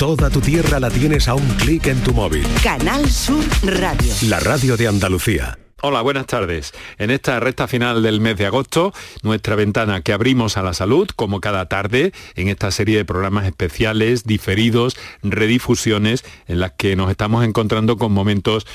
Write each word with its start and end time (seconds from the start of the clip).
Toda 0.00 0.30
tu 0.30 0.40
tierra 0.40 0.80
la 0.80 0.88
tienes 0.88 1.28
a 1.28 1.34
un 1.34 1.46
clic 1.58 1.88
en 1.88 2.02
tu 2.02 2.14
móvil. 2.14 2.42
Canal 2.64 3.06
Sur 3.10 3.44
Radio. 3.62 4.10
La 4.30 4.40
radio 4.40 4.78
de 4.78 4.88
Andalucía. 4.88 5.58
Hola, 5.82 6.00
buenas 6.00 6.24
tardes. 6.24 6.72
En 6.96 7.10
esta 7.10 7.38
recta 7.38 7.68
final 7.68 8.02
del 8.02 8.18
mes 8.18 8.38
de 8.38 8.46
agosto, 8.46 8.94
nuestra 9.22 9.56
ventana 9.56 10.00
que 10.00 10.14
abrimos 10.14 10.56
a 10.56 10.62
la 10.62 10.72
salud, 10.72 11.06
como 11.16 11.42
cada 11.42 11.68
tarde, 11.68 12.12
en 12.34 12.48
esta 12.48 12.70
serie 12.70 12.96
de 12.96 13.04
programas 13.04 13.44
especiales, 13.44 14.24
diferidos, 14.24 14.96
redifusiones, 15.22 16.24
en 16.48 16.60
las 16.60 16.72
que 16.72 16.96
nos 16.96 17.10
estamos 17.10 17.44
encontrando 17.44 17.98
con 17.98 18.10
momentos 18.10 18.66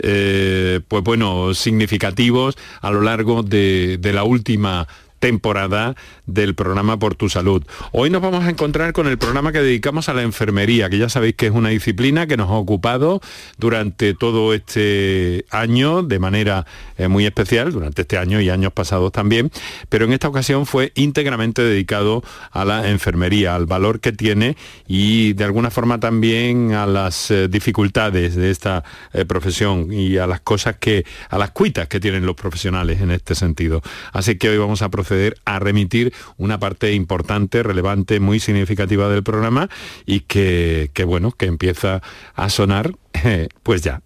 eh, 0.00 0.80
pues 0.88 1.04
bueno, 1.04 1.54
significativos 1.54 2.56
a 2.80 2.90
lo 2.90 3.02
largo 3.02 3.44
de, 3.44 3.98
de 4.00 4.12
la 4.12 4.24
última 4.24 4.88
temporada 5.22 5.94
del 6.26 6.56
programa 6.56 6.98
Por 6.98 7.14
tu 7.14 7.28
Salud. 7.28 7.64
Hoy 7.92 8.10
nos 8.10 8.20
vamos 8.20 8.44
a 8.44 8.50
encontrar 8.50 8.92
con 8.92 9.06
el 9.06 9.18
programa 9.18 9.52
que 9.52 9.60
dedicamos 9.60 10.08
a 10.08 10.14
la 10.14 10.22
enfermería, 10.22 10.90
que 10.90 10.98
ya 10.98 11.08
sabéis 11.08 11.36
que 11.36 11.46
es 11.46 11.52
una 11.52 11.68
disciplina 11.68 12.26
que 12.26 12.36
nos 12.36 12.50
ha 12.50 12.54
ocupado 12.54 13.20
durante 13.56 14.14
todo 14.14 14.52
este 14.52 15.44
año 15.50 16.02
de 16.02 16.18
manera 16.18 16.66
eh, 16.98 17.06
muy 17.06 17.24
especial, 17.24 17.70
durante 17.70 18.02
este 18.02 18.18
año 18.18 18.40
y 18.40 18.50
años 18.50 18.72
pasados 18.72 19.12
también, 19.12 19.52
pero 19.88 20.06
en 20.06 20.12
esta 20.12 20.26
ocasión 20.26 20.66
fue 20.66 20.90
íntegramente 20.96 21.62
dedicado 21.62 22.24
a 22.50 22.64
la 22.64 22.90
enfermería, 22.90 23.54
al 23.54 23.66
valor 23.66 24.00
que 24.00 24.10
tiene 24.10 24.56
y 24.88 25.34
de 25.34 25.44
alguna 25.44 25.70
forma 25.70 26.00
también 26.00 26.72
a 26.72 26.84
las 26.84 27.30
eh, 27.30 27.46
dificultades 27.46 28.34
de 28.34 28.50
esta 28.50 28.82
eh, 29.12 29.24
profesión 29.24 29.92
y 29.92 30.16
a 30.16 30.26
las 30.26 30.40
cosas 30.40 30.78
que, 30.80 31.06
a 31.30 31.38
las 31.38 31.52
cuitas 31.52 31.86
que 31.86 32.00
tienen 32.00 32.26
los 32.26 32.34
profesionales 32.34 33.00
en 33.00 33.12
este 33.12 33.36
sentido. 33.36 33.82
Así 34.12 34.34
que 34.34 34.48
hoy 34.48 34.58
vamos 34.58 34.82
a 34.82 34.90
proceder 34.90 35.11
a 35.44 35.58
remitir 35.58 36.12
una 36.36 36.58
parte 36.58 36.92
importante, 36.92 37.62
relevante, 37.62 38.20
muy 38.20 38.40
significativa 38.40 39.08
del 39.08 39.22
programa 39.22 39.68
y 40.06 40.20
que, 40.20 40.90
bueno, 41.06 41.32
que 41.32 41.46
empieza 41.46 42.02
a 42.34 42.48
sonar 42.48 42.92
pues 43.62 43.82
ya. 43.82 44.02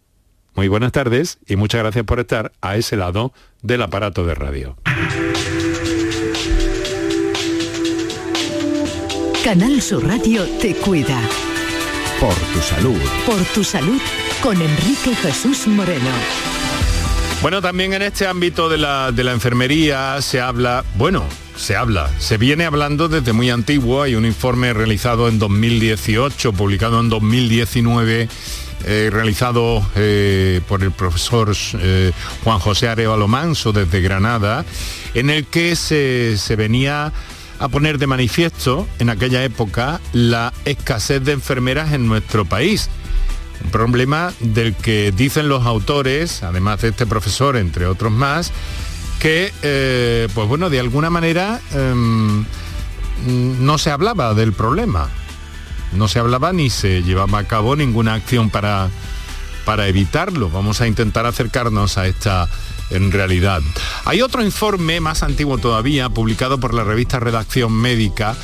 Muy 0.55 0.69
buenas 0.69 0.93
tardes 0.93 1.39
y 1.47 1.57
muchas 1.57 1.83
gracias 1.83 2.05
por 2.05 2.19
estar 2.19 2.53
a 2.63 2.77
ese 2.77 2.97
lado 2.97 3.33
del 3.63 3.83
aparato 3.83 4.25
de 4.25 4.35
radio. 4.35 4.77
Canal 9.45 9.81
Sur 9.81 10.05
Radio 10.07 10.45
te 10.61 10.75
cuida. 10.75 11.21
Por 12.19 12.35
tu 12.35 12.61
salud. 12.61 12.99
Por 13.27 13.45
tu 13.55 13.63
salud 13.63 14.01
con 14.43 14.61
Enrique 14.61 15.15
Jesús 15.15 15.67
Moreno. 15.67 16.56
Bueno, 17.47 17.63
también 17.63 17.93
en 17.93 18.03
este 18.03 18.27
ámbito 18.27 18.69
de 18.69 18.77
la, 18.77 19.13
de 19.13 19.23
la 19.23 19.31
enfermería 19.31 20.21
se 20.21 20.41
habla, 20.41 20.85
bueno, 20.97 21.23
se 21.55 21.77
habla, 21.77 22.11
se 22.19 22.39
viene 22.39 22.65
hablando 22.65 23.07
desde 23.07 23.33
muy 23.33 23.51
antiguo, 23.51 24.03
hay 24.03 24.17
un 24.17 24.27
informe 24.27 24.73
realizado 24.73 25.29
en 25.29 25.39
2018, 25.39 26.53
publicado 26.55 26.99
en 26.99 27.09
2019, 27.09 28.29
eh, 28.85 29.11
realizado 29.13 29.87
eh, 29.95 30.61
por 30.67 30.83
el 30.83 30.91
profesor 30.91 31.55
eh, 31.79 32.11
Juan 32.43 32.59
José 32.59 32.89
Arevalo 32.89 33.29
Manso 33.29 33.73
desde 33.73 34.01
Granada, 34.01 34.65
en 35.15 35.31
el 35.31 35.47
que 35.47 35.77
se, 35.77 36.39
se 36.39 36.57
venía 36.57 37.13
a 37.61 37.69
poner 37.69 37.99
de 37.99 38.09
manifiesto 38.09 38.89
en 38.99 39.09
aquella 39.09 39.45
época 39.45 40.01
la 40.13 40.53
escasez 40.65 41.23
de 41.23 41.31
enfermeras 41.31 41.93
en 41.93 42.09
nuestro 42.09 42.45
país 42.45 42.91
un 43.65 43.71
problema 43.71 44.33
del 44.41 44.75
que 44.75 45.13
dicen 45.13 45.49
los 45.49 45.67
autores, 45.67 46.43
además 46.43 46.83
de 46.83 46.89
este 46.89 47.07
profesor, 47.07 47.57
entre 47.57 47.87
otros 47.87 48.13
más, 48.13 48.53
que, 49.21 49.53
eh, 49.63 50.29
pues 50.35 50.49
bueno, 50.49 50.71
de 50.71 50.81
alguna 50.81 51.11
manera 51.11 51.61
em, 51.73 52.45
no 53.27 53.79
se 53.79 53.91
hablaba 53.91 54.35
del 54.35 54.53
problema. 54.53 55.09
No 55.93 56.09
se 56.09 56.19
hablaba 56.19 56.53
ni 56.53 56.69
se 56.69 57.03
llevaba 57.03 57.39
a 57.39 57.45
cabo 57.45 57.77
ninguna 57.77 58.15
acción 58.15 58.51
para, 58.51 58.91
para 59.65 59.89
evitarlo. 59.89 60.51
Vamos 60.51 60.81
a 60.81 60.87
intentar 60.87 61.27
acercarnos 61.27 61.97
a 61.97 62.07
esta 62.07 62.49
en 62.91 63.13
realidad. 63.13 63.63
Hay 64.05 64.23
otro 64.23 64.45
informe 64.45 65.01
más 65.01 65.23
antiguo 65.23 65.59
todavía, 65.59 66.09
publicado 66.09 66.59
por 66.59 66.75
la 66.75 66.85
revista 66.85 67.21
Redacción 67.21 67.73
Médica, 67.73 68.37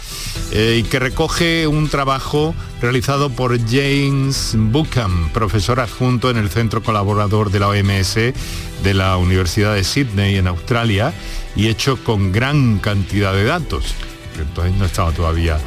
eh, 0.50 0.84
que 0.91 0.98
recoge 0.98 1.66
un 1.66 1.88
trabajo 1.88 2.54
realizado 2.80 3.30
por 3.30 3.58
James 3.69 4.54
Buchan, 4.56 5.30
profesor 5.32 5.80
adjunto 5.80 6.30
en 6.30 6.36
el 6.36 6.50
Centro 6.50 6.82
Colaborador 6.82 7.50
de 7.50 7.60
la 7.60 7.69
OMS 7.69 8.14
de 8.14 8.94
la 8.94 9.16
Universidad 9.16 9.75
de 9.75 9.84
Sydney 9.84 10.36
en 10.36 10.48
Australia, 10.48 11.12
y 11.54 11.69
hecho 11.69 12.03
con 12.03 12.32
gran 12.32 12.78
cantidad 12.78 13.32
de 13.32 13.44
datos. 13.44 13.94
Entonces 14.38 14.74
no 14.74 14.84
estaba 14.84 15.12
todavía... 15.12 15.59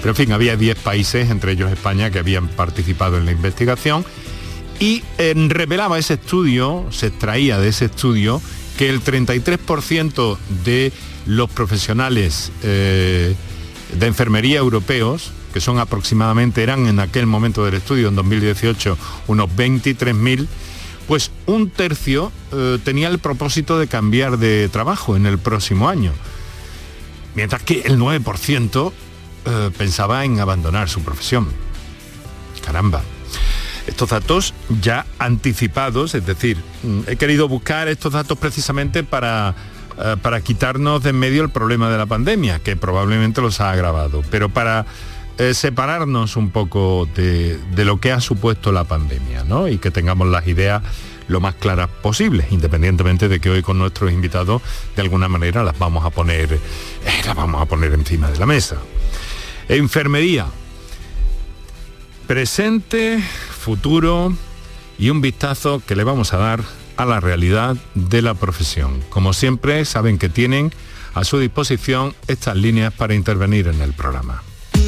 Pero 0.00 0.10
en 0.10 0.16
fin, 0.16 0.32
había 0.32 0.54
10 0.54 0.80
países, 0.80 1.30
entre 1.30 1.52
ellos 1.52 1.72
España, 1.72 2.10
que 2.10 2.18
habían 2.18 2.48
participado 2.48 3.16
en 3.16 3.24
la 3.24 3.32
investigación 3.32 4.04
y 4.80 5.02
revelaba 5.48 5.98
ese 5.98 6.14
estudio, 6.14 6.86
se 6.90 7.06
extraía 7.06 7.58
de 7.58 7.68
ese 7.68 7.86
estudio, 7.86 8.40
que 8.76 8.88
el 8.90 9.02
33% 9.02 10.36
de 10.64 10.92
los 11.26 11.48
profesionales 11.50 12.50
eh, 12.62 13.34
de 13.98 14.06
enfermería 14.06 14.58
europeos, 14.58 15.32
que 15.52 15.60
son 15.60 15.78
aproximadamente, 15.78 16.62
eran 16.62 16.86
en 16.86 16.98
aquel 16.98 17.26
momento 17.26 17.64
del 17.64 17.74
estudio, 17.74 18.08
en 18.08 18.16
2018, 18.16 18.98
unos 19.28 19.48
23.000, 19.50 20.46
pues 21.06 21.30
un 21.46 21.70
tercio 21.70 22.32
eh, 22.52 22.78
tenía 22.82 23.08
el 23.08 23.18
propósito 23.18 23.78
de 23.78 23.86
cambiar 23.86 24.38
de 24.38 24.68
trabajo 24.68 25.16
en 25.16 25.26
el 25.26 25.38
próximo 25.38 25.88
año. 25.88 26.12
Mientras 27.34 27.62
que 27.62 27.82
el 27.82 27.98
9% 27.98 28.92
eh, 29.46 29.70
pensaba 29.76 30.24
en 30.24 30.40
abandonar 30.40 30.88
su 30.88 31.02
profesión. 31.02 31.48
Caramba 32.64 33.02
estos 33.86 34.08
datos 34.08 34.54
ya 34.80 35.06
anticipados, 35.18 36.14
es 36.14 36.26
decir, 36.26 36.56
mm, 36.82 37.00
he 37.06 37.16
querido 37.16 37.48
buscar 37.48 37.88
estos 37.88 38.12
datos 38.12 38.38
precisamente 38.38 39.02
para, 39.04 39.54
eh, 39.98 40.16
para 40.20 40.40
quitarnos 40.40 41.02
de 41.02 41.10
en 41.10 41.18
medio 41.18 41.42
el 41.42 41.50
problema 41.50 41.90
de 41.90 41.98
la 41.98 42.06
pandemia, 42.06 42.58
que 42.60 42.76
probablemente 42.76 43.40
los 43.40 43.60
ha 43.60 43.70
agravado, 43.70 44.22
pero 44.30 44.48
para 44.48 44.86
eh, 45.36 45.52
separarnos 45.52 46.36
un 46.36 46.50
poco 46.50 47.08
de, 47.16 47.58
lo 47.76 47.98
que 47.98 48.12
ha 48.12 48.20
supuesto 48.20 48.70
la 48.70 48.84
pandemia, 48.84 49.42
¿no? 49.42 49.66
Y 49.66 49.78
que 49.78 49.90
tengamos 49.90 50.28
las 50.28 50.46
ideas 50.46 50.80
lo 51.26 51.40
más 51.40 51.56
claras 51.56 51.88
posibles, 51.88 52.52
independientemente 52.52 53.28
de 53.28 53.40
que 53.40 53.50
hoy 53.50 53.62
con 53.62 53.78
nuestros 53.78 54.12
invitados 54.12 54.62
de 54.94 55.02
alguna 55.02 55.26
manera 55.26 55.64
las 55.64 55.76
vamos 55.76 56.04
a 56.04 56.10
poner, 56.10 56.52
eh, 56.52 56.60
las 57.26 57.34
vamos 57.34 57.60
a 57.60 57.64
poner 57.64 57.92
encima 57.94 58.30
de 58.30 58.38
la 58.38 58.46
mesa. 58.46 58.76
Enfermería. 59.68 60.46
Presente, 62.28 63.20
futuro 63.64 64.36
y 64.98 65.08
un 65.08 65.22
vistazo 65.22 65.82
que 65.84 65.96
le 65.96 66.04
vamos 66.04 66.34
a 66.34 66.36
dar 66.36 66.62
a 66.96 67.06
la 67.06 67.18
realidad 67.18 67.76
de 67.94 68.22
la 68.22 68.34
profesión. 68.34 69.02
Como 69.08 69.32
siempre, 69.32 69.84
saben 69.86 70.18
que 70.18 70.28
tienen 70.28 70.70
a 71.14 71.24
su 71.24 71.38
disposición 71.38 72.14
estas 72.28 72.56
líneas 72.56 72.92
para 72.92 73.14
intervenir 73.14 73.66
en 73.68 73.80
el 73.80 73.94
programa. 73.94 74.42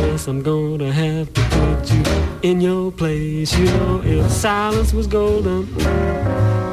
Guess 0.00 0.28
I'm 0.28 0.42
gonna 0.42 0.92
have 0.92 1.32
to 1.32 1.40
put 1.40 1.92
you 1.92 2.02
in 2.42 2.60
your 2.60 2.90
place. 2.92 3.56
You 3.58 3.66
know, 3.66 4.02
if 4.04 4.30
silence 4.30 4.92
was 4.92 5.06
golden, 5.06 5.68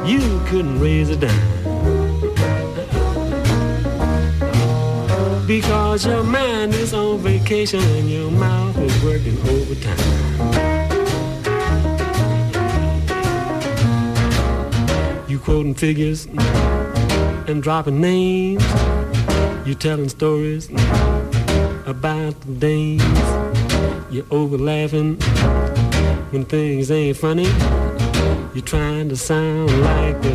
you 0.06 0.40
couldn't 0.46 0.80
raise 0.80 1.10
a 1.10 1.16
dime. 1.16 1.62
Because 5.46 6.06
your 6.06 6.24
mind 6.24 6.74
is 6.74 6.94
on 6.94 7.18
vacation 7.18 7.80
and 7.80 8.10
your 8.10 8.30
mouth 8.30 8.76
is 8.78 9.04
working 9.04 9.36
overtime. 9.54 9.98
You 15.28 15.38
quoting 15.38 15.74
figures 15.74 16.26
and 17.48 17.62
dropping 17.62 18.00
names. 18.00 18.64
You 19.66 19.74
telling 19.74 20.08
stories 20.08 20.68
about 21.86 22.34
the 22.40 22.52
days. 22.58 23.02
You're 24.10 24.26
over 24.30 24.58
laughing 24.58 25.16
when 26.30 26.44
things 26.44 26.90
ain't 26.90 27.16
funny. 27.16 27.48
You're 28.54 28.64
trying 28.64 29.08
to 29.08 29.16
sound 29.16 29.70
like 29.80 30.20
the 30.22 30.34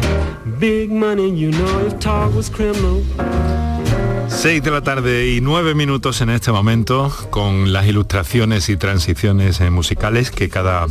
big 0.60 0.92
money. 0.92 1.30
You 1.30 1.52
know 1.52 1.86
if 1.86 2.00
talk 2.00 2.34
was 2.36 2.50
criminal. 2.50 3.04
6 4.30 4.62
de 4.62 4.72
la 4.72 4.82
tarde 4.82 5.28
y 5.28 5.42
9 5.42 5.74
minutos 5.74 6.22
en 6.22 6.30
este 6.30 6.52
momento 6.52 7.12
con 7.30 7.72
las 7.74 7.88
ilustraciones 7.88 8.70
y 8.70 8.78
transiciones 8.78 9.60
musicales 9.72 10.32
que 10.32 10.50
cada 10.50 10.86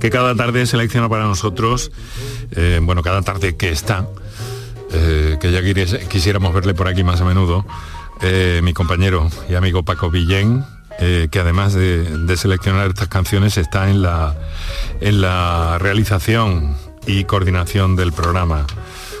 que 0.00 0.10
cada 0.10 0.34
tarde 0.34 0.66
selecciona 0.66 1.08
para 1.08 1.24
nosotros, 1.24 1.90
eh, 2.50 2.80
bueno, 2.82 3.02
cada 3.02 3.22
tarde 3.22 3.56
que 3.56 3.70
está, 3.70 4.06
eh, 4.92 5.38
que 5.40 5.50
ya 5.50 5.62
quisiéramos 6.08 6.52
verle 6.52 6.74
por 6.74 6.88
aquí 6.88 7.02
más 7.02 7.20
a 7.20 7.24
menudo, 7.24 7.64
eh, 8.22 8.60
mi 8.62 8.72
compañero 8.72 9.28
y 9.48 9.54
amigo 9.54 9.84
Paco 9.84 10.10
Villén, 10.10 10.64
que 10.98 11.40
además 11.40 11.74
de, 11.74 12.36
seleccionar 12.36 12.88
estas 12.88 13.08
canciones 13.08 13.58
está 13.58 13.90
en 13.90 14.00
la, 14.00 14.36
en 15.00 15.20
la 15.20 15.76
realización 15.78 16.76
y 17.06 17.24
coordinación 17.24 17.96
del 17.96 18.12
programa. 18.12 18.66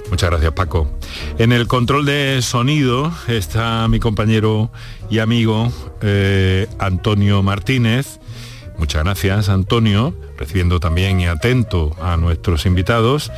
Muchas 0.08 0.30
gracias 0.30 0.52
Paco. 0.52 0.98
En 1.38 1.52
el 1.52 1.66
control 1.66 2.06
de 2.06 2.40
sonido 2.42 3.12
está 3.26 3.88
mi 3.88 3.98
compañero 3.98 4.70
y 5.10 5.18
amigo 5.18 5.72
Antonio 6.78 7.42
Martínez 7.42 8.20
Muchas 8.76 9.04
gracias, 9.04 9.48
Antonio, 9.48 10.14
recibiendo 10.36 10.80
también 10.80 11.20
y 11.20 11.26
atento 11.26 11.96
a 12.02 12.16
nuestros 12.16 12.66
invitados. 12.66 13.30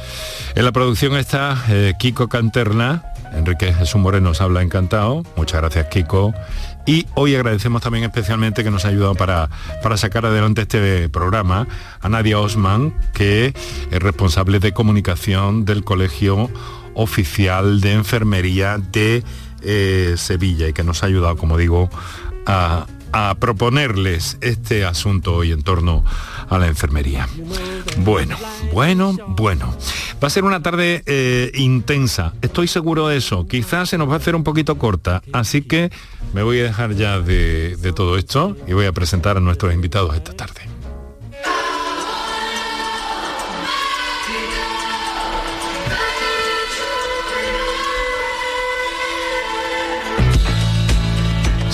En 0.54 0.64
la 0.64 0.72
producción 0.72 1.16
está 1.16 1.62
eh, 1.68 1.92
Kiko 1.98 2.28
Canterna, 2.28 3.04
Enrique 3.36 3.72
Jesús 3.72 4.00
Moreno 4.00 4.30
nos 4.30 4.40
habla 4.40 4.62
encantado. 4.62 5.22
Muchas 5.36 5.60
gracias, 5.60 5.86
Kiko. 5.86 6.34
Y 6.86 7.06
hoy 7.14 7.34
agradecemos 7.34 7.82
también 7.82 8.04
especialmente 8.04 8.64
que 8.64 8.70
nos 8.70 8.84
ha 8.84 8.88
ayudado 8.88 9.14
para, 9.14 9.50
para 9.82 9.96
sacar 9.96 10.24
adelante 10.24 10.62
este 10.62 11.08
programa 11.08 11.66
a 12.00 12.08
Nadia 12.08 12.38
Osman, 12.38 12.94
que 13.12 13.54
es 13.90 14.02
responsable 14.02 14.60
de 14.60 14.72
comunicación 14.72 15.64
del 15.64 15.84
Colegio 15.84 16.50
Oficial 16.94 17.80
de 17.80 17.92
Enfermería 17.92 18.78
de 18.78 19.22
eh, 19.62 20.14
Sevilla 20.16 20.68
y 20.68 20.72
que 20.72 20.84
nos 20.84 21.02
ha 21.02 21.06
ayudado, 21.06 21.36
como 21.36 21.58
digo, 21.58 21.90
a, 22.46 22.86
a 23.12 23.34
proponerles 23.36 24.38
este 24.40 24.84
asunto 24.84 25.34
hoy 25.34 25.52
en 25.52 25.62
torno 25.62 26.04
a 26.48 26.58
la 26.58 26.66
enfermería. 26.66 27.28
Bueno, 27.98 28.36
bueno, 28.72 29.16
bueno. 29.28 29.76
Va 30.22 30.28
a 30.28 30.30
ser 30.30 30.44
una 30.44 30.62
tarde 30.62 31.02
eh, 31.06 31.50
intensa, 31.54 32.32
estoy 32.40 32.68
seguro 32.68 33.08
de 33.08 33.18
eso. 33.18 33.46
Quizás 33.46 33.90
se 33.90 33.98
nos 33.98 34.08
va 34.08 34.14
a 34.14 34.16
hacer 34.16 34.34
un 34.34 34.44
poquito 34.44 34.78
corta, 34.78 35.22
así 35.32 35.62
que 35.62 35.90
me 36.32 36.42
voy 36.42 36.60
a 36.60 36.64
dejar 36.64 36.94
ya 36.94 37.20
de, 37.20 37.76
de 37.76 37.92
todo 37.92 38.16
esto 38.16 38.56
y 38.66 38.72
voy 38.72 38.86
a 38.86 38.92
presentar 38.92 39.36
a 39.36 39.40
nuestros 39.40 39.74
invitados 39.74 40.14
esta 40.14 40.32
tarde. 40.32 40.75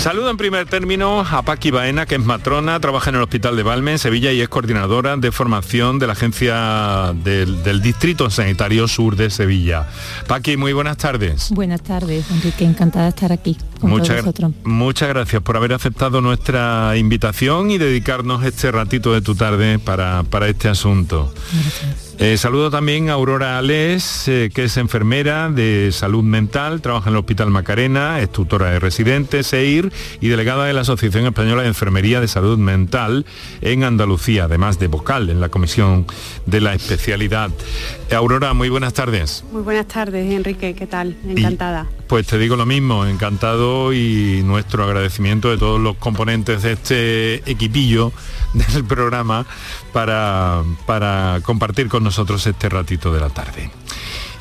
Saludo 0.02 0.31
en 0.31 0.37
primer 0.37 0.66
término 0.66 1.20
a 1.20 1.43
Paqui 1.43 1.70
Baena, 1.70 2.06
que 2.06 2.16
es 2.16 2.20
matrona, 2.20 2.81
trabaja 2.81 3.10
en 3.10 3.16
el 3.16 3.22
Hospital 3.22 3.54
de 3.54 3.62
Valme, 3.62 3.93
en 3.93 3.99
Sevilla, 4.00 4.32
y 4.32 4.40
es 4.40 4.49
coordinadora 4.49 5.16
de 5.16 5.31
formación 5.31 6.00
de 6.00 6.08
la 6.08 6.14
Agencia 6.14 7.14
del, 7.14 7.62
Distrito 7.82 8.28
Sanitario 8.28 8.88
Sur 8.88 9.14
de 9.14 9.31
Sevilla. 9.31 9.87
Paqui, 10.26 10.56
muy 10.56 10.72
buenas 10.72 10.96
tardes. 10.96 11.50
Buenas 11.52 11.82
tardes, 11.82 12.28
Enrique, 12.32 12.64
encantada 12.64 13.04
de 13.04 13.10
estar 13.10 13.31
aquí 13.31 13.56
con 13.81 13.90
muchas, 13.90 14.25
todos 14.25 14.50
Muchas 14.64 15.08
gracias 15.08 15.40
por 15.40 15.56
haber 15.56 15.72
aceptado 15.72 16.20
nuestra 16.20 16.96
invitación 16.96 17.70
y 17.70 17.78
dedicarnos 17.78 18.44
este 18.44 18.72
ratito 18.72 19.12
de 19.12 19.20
tu 19.20 19.37
tarde 19.37 19.78
para, 19.78 20.25
para 20.25 20.48
este 20.48 20.69
asunto. 20.69 21.32
Eh, 22.24 22.36
saludo 22.36 22.70
también 22.70 23.10
a 23.10 23.14
Aurora 23.14 23.58
Alés, 23.58 24.28
eh, 24.28 24.48
que 24.54 24.62
es 24.62 24.76
enfermera 24.76 25.50
de 25.50 25.90
salud 25.90 26.22
mental, 26.22 26.80
trabaja 26.80 27.10
en 27.10 27.16
el 27.16 27.19
Hospital 27.19 27.50
Macarena, 27.50 28.20
es 28.20 28.30
tutora 28.30 28.70
de 28.70 28.78
residentes, 28.78 29.52
EIR 29.52 29.92
y 30.20 30.28
delegada 30.28 30.66
de 30.66 30.72
la 30.72 30.82
Asociación 30.82 31.26
Española 31.26 31.62
de 31.62 31.69
Enfermería 31.69 32.20
de 32.20 32.28
Salud 32.28 32.58
Mental 32.58 33.26
en 33.60 33.82
Andalucía, 33.82 34.44
además 34.44 34.78
de 34.78 34.86
vocal 34.86 35.30
en 35.30 35.40
la 35.40 35.48
Comisión 35.48 36.06
de 36.46 36.60
la 36.60 36.74
Especialidad. 36.74 37.50
Eh, 38.08 38.14
Aurora, 38.14 38.54
muy 38.54 38.69
buenas 38.69 38.92
tardes. 38.92 39.42
Muy 39.50 39.62
buenas 39.62 39.88
tardes, 39.88 40.32
Enrique, 40.32 40.74
¿qué 40.74 40.86
tal? 40.86 41.16
Encantada. 41.28 41.88
pues 42.06 42.28
te 42.28 42.38
digo 42.38 42.54
lo 42.54 42.66
mismo, 42.66 43.04
encantado 43.04 43.92
y 43.92 44.42
nuestro 44.44 44.84
agradecimiento 44.84 45.50
de 45.50 45.58
todos 45.58 45.80
los 45.80 45.96
componentes 45.96 46.62
de 46.62 46.72
este 46.72 47.50
equipillo 47.50 48.12
del 48.52 48.84
programa 48.84 49.44
para, 49.92 50.62
para 50.86 51.40
compartir 51.42 51.88
con 51.88 52.04
nosotros 52.04 52.11
este 52.18 52.68
ratito 52.68 53.12
de 53.12 53.20
la 53.20 53.30
tarde. 53.30 53.70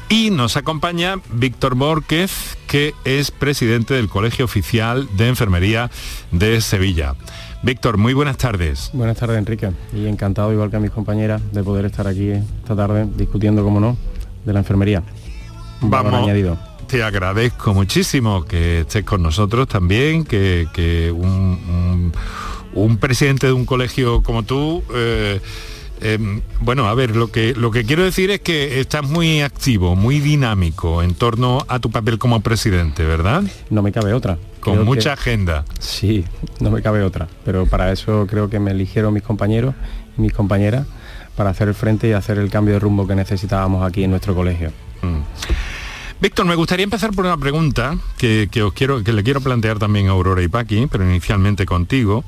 Y 0.09 0.29
nos 0.29 0.57
acompaña 0.57 1.15
Víctor 1.31 1.75
Borquez, 1.75 2.57
que 2.67 2.93
es 3.05 3.31
presidente 3.31 3.93
del 3.93 4.09
Colegio 4.09 4.43
Oficial 4.43 5.07
de 5.15 5.29
Enfermería 5.29 5.89
de 6.31 6.59
Sevilla. 6.59 7.15
Víctor, 7.63 7.97
muy 7.97 8.13
buenas 8.13 8.37
tardes. 8.37 8.89
Buenas 8.93 9.17
tardes, 9.17 9.37
Enrique. 9.37 9.71
Y 9.93 10.07
encantado, 10.07 10.51
igual 10.51 10.69
que 10.69 10.75
a 10.77 10.79
mis 10.79 10.91
compañeras, 10.91 11.41
de 11.53 11.63
poder 11.63 11.85
estar 11.85 12.07
aquí 12.07 12.31
esta 12.31 12.75
tarde 12.75 13.07
discutiendo, 13.15 13.63
como 13.63 13.79
no, 13.79 13.95
de 14.43 14.51
la 14.51 14.59
enfermería. 14.59 15.03
Vamos, 15.79 16.13
añadido. 16.13 16.57
te 16.87 17.03
agradezco 17.03 17.73
muchísimo 17.73 18.43
que 18.43 18.81
estés 18.81 19.05
con 19.05 19.23
nosotros 19.23 19.67
también, 19.67 20.25
que, 20.25 21.13
un 21.15 22.11
un 22.73 22.97
presidente 22.97 23.47
de 23.47 23.53
un 23.53 23.65
colegio 23.65 24.23
como 24.23 24.43
tú, 24.43 24.83
eh, 24.93 25.41
em, 26.01 26.41
bueno, 26.59 26.87
a 26.87 26.93
ver, 26.93 27.15
lo 27.15 27.31
que, 27.31 27.53
lo 27.55 27.71
que 27.71 27.85
quiero 27.85 28.03
decir 28.03 28.31
es 28.31 28.41
que 28.41 28.79
estás 28.79 29.07
muy 29.07 29.41
activo, 29.41 29.95
muy 29.95 30.19
dinámico 30.19 31.01
en 31.03 31.13
torno 31.13 31.65
a 31.67 31.79
tu 31.79 31.91
papel 31.91 32.17
como 32.17 32.41
presidente, 32.41 33.05
¿verdad? 33.05 33.43
No 33.69 33.81
me 33.81 33.91
cabe 33.91 34.13
otra. 34.13 34.37
Con 34.59 34.85
mucha 34.85 35.13
agenda. 35.13 35.65
Sí, 35.79 36.23
no 36.59 36.69
me 36.69 36.81
cabe 36.81 37.03
otra. 37.03 37.27
Pero 37.45 37.65
para 37.65 37.91
eso 37.91 38.27
creo 38.29 38.49
que 38.49 38.59
me 38.59 38.71
eligieron 38.71 39.13
mis 39.13 39.23
compañeros 39.23 39.73
y 40.17 40.21
mis 40.21 40.33
compañeras 40.33 40.85
para 41.35 41.49
hacer 41.49 41.67
el 41.67 41.73
frente 41.73 42.07
y 42.07 42.11
hacer 42.13 42.37
el 42.37 42.49
cambio 42.49 42.75
de 42.75 42.79
rumbo 42.79 43.07
que 43.07 43.15
necesitábamos 43.15 43.87
aquí 43.87 44.03
en 44.03 44.11
nuestro 44.11 44.35
colegio. 44.35 44.71
Mm. 45.01 45.21
Víctor, 46.21 46.45
me 46.45 46.53
gustaría 46.53 46.83
empezar 46.83 47.11
por 47.13 47.25
una 47.25 47.37
pregunta 47.37 47.97
que, 48.19 48.47
os 48.63 48.73
quiero, 48.73 49.03
que 49.03 49.11
le 49.11 49.23
quiero 49.23 49.41
plantear 49.41 49.79
también 49.79 50.07
a 50.07 50.11
Aurora 50.11 50.43
y 50.43 50.47
Paqui, 50.47 50.85
pero 50.85 51.03
inicialmente 51.03 51.65
contigo. 51.65 52.23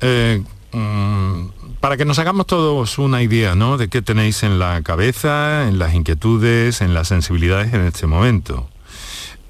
Eh, 0.00 0.44
mm, 0.72 1.46
para 1.86 1.96
que 1.96 2.04
nos 2.04 2.18
hagamos 2.18 2.48
todos 2.48 2.98
una 2.98 3.22
idea 3.22 3.54
¿no? 3.54 3.76
de 3.76 3.86
qué 3.86 4.02
tenéis 4.02 4.42
en 4.42 4.58
la 4.58 4.82
cabeza, 4.82 5.68
en 5.68 5.78
las 5.78 5.94
inquietudes, 5.94 6.80
en 6.80 6.94
las 6.94 7.06
sensibilidades 7.06 7.72
en 7.72 7.82
este 7.82 8.08
momento. 8.08 8.68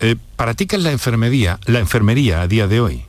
Eh, 0.00 0.17
¿Para 0.37 0.53
ti 0.53 0.67
qué 0.67 0.77
es 0.77 0.83
la 0.83 0.93
enfermería, 0.93 1.59
la 1.65 1.79
enfermería 1.79 2.43
a 2.43 2.47
día 2.47 2.67
de 2.67 2.79
hoy? 2.79 3.05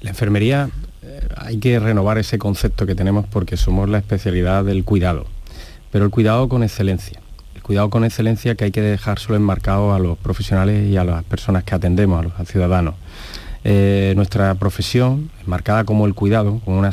La 0.00 0.08
enfermería 0.08 0.70
eh, 1.02 1.28
hay 1.36 1.58
que 1.58 1.78
renovar 1.78 2.16
ese 2.16 2.38
concepto 2.38 2.86
que 2.86 2.94
tenemos 2.94 3.26
porque 3.26 3.58
somos 3.58 3.86
la 3.90 3.98
especialidad 3.98 4.64
del 4.64 4.82
cuidado, 4.82 5.26
pero 5.92 6.06
el 6.06 6.10
cuidado 6.10 6.48
con 6.48 6.62
excelencia. 6.62 7.20
El 7.54 7.60
cuidado 7.60 7.90
con 7.90 8.02
excelencia 8.02 8.54
que 8.54 8.64
hay 8.64 8.70
que 8.70 8.80
dejárselo 8.80 9.36
enmarcado 9.36 9.92
a 9.92 9.98
los 9.98 10.16
profesionales 10.16 10.88
y 10.88 10.96
a 10.96 11.04
las 11.04 11.22
personas 11.24 11.64
que 11.64 11.74
atendemos, 11.74 12.24
a 12.24 12.38
los 12.38 12.48
ciudadanos. 12.48 12.94
Eh, 13.64 14.14
nuestra 14.16 14.54
profesión, 14.54 15.30
marcada 15.44 15.84
como 15.84 16.06
el 16.06 16.14
cuidado, 16.14 16.62
con 16.64 16.76
una 16.76 16.92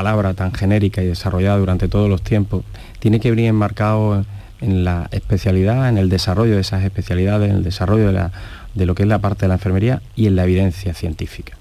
palabra 0.00 0.32
tan 0.32 0.54
genérica 0.54 1.02
y 1.02 1.06
desarrollada 1.06 1.58
durante 1.58 1.86
todos 1.86 2.08
los 2.08 2.22
tiempos, 2.22 2.64
tiene 3.00 3.20
que 3.20 3.28
venir 3.28 3.48
enmarcado 3.48 4.24
en 4.62 4.82
la 4.82 5.08
especialidad, 5.10 5.90
en 5.90 5.98
el 5.98 6.08
desarrollo 6.08 6.54
de 6.54 6.62
esas 6.62 6.82
especialidades, 6.84 7.50
en 7.50 7.56
el 7.56 7.62
desarrollo 7.62 8.10
de, 8.10 8.86
lo 8.86 8.94
que 8.94 9.02
es 9.02 9.08
la 9.10 9.18
parte 9.18 9.42
de 9.42 9.48
la 9.48 9.54
enfermería 9.56 10.00
y 10.16 10.26
en 10.26 10.36
la 10.36 10.44
evidencia 10.44 10.94
científica. 10.94 11.58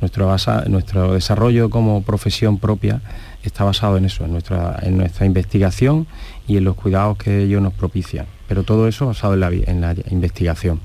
Nuestro, 0.00 0.32
nuestro 0.68 1.14
desarrollo 1.14 1.68
como 1.68 2.02
profesión 2.04 2.60
propia 2.60 3.00
está 3.42 3.64
basado 3.64 3.96
en 3.96 4.04
eso, 4.04 4.24
en 4.24 4.34
nuestra, 4.34 4.78
en 4.82 4.96
nuestra 4.96 5.26
investigación 5.26 6.06
y 6.46 6.58
en 6.58 6.64
los 6.64 6.76
cuidados 6.76 7.18
que 7.18 7.42
ellos 7.42 7.60
nos 7.60 7.72
propician. 7.72 8.26
Pero 8.46 8.62
todo 8.62 8.86
eso 8.86 9.06
basado 9.06 9.34
en 9.34 9.40
la, 9.40 9.48
en 9.48 9.80
la 9.80 9.96
investigación. 10.10 10.78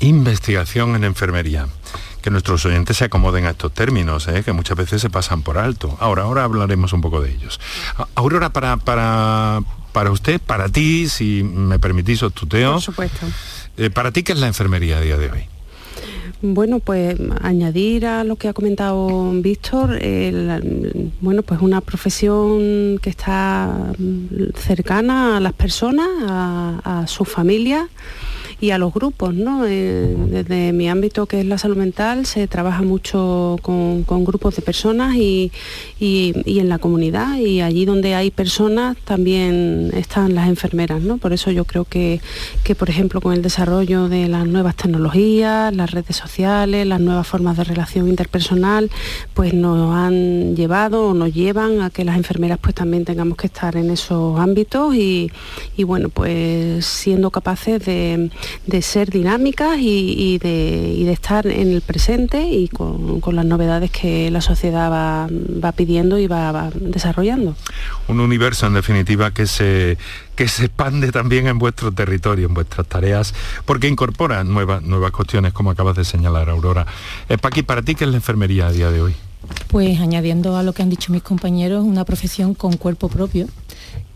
Investigación 0.00 0.96
en 0.96 1.04
enfermería 1.04 1.66
que 2.20 2.30
nuestros 2.30 2.64
oyentes 2.66 2.96
se 2.96 3.04
acomoden 3.04 3.46
a 3.46 3.50
estos 3.50 3.72
términos, 3.72 4.28
¿eh? 4.28 4.42
que 4.44 4.52
muchas 4.52 4.76
veces 4.76 5.00
se 5.02 5.10
pasan 5.10 5.42
por 5.42 5.58
alto. 5.58 5.96
Ahora, 6.00 6.22
ahora 6.22 6.44
hablaremos 6.44 6.92
un 6.92 7.00
poco 7.00 7.20
de 7.20 7.32
ellos. 7.32 7.60
Aurora, 8.14 8.50
para, 8.52 8.76
para, 8.76 9.60
para 9.92 10.10
usted, 10.10 10.40
para 10.40 10.68
ti, 10.68 11.08
si 11.08 11.42
me 11.42 11.78
permitís 11.78 12.22
os 12.22 12.32
tuteo. 12.32 12.74
Por 12.74 12.82
supuesto. 12.82 13.26
Eh, 13.76 13.90
¿Para 13.90 14.12
ti 14.12 14.22
qué 14.22 14.32
es 14.32 14.38
la 14.38 14.46
enfermería 14.46 14.98
a 14.98 15.00
día 15.00 15.16
de 15.16 15.30
hoy? 15.30 15.44
Bueno, 16.42 16.80
pues 16.80 17.16
añadir 17.42 18.06
a 18.06 18.24
lo 18.24 18.36
que 18.36 18.48
ha 18.48 18.54
comentado 18.54 19.30
Víctor, 19.34 19.98
bueno, 21.20 21.42
pues 21.42 21.60
una 21.60 21.82
profesión 21.82 22.98
que 23.02 23.10
está 23.10 23.92
cercana 24.56 25.36
a 25.36 25.40
las 25.40 25.52
personas, 25.52 26.08
a, 26.26 27.02
a 27.02 27.06
sus 27.06 27.28
familias 27.28 27.88
y 28.60 28.70
a 28.70 28.78
los 28.78 28.92
grupos, 28.92 29.34
¿no? 29.34 29.64
Eh, 29.66 30.14
desde 30.28 30.72
mi 30.72 30.88
ámbito 30.88 31.26
que 31.26 31.40
es 31.40 31.46
la 31.46 31.58
salud 31.58 31.76
mental 31.76 32.26
se 32.26 32.46
trabaja 32.46 32.82
mucho 32.82 33.56
con, 33.62 34.04
grupos 34.24 34.56
de 34.56 34.62
personas 34.62 35.16
y, 35.16 35.50
en 36.00 36.68
la 36.68 36.78
comunidad 36.78 37.38
y 37.38 37.60
allí 37.62 37.84
donde 37.84 38.14
hay 38.14 38.30
personas 38.30 38.96
también 39.04 39.90
están 39.94 40.34
las 40.34 40.48
enfermeras, 40.48 41.00
¿no? 41.00 41.16
Por 41.18 41.32
eso 41.32 41.50
yo 41.50 41.64
creo 41.64 41.84
que, 41.84 42.20
que 42.64 42.74
por 42.74 42.90
ejemplo 42.90 43.20
con 43.20 43.32
el 43.32 43.42
desarrollo 43.42 44.08
de 44.08 44.28
las 44.28 44.46
nuevas 44.46 44.76
tecnologías, 44.76 45.74
las 45.74 45.90
redes 45.90 46.16
sociales, 46.16 46.86
las 46.86 47.00
nuevas 47.00 47.26
formas 47.26 47.56
de 47.56 47.64
relación 47.64 48.08
interpersonal, 48.08 48.90
pues 49.34 49.54
nos 49.54 49.94
han 49.94 50.54
llevado 50.54 51.08
o 51.08 51.14
nos 51.14 51.32
llevan 51.32 51.80
a 51.80 51.90
que 51.90 52.04
las 52.04 52.16
enfermeras 52.16 52.58
pues 52.60 52.74
también 52.74 53.04
tengamos 53.04 53.36
que 53.38 53.46
estar 53.46 53.76
en 53.76 53.90
esos 53.90 54.38
ámbitos 54.38 54.94
y, 54.94 55.30
bueno, 55.84 56.08
pues 56.08 56.84
siendo 56.84 57.30
capaces 57.30 57.84
de, 57.84 58.30
ser 58.80 59.10
dinámicas 59.10 59.78
y, 59.78 60.38
de, 60.38 61.10
estar 61.12 61.46
en 61.46 61.72
el 61.72 61.80
presente 61.80 62.42
y 62.48 62.68
con, 62.68 63.20
las 63.34 63.44
novedades 63.44 63.90
que 63.90 64.30
la 64.30 64.40
sociedad 64.40 64.90
va, 64.90 65.72
pidiendo 65.72 66.18
y 66.18 66.26
va, 66.26 66.70
desarrollando. 66.74 67.56
Un 68.08 68.20
universo 68.20 68.66
en 68.66 68.74
definitiva 68.74 69.32
que 69.32 69.46
se 69.46 69.98
que 70.36 70.48
se 70.48 70.64
expande 70.66 71.12
también 71.12 71.48
en 71.48 71.58
vuestro 71.58 71.92
territorio, 71.92 72.46
en 72.46 72.54
vuestras 72.54 72.86
tareas, 72.86 73.34
porque 73.66 73.88
incorpora 73.88 74.42
nuevas, 74.42 74.80
nuevas 74.80 75.10
cuestiones, 75.10 75.52
como 75.52 75.70
acabas 75.70 75.96
de 75.96 76.04
señalar, 76.04 76.48
Aurora. 76.48 76.86
Eh, 77.28 77.36
Paqui, 77.36 77.62
¿para 77.62 77.82
ti 77.82 77.94
qué 77.94 78.04
es 78.04 78.10
la 78.10 78.16
enfermería 78.16 78.68
a 78.68 78.72
día 78.72 78.90
de 78.90 79.02
hoy? 79.02 79.14
Pues 79.68 80.00
añadiendo 80.00 80.56
a 80.56 80.62
lo 80.62 80.72
que 80.72 80.82
han 80.82 80.90
dicho 80.90 81.12
mis 81.12 81.22
compañeros, 81.22 81.84
una 81.84 82.04
profesión 82.04 82.54
con 82.54 82.76
cuerpo 82.76 83.08
propio, 83.08 83.48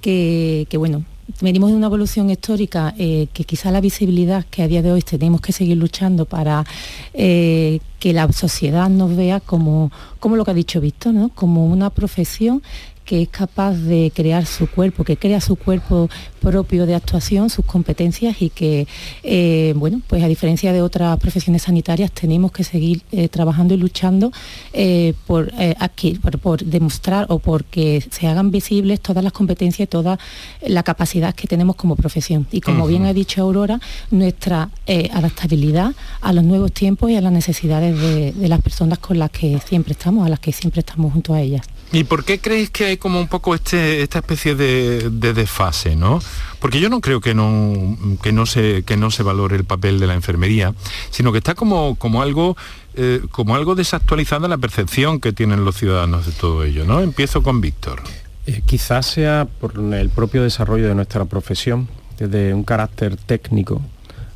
que, 0.00 0.66
bueno, 0.76 1.04
venimos 1.40 1.70
de 1.70 1.76
una 1.76 1.86
evolución 1.86 2.30
histórica 2.30 2.94
eh, 2.98 3.28
que 3.32 3.44
quizá 3.44 3.70
la 3.70 3.80
visibilidad 3.80 4.44
que 4.50 4.62
a 4.62 4.68
día 4.68 4.82
de 4.82 4.92
hoy 4.92 5.02
tenemos 5.02 5.40
que 5.40 5.52
seguir 5.52 5.76
luchando 5.76 6.24
para 6.26 6.64
eh, 7.12 7.80
que 7.98 8.12
la 8.12 8.30
sociedad 8.32 8.88
nos 8.88 9.16
vea 9.16 9.40
como, 9.40 9.90
como 10.20 10.36
lo 10.36 10.44
que 10.44 10.50
ha 10.50 10.54
dicho 10.54 10.80
Víctor, 10.80 11.14
¿no? 11.14 11.30
como 11.30 11.66
una 11.66 11.90
profesión 11.90 12.62
que 13.04 13.22
es 13.22 13.28
capaz 13.28 13.74
de 13.74 14.12
crear 14.14 14.46
su 14.46 14.66
cuerpo, 14.68 15.04
que 15.04 15.16
crea 15.16 15.40
su 15.40 15.56
cuerpo 15.56 16.08
propio 16.40 16.86
de 16.86 16.94
actuación, 16.94 17.50
sus 17.50 17.64
competencias 17.64 18.40
y 18.40 18.50
que, 18.50 18.86
eh, 19.22 19.72
bueno, 19.76 20.00
pues 20.06 20.22
a 20.22 20.28
diferencia 20.28 20.72
de 20.72 20.82
otras 20.82 21.18
profesiones 21.18 21.62
sanitarias 21.62 22.12
tenemos 22.12 22.52
que 22.52 22.64
seguir 22.64 23.02
eh, 23.12 23.28
trabajando 23.28 23.74
y 23.74 23.76
luchando 23.78 24.30
eh, 24.72 25.14
por, 25.26 25.52
aquí, 25.78 26.18
por, 26.18 26.64
demostrar 26.64 27.26
o 27.28 27.38
porque 27.38 28.04
se 28.10 28.26
hagan 28.26 28.50
visibles 28.50 29.00
todas 29.00 29.24
las 29.24 29.32
competencias 29.32 29.86
y 29.86 29.88
toda 29.88 30.18
la 30.66 30.82
capacidad 30.82 31.34
que 31.34 31.46
tenemos 31.46 31.76
como 31.76 31.96
profesión. 31.96 32.46
Y 32.52 32.60
como 32.60 32.86
bien 32.86 33.06
ha 33.06 33.12
dicho 33.12 33.42
Aurora, 33.42 33.80
nuestra 34.10 34.70
adaptabilidad 35.12 35.92
a 36.20 36.32
los 36.32 36.44
nuevos 36.44 36.72
tiempos 36.72 37.10
y 37.10 37.16
a 37.16 37.20
las 37.20 37.32
necesidades 37.32 37.98
de, 37.98 38.32
de 38.32 38.48
las 38.48 38.60
personas 38.60 38.98
con 38.98 39.18
las 39.18 39.30
que 39.30 39.58
siempre 39.66 39.92
estamos, 39.92 40.26
a 40.26 40.28
las 40.28 40.40
que 40.40 40.52
siempre 40.52 40.80
estamos 40.80 41.12
junto 41.12 41.34
a 41.34 41.40
ellas. 41.40 41.73
¿Y 41.92 42.04
por 42.04 42.24
qué 42.24 42.40
creéis 42.40 42.70
que 42.70 42.86
hay 42.86 42.96
como 42.96 43.20
un 43.20 43.28
poco 43.28 43.54
este, 43.54 44.02
esta 44.02 44.18
especie 44.18 44.54
de, 44.56 45.10
desfase, 45.10 45.94
¿no? 45.94 46.20
Porque 46.58 46.80
yo 46.80 46.88
no 46.88 47.00
creo 47.00 47.20
que 47.20 47.34
no, 47.34 47.96
que, 48.22 48.32
no 48.32 48.46
se, 48.46 48.82
que 48.84 48.96
no 48.96 49.10
se 49.10 49.22
valore 49.22 49.56
el 49.56 49.64
papel 49.64 50.00
de 50.00 50.06
la 50.06 50.14
enfermería, 50.14 50.74
sino 51.10 51.30
que 51.30 51.38
está 51.38 51.54
como, 51.54 51.94
como 51.96 52.22
algo 52.22 52.56
eh, 52.96 53.22
como 53.32 53.56
algo 53.56 53.74
desactualizado 53.74 54.46
en 54.46 54.50
la 54.50 54.58
percepción 54.58 55.18
que 55.18 55.32
tienen 55.32 55.64
los 55.64 55.76
ciudadanos 55.76 56.26
de 56.26 56.32
todo 56.32 56.62
ello, 56.62 56.84
¿no? 56.84 57.00
Empiezo 57.00 57.42
con 57.42 57.60
Víctor. 57.60 58.00
Eh, 58.46 58.62
quizás 58.64 59.06
sea 59.06 59.48
por 59.60 59.74
el 59.94 60.10
propio 60.10 60.44
desarrollo 60.44 60.86
de 60.86 60.94
nuestra 60.94 61.24
profesión, 61.24 61.88
desde 62.18 62.54
un 62.54 62.62
carácter 62.62 63.16
técnico 63.16 63.82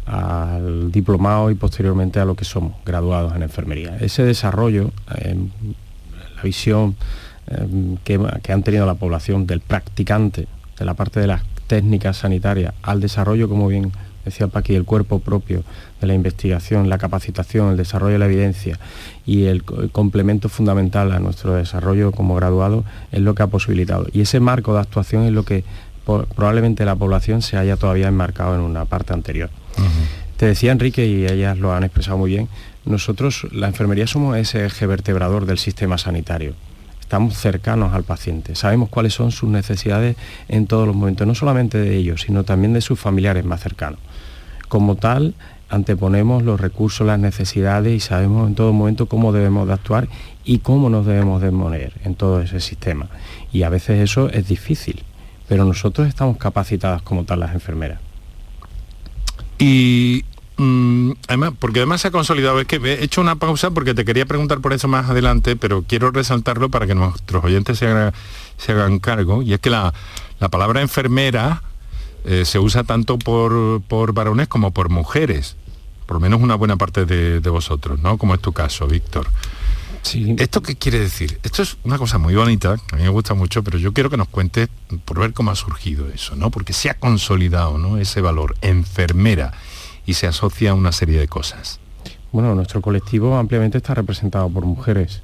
al 0.07 0.91
diplomado 0.91 1.51
y 1.53 1.55
posteriormente 1.55 2.19
a 2.19 2.25
lo 2.25 2.35
que 2.35 2.45
somos, 2.45 2.75
graduados 2.85 3.37
en 3.37 3.43
enfermería. 3.43 3.97
Ese 4.01 4.25
desarrollo, 4.25 4.91
la 5.07 6.43
visión 6.43 6.97
Em, 7.51 7.97
que, 8.05 8.19
han 8.53 8.63
tenido 8.63 8.85
la 8.85 8.95
población 8.95 9.47
del 9.47 9.61
practicante, 9.61 10.47
de 10.79 10.85
la 10.85 10.95
parte 10.95 11.21
de 11.21 11.27
las 11.27 11.43
técnicas 11.67 12.19
sanitarias, 12.19 12.75
al 12.83 13.01
desarrollo, 13.01 13.49
como 13.49 13.69
bien 13.69 13.93
decía 14.25 14.49
Paqui, 14.49 14.75
el 14.75 14.85
cuerpo 14.85 15.21
propio 15.21 15.65
de 16.01 16.07
la 16.07 16.15
investigación, 16.15 16.91
la 16.91 16.99
capacitación, 16.99 17.71
el 17.71 17.77
desarrollo 17.79 18.15
de 18.15 18.19
la 18.19 18.27
evidencia 18.27 18.79
y 19.25 19.45
el, 19.45 19.63
complemento 19.65 20.51
fundamental 20.51 21.13
a 21.13 21.21
nuestro 21.21 21.55
desarrollo 21.55 22.13
como 22.13 22.35
graduado 22.35 22.85
es 23.13 23.21
lo 23.21 23.35
que 23.35 23.43
ha 23.43 23.47
posibilitado. 23.47 24.07
Y 24.13 24.21
ese 24.21 24.41
marco 24.41 24.75
de 24.75 24.81
actuación 24.81 25.25
es 25.25 25.33
lo 25.33 25.45
que 25.45 25.65
probablemente 26.05 26.85
la 26.85 26.97
población 26.97 27.41
se 27.41 27.57
haya 27.57 27.77
todavía 27.77 28.09
enmarcado 28.09 28.55
en 28.55 28.61
una 28.61 28.85
parte 28.85 29.15
anterior. 29.15 29.49
Te 30.37 30.47
decía 30.47 30.73
Enrique, 30.73 31.07
y 31.07 31.27
ellas 31.27 31.59
lo 31.59 31.73
han 31.73 31.85
expresado 31.85 32.19
muy 32.19 32.31
bien, 32.31 32.49
nosotros, 32.85 33.47
la 33.53 33.69
enfermería, 33.69 34.07
somos 34.07 34.37
ese 34.37 34.67
eje 34.67 34.87
vertebrador 34.87 35.47
del 35.47 35.59
sistema 35.59 35.99
sanitario 35.99 36.55
estamos 37.09 37.39
cercanos 37.39 37.95
al 37.95 38.05
paciente, 38.05 38.55
sabemos 38.55 38.91
cuáles 38.91 39.15
son 39.15 39.33
sus 39.33 39.49
necesidades 39.49 40.15
en 40.47 40.67
todos 40.67 40.87
los 40.87 40.95
momentos, 40.95 41.27
no 41.27 41.35
solamente 41.35 41.79
de 41.79 41.97
ellos, 41.97 42.21
sino 42.21 42.45
también 42.45 42.75
de 42.75 42.83
sus 42.83 43.01
familiares 43.01 43.47
más 43.47 43.63
cercanos. 43.63 43.99
Como 44.69 44.97
tal, 44.97 45.33
anteponemos 45.71 46.43
los 46.43 46.61
recursos, 46.61 47.07
las 47.07 47.19
necesidades 47.19 47.95
y 47.95 48.01
sabemos 48.01 48.47
en 48.47 48.55
todo 48.55 48.75
momento 48.75 49.07
cómo 49.07 49.33
debemos 49.33 49.67
de 49.67 49.73
actuar 49.73 50.07
y 50.45 50.59
cómo 50.59 50.91
nos 50.91 51.07
debemos 51.07 51.41
de 51.41 51.51
mover 51.51 51.95
en 52.05 52.15
todo 52.15 52.43
ese 52.43 52.61
sistema. 52.61 53.09
Y 53.55 53.63
a 53.63 53.71
veces 53.71 54.03
eso 54.03 54.29
es 54.29 54.47
difícil, 54.47 55.03
pero 55.49 55.65
nosotros 55.65 56.09
estamos 56.09 56.37
capacitadas 56.37 57.01
como 57.01 57.25
tal 57.25 57.41
las 57.41 57.55
enfermeras. 57.55 58.01
Y 59.59 60.27
Mm, 60.59 61.13
además, 61.29 61.53
porque 61.57 61.79
además 61.79 62.01
se 62.01 62.09
ha 62.09 62.11
consolidado, 62.11 62.61
es 62.61 62.67
que 62.67 62.77
he 62.77 63.05
hecho 63.05 63.21
una 63.21 63.37
pausa 63.37 63.71
porque 63.71 63.95
te 63.95 64.05
quería 64.05 64.27
preguntar 64.27 64.61
por 64.61 64.73
eso 64.73 64.89
más 64.89 65.09
adelante, 65.09 65.55
pero 65.55 65.85
quiero 65.87 66.11
resaltarlo 66.11 66.69
para 66.69 66.87
que 66.87 66.97
nuestros 66.97 67.45
oyentes 67.45 67.79
se 67.79 67.87
hagan, 68.73 68.99
cargo, 68.99 69.43
y 69.43 69.53
es 69.53 69.61
que 69.61 69.71
la, 69.71 69.95
palabra 70.51 70.81
enfermera 70.81 71.63
eh, 72.25 72.45
se 72.45 72.59
usa 72.59 72.83
tanto 72.83 73.21
por, 73.21 73.81
por, 73.83 74.13
varones 74.13 74.49
como 74.49 74.73
por 74.73 74.89
mujeres, 74.89 75.57
por 76.07 76.17
lo 76.17 76.21
menos 76.21 76.43
una 76.43 76.57
buena 76.57 76.77
parte 76.77 77.05
de, 77.05 77.51
vosotros, 77.51 78.01
¿no? 78.01 78.19
Como 78.19 78.35
es 78.35 78.41
tu 78.41 78.53
caso, 78.53 78.89
Víctor. 78.89 79.29
Sí. 80.03 80.35
¿Esto 80.39 80.61
qué 80.61 80.75
quiere 80.75 80.99
decir? 80.99 81.39
Esto 81.45 81.63
es 81.63 81.77
una 81.85 81.99
cosa 81.99 82.19
muy 82.19 82.35
bonita, 82.35 82.73
a 82.93 82.97
mí 82.97 83.03
me 83.03 83.09
gusta 83.11 83.35
mucho, 83.35 83.63
pero 83.63 83.79
yo 83.79 83.93
quiero 83.93 84.11
que 84.11 84.17
nos 84.17 84.29
cuentes 84.29 84.69
por 85.05 85.21
ver 85.21 85.33
cómo 85.35 85.53
ha 85.53 85.55
surgido 85.55 86.09
eso, 86.09 86.35
¿no? 86.35 86.51
Porque 86.51 86.73
se 86.73 86.91
ha 86.91 86.95
consolidado 86.95 87.79
¿no? 87.79 87.99
ese 87.99 88.21
valor, 88.21 88.57
enfermera 88.61 89.53
y 90.09 90.15
se 90.15 90.27
asocia 90.27 90.71
a 90.71 90.75
una 90.75 90.91
serie 90.91 91.21
de 91.21 91.29
cosas. 91.29 91.81
Bueno, 92.33 92.55
nuestro 92.55 92.81
colectivo 92.81 93.37
ampliamente 93.37 93.77
está 93.77 93.93
representado 93.93 94.49
por 94.49 94.65
mujeres 94.65 95.21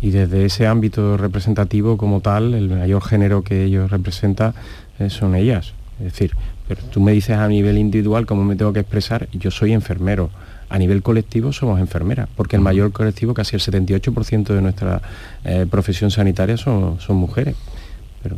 y 0.00 0.10
desde 0.10 0.44
ese 0.44 0.68
ámbito 0.68 1.16
representativo 1.16 1.96
como 1.96 2.20
tal, 2.20 2.54
el 2.54 2.68
mayor 2.68 3.02
género 3.02 3.42
que 3.42 3.64
ellos 3.64 3.90
representan 3.90 4.54
eh, 5.00 5.10
son 5.10 5.34
ellas. 5.34 5.72
Es 5.98 6.12
decir, 6.12 6.36
pero 6.68 6.84
tú 6.84 7.00
me 7.00 7.10
dices 7.10 7.36
a 7.36 7.48
nivel 7.48 7.78
individual 7.78 8.26
cómo 8.26 8.44
me 8.44 8.54
tengo 8.54 8.72
que 8.72 8.78
expresar, 8.78 9.28
yo 9.32 9.50
soy 9.50 9.72
enfermero. 9.72 10.30
A 10.68 10.78
nivel 10.78 11.02
colectivo 11.02 11.52
somos 11.52 11.80
enfermeras, 11.80 12.28
porque 12.36 12.54
el 12.54 12.62
mayor 12.62 12.92
colectivo, 12.92 13.34
casi 13.34 13.56
el 13.56 13.62
78% 13.62 14.54
de 14.54 14.62
nuestra 14.62 15.02
eh, 15.42 15.66
profesión 15.68 16.12
sanitaria 16.12 16.56
son, 16.56 17.00
son 17.00 17.16
mujeres. 17.16 17.56
Pero 18.22 18.36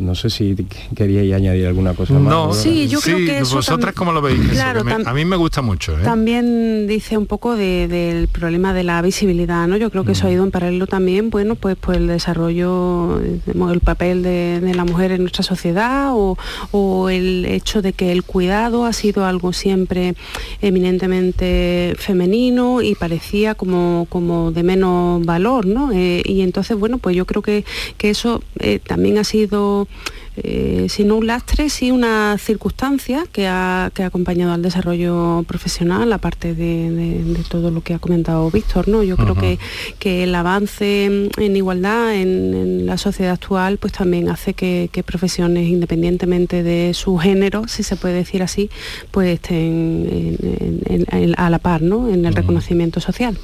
no 0.00 0.14
sé 0.14 0.30
si 0.30 0.56
queríais 0.96 1.32
añadir 1.32 1.66
alguna 1.66 1.94
cosa 1.94 2.14
más. 2.14 2.22
No, 2.22 2.52
sí, 2.52 2.88
yo 2.88 3.00
creo 3.00 3.18
que 3.18 3.42
vosotras 3.42 3.94
cómo 3.94 4.12
lo 4.12 4.22
veis. 4.22 4.40
a 4.60 5.14
mí 5.14 5.24
me 5.24 5.36
gusta 5.36 5.62
mucho. 5.62 5.98
¿eh? 5.98 6.02
También 6.02 6.86
dice 6.86 7.18
un 7.18 7.26
poco 7.26 7.54
del 7.54 8.28
problema 8.28 8.72
de 8.72 8.82
la 8.82 9.02
visibilidad, 9.02 9.68
¿no? 9.68 9.76
Yo 9.76 9.90
creo 9.90 10.04
que 10.04 10.12
eso 10.12 10.26
ha 10.26 10.30
mm. 10.30 10.32
ido 10.32 10.44
en 10.44 10.50
paralelo 10.50 10.86
también, 10.86 11.30
bueno, 11.30 11.54
pues, 11.54 11.76
pues 11.80 11.98
el 11.98 12.06
desarrollo, 12.06 13.20
el 13.20 13.80
papel 13.80 14.22
de, 14.22 14.72
la 14.74 14.84
mujer 14.84 15.12
en 15.12 15.22
nuestra 15.22 15.42
sociedad 15.42 16.12
o, 16.12 16.36
el 17.10 17.44
hecho 17.46 17.82
de 17.82 17.92
que 17.92 18.12
el 18.12 18.22
cuidado 18.22 18.84
ha 18.86 18.92
sido 18.92 19.24
algo 19.24 19.52
siempre 19.52 20.14
eminentemente 20.62 21.94
femenino 21.98 22.82
y 22.82 22.94
parecía 22.94 23.54
como, 23.54 24.06
como 24.08 24.52
de 24.52 24.62
menos 24.62 25.24
valor, 25.24 25.66
¿no? 25.66 25.92
Eh, 25.92 26.22
y 26.24 26.42
entonces, 26.42 26.78
bueno, 26.78 26.98
pues 26.98 27.16
yo 27.16 27.26
creo 27.26 27.42
que, 27.42 27.64
que 27.98 28.10
eso 28.10 28.42
eh, 28.58 28.78
también 28.78 29.18
ha 29.18 29.24
sido 29.24 29.88
eh, 30.36 30.86
sino 30.88 31.16
un 31.16 31.26
lastre, 31.26 31.68
sí 31.68 31.90
una 31.90 32.38
circunstancia 32.38 33.24
que 33.32 33.48
ha, 33.48 33.86
acompañado 33.86 34.52
al 34.52 34.62
desarrollo 34.62 35.44
profesional, 35.46 36.12
aparte 36.12 36.54
de, 36.54 37.36
todo 37.48 37.70
lo 37.70 37.82
que 37.82 37.94
ha 37.94 37.98
comentado 37.98 38.50
Víctor. 38.50 38.88
¿no? 38.88 39.02
Yo 39.02 39.16
creo 39.16 39.34
que, 39.34 39.58
que, 39.98 40.22
el 40.22 40.34
avance 40.34 41.28
en 41.36 41.56
igualdad 41.56 42.14
en, 42.14 42.86
la 42.86 42.96
sociedad 42.96 43.32
actual 43.32 43.78
pues 43.78 43.92
también 43.92 44.28
hace 44.28 44.54
que, 44.54 44.88
profesiones, 45.04 45.68
independientemente 45.68 46.62
de 46.62 46.94
su 46.94 47.18
género, 47.18 47.66
si 47.66 47.82
se 47.82 47.96
puede 47.96 48.14
decir 48.14 48.42
así, 48.42 48.70
pues 49.10 49.34
estén 49.34 50.36
a 51.36 51.50
la 51.50 51.58
par 51.58 51.82
¿no? 51.82 52.08
en 52.08 52.24
el 52.24 52.34
reconocimiento 52.34 53.00
social. 53.00 53.36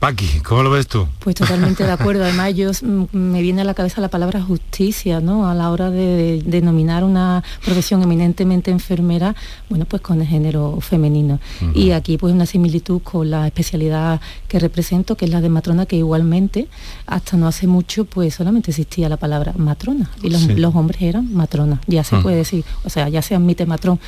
Paqui, 0.00 0.40
¿cómo 0.40 0.62
lo 0.62 0.70
ves 0.70 0.86
tú? 0.86 1.06
Pues 1.18 1.36
totalmente 1.36 1.84
de 1.84 1.92
acuerdo. 1.92 2.24
Además, 2.24 2.54
yo 2.54 2.70
mm, 2.70 3.04
me 3.12 3.42
viene 3.42 3.60
a 3.60 3.64
la 3.64 3.74
cabeza 3.74 4.00
la 4.00 4.08
palabra 4.08 4.40
justicia, 4.40 5.20
¿no? 5.20 5.46
A 5.46 5.54
la 5.54 5.70
hora 5.70 5.90
de, 5.90 6.42
denominar 6.42 7.04
una 7.04 7.44
profesión 7.62 8.02
eminentemente 8.02 8.70
enfermera, 8.70 9.36
bueno, 9.68 9.84
pues 9.84 10.00
con 10.00 10.22
el 10.22 10.26
género 10.26 10.78
femenino. 10.80 11.38
Y 11.74 11.90
aquí 11.90 12.16
pues 12.16 12.32
una 12.32 12.46
similitud 12.46 13.02
con 13.02 13.30
la 13.30 13.46
especialidad 13.46 14.22
que 14.48 14.58
represento, 14.58 15.16
que 15.16 15.26
es 15.26 15.30
la 15.30 15.42
de 15.42 15.50
matrona, 15.50 15.84
que 15.84 15.96
igualmente 15.96 16.68
hasta 17.06 17.36
no 17.36 17.46
hace 17.46 17.66
mucho 17.66 18.06
pues 18.06 18.34
solamente 18.34 18.70
existía 18.70 19.10
la 19.10 19.18
palabra 19.18 19.52
matrona 19.56 20.10
y 20.22 20.30
los, 20.30 20.74
hombres 20.74 21.02
eran 21.02 21.34
matrona. 21.34 21.78
Ya 21.86 22.04
se 22.04 22.16
puede 22.16 22.36
decir, 22.36 22.64
o 22.84 22.88
sea, 22.88 23.10
ya 23.10 23.20
se 23.20 23.34
admite 23.34 23.66
matrón 23.66 24.00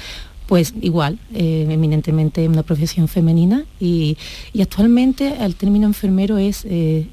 pues 0.53 0.75
igual, 0.83 1.19
eh, 1.33 1.67
eminentemente 1.71 2.47
una 2.47 2.63
profesión 2.63 3.09
femenina 3.09 3.65
y, 3.81 4.19
actualmente 4.61 5.35
el 5.41 5.55
término 5.55 5.87
enfermero 5.87 6.37
es, 6.37 6.67
eh, 6.67 7.07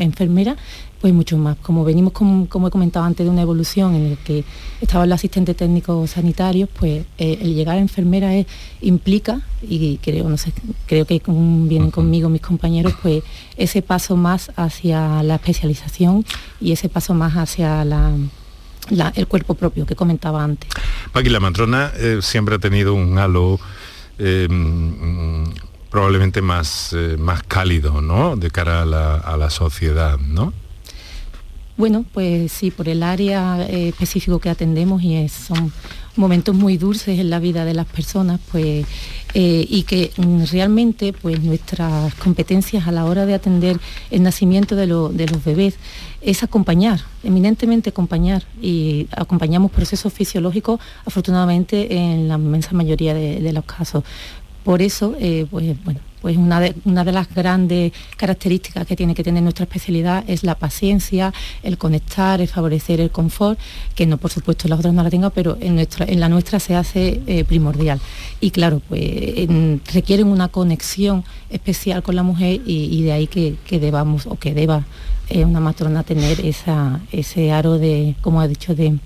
enfermera, 0.00 0.56
pues 1.00 1.14
mucho 1.14 1.38
más. 1.38 1.56
Como 1.58 1.84
venimos, 1.84 2.12
como, 2.12 2.66
he 2.66 2.70
comentado 2.72 3.06
antes, 3.06 3.24
de 3.24 3.30
una 3.30 3.42
evolución 3.42 3.94
en 3.94 4.10
la 4.10 4.16
que 4.16 4.42
estaba 4.80 5.04
el 5.04 5.12
asistente 5.12 5.54
técnico 5.54 6.04
sanitario, 6.08 6.66
pues 6.66 7.04
eh, 7.18 7.38
el 7.40 7.54
llegar 7.54 7.76
a 7.76 7.80
enfermera 7.80 8.32
implica, 8.80 9.40
y 9.62 9.98
creo, 9.98 10.28
no 10.28 10.36
sé, 10.36 10.52
creo 10.86 11.06
que 11.06 11.22
vienen 11.28 11.92
conmigo 11.92 12.28
mis 12.28 12.42
compañeros, 12.42 12.94
pues 13.00 13.22
ese 13.56 13.82
paso 13.82 14.16
más 14.16 14.50
hacia 14.56 15.22
la 15.22 15.36
especialización 15.36 16.24
y 16.60 16.72
ese 16.72 16.88
paso 16.88 17.14
más 17.14 17.34
hacia 17.34 17.84
la 17.84 18.10
el 18.90 19.26
cuerpo 19.26 19.54
propio 19.54 19.86
que 19.86 19.94
comentaba 19.94 20.42
antes. 20.42 20.70
Paqui, 21.12 21.28
la 21.28 21.40
matrona 21.40 21.92
eh, 21.96 22.18
siempre 22.22 22.56
ha 22.56 22.58
tenido 22.58 22.94
un 22.94 23.18
halo 23.18 23.58
eh, 24.18 24.48
probablemente 25.90 26.40
más, 26.40 26.92
eh, 26.92 27.16
más 27.18 27.42
cálido, 27.42 28.00
¿no? 28.00 28.36
De 28.36 28.50
cara 28.50 28.82
a 28.82 29.36
la, 29.36 29.50
sociedad, 29.50 30.18
¿no? 30.18 30.52
Bueno, 31.80 32.04
pues 32.12 32.52
sí, 32.52 32.70
por 32.70 32.90
el 32.90 33.02
área 33.02 33.66
específico 33.66 34.38
que 34.38 34.50
atendemos 34.50 35.02
y 35.02 35.26
son 35.30 35.72
momentos 36.14 36.54
muy 36.54 36.76
dulces 36.76 37.18
en 37.18 37.30
la 37.30 37.38
vida 37.38 37.64
de 37.64 37.72
las 37.72 37.86
personas, 37.86 38.38
pues 38.52 38.84
y 39.32 39.84
que 39.84 40.10
mm, 40.18 40.44
realmente 40.50 41.14
pues 41.14 41.40
nuestras 41.40 42.14
competencias 42.16 42.86
a 42.86 42.92
la 42.92 43.06
hora 43.06 43.24
de 43.24 43.32
atender 43.32 43.80
el 44.10 44.22
nacimiento 44.22 44.76
de, 44.76 44.86
de 44.86 45.26
los 45.26 45.42
bebés 45.42 45.78
es 46.20 46.42
acompañar, 46.42 47.00
eminentemente 47.22 47.90
acompañar, 47.90 48.44
y 48.60 49.08
acompañamos 49.16 49.70
procesos 49.70 50.12
fisiológicos 50.12 50.80
afortunadamente 51.06 51.94
en 51.96 52.28
la 52.28 52.34
inmensa 52.34 52.72
mayoría 52.72 53.14
de, 53.14 53.52
los 53.52 53.64
casos. 53.64 54.04
Por 54.64 54.82
eso, 54.82 55.14
eh, 55.18 55.46
pues 55.50 55.82
bueno, 55.84 56.00
pues 56.20 56.36
una 56.36 56.60
de, 56.60 56.74
una 56.84 57.02
de, 57.02 57.12
las 57.12 57.32
grandes 57.34 57.92
características 58.16 58.86
que 58.86 58.94
tiene 58.94 59.14
que 59.14 59.24
tener 59.24 59.42
nuestra 59.42 59.64
especialidad 59.64 60.22
es 60.26 60.42
la 60.42 60.54
paciencia, 60.54 61.32
el 61.62 61.78
conectar, 61.78 62.42
el 62.42 62.48
favorecer 62.48 63.00
el 63.00 63.10
confort, 63.10 63.58
que 63.94 64.04
no 64.04 64.18
por 64.18 64.30
supuesto 64.30 64.68
las 64.68 64.80
otras 64.80 64.92
no 64.92 65.02
la 65.02 65.08
tengan, 65.08 65.30
pero 65.30 65.56
en, 65.60 65.76
nuestra, 65.76 66.04
en 66.04 66.20
la 66.20 66.28
nuestra 66.28 66.60
se 66.60 66.74
hace 66.74 67.22
eh, 67.26 67.44
primordial. 67.44 68.00
Y 68.40 68.50
claro, 68.50 68.82
pues 68.86 69.00
requieren 69.94 70.26
una 70.26 70.48
conexión 70.48 71.24
especial 71.48 72.02
con 72.02 72.16
la 72.16 72.22
mujer 72.22 72.60
y, 72.66 73.02
de 73.02 73.12
ahí 73.12 73.26
que, 73.26 73.56
que, 73.66 73.80
debamos 73.80 74.26
o 74.26 74.36
que 74.38 74.52
deba 74.52 74.84
una 75.30 75.60
matrona 75.60 76.02
tener 76.02 76.44
esa, 76.44 77.00
ese 77.12 77.52
aro 77.52 77.78
de, 77.78 78.14
como 78.20 78.40
ha 78.40 78.48
dicho, 78.48 78.74
de, 78.74 78.98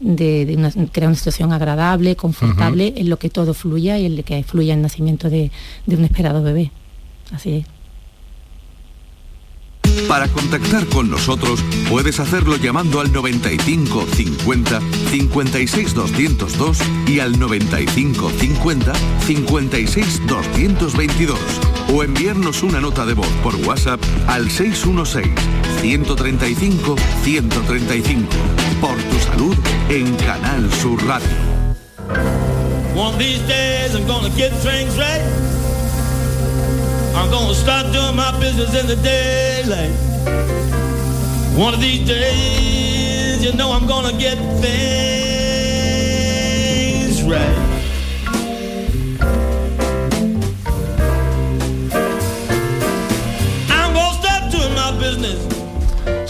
crear 0.00 1.08
una 1.08 1.14
situación 1.14 1.52
agradable, 1.52 2.16
confortable, 2.16 2.94
en 2.96 3.08
lo 3.08 3.18
que 3.18 3.30
todo 3.30 3.54
fluya 3.54 3.98
y 3.98 4.06
en 4.06 4.16
lo 4.16 4.22
que 4.24 4.42
fluya 4.42 4.74
el 4.74 4.82
nacimiento 4.82 5.30
de, 5.30 5.50
de 5.86 5.96
un 5.96 6.04
esperado 6.04 6.42
bebé. 6.42 6.70
Así 7.32 7.56
es. 7.56 7.66
Para 10.08 10.28
contactar 10.28 10.86
con 10.86 11.10
nosotros 11.10 11.64
puedes 11.88 12.20
hacerlo 12.20 12.56
llamando 12.56 13.00
al 13.00 13.12
95 13.12 14.06
50 14.14 14.80
56 15.10 15.94
202 15.94 16.78
y 17.06 17.20
al 17.20 17.38
95 17.38 18.30
50 18.30 18.92
56 19.26 20.26
222 20.26 21.38
o 21.92 22.02
enviarnos 22.02 22.62
una 22.62 22.80
nota 22.80 23.06
de 23.06 23.14
voz 23.14 23.28
por 23.42 23.54
WhatsApp 23.56 24.00
al 24.26 24.50
616 24.50 25.32
135 25.80 26.96
135 27.22 28.63
por 28.84 28.96
tu 28.96 29.18
salud 29.18 29.56
en 29.88 30.14
Canal 30.16 30.70
Sur 30.80 30.98
Radio. 31.08 31.38
One 32.94 33.14
of 33.14 33.18
these 33.18 33.40
days 33.48 33.94
I'm 33.94 34.06
gonna 34.06 34.28
get 34.36 34.52
things 34.60 34.98
right. 34.98 35.22
I'm 37.16 37.30
gonna 37.30 37.54
start 37.54 37.90
doing 37.92 38.14
my 38.14 38.38
business 38.38 38.74
in 38.78 38.86
the 38.86 38.96
daylight. 38.96 39.94
One 41.56 41.72
of 41.72 41.80
these 41.80 42.06
days, 42.06 43.42
you 43.42 43.54
know 43.54 43.72
I'm 43.72 43.86
gonna 43.86 44.12
get 44.18 44.36
things 44.60 44.82
right. 47.22 47.63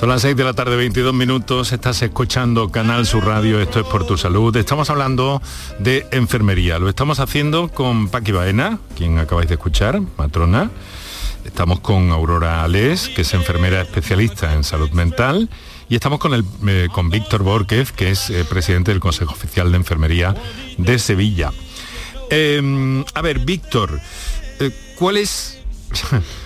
Son 0.04 0.10
las 0.10 0.20
6 0.20 0.36
de 0.36 0.44
la 0.44 0.52
tarde, 0.52 0.76
22 0.76 1.14
minutos, 1.14 1.72
estás 1.72 2.02
escuchando 2.02 2.70
Canal 2.70 3.06
Sur 3.06 3.24
Radio, 3.24 3.58
esto 3.58 3.80
es 3.80 3.86
por 3.86 4.06
tu 4.06 4.18
salud. 4.18 4.54
Estamos 4.54 4.90
hablando 4.90 5.40
de 5.78 6.06
enfermería, 6.10 6.78
lo 6.78 6.90
estamos 6.90 7.20
haciendo 7.20 7.68
con 7.68 8.08
Paqui 8.08 8.30
Baena, 8.30 8.80
quien 8.98 9.18
acabáis 9.18 9.48
de 9.48 9.54
escuchar, 9.54 10.02
matrona. 10.18 10.70
Estamos 11.46 11.80
con 11.80 12.10
Aurora 12.10 12.62
Alés, 12.62 13.08
que 13.08 13.22
es 13.22 13.32
enfermera 13.32 13.80
especialista 13.80 14.52
en 14.52 14.62
salud 14.62 14.90
mental. 14.90 15.48
Y 15.88 15.94
estamos 15.94 16.18
con, 16.18 16.34
el, 16.34 16.44
eh, 16.66 16.88
con 16.92 17.08
Víctor 17.08 17.42
Borquez, 17.42 17.90
que 17.90 18.10
es 18.10 18.28
eh, 18.28 18.44
presidente 18.44 18.90
del 18.90 19.00
Consejo 19.00 19.32
Oficial 19.32 19.70
de 19.70 19.78
Enfermería 19.78 20.34
de 20.76 20.98
Sevilla. 20.98 21.50
Em, 22.28 23.06
a 23.14 23.22
ver, 23.22 23.38
Víctor, 23.38 23.98
eh, 24.60 24.70
¿cuál 24.98 25.16
es... 25.16 25.62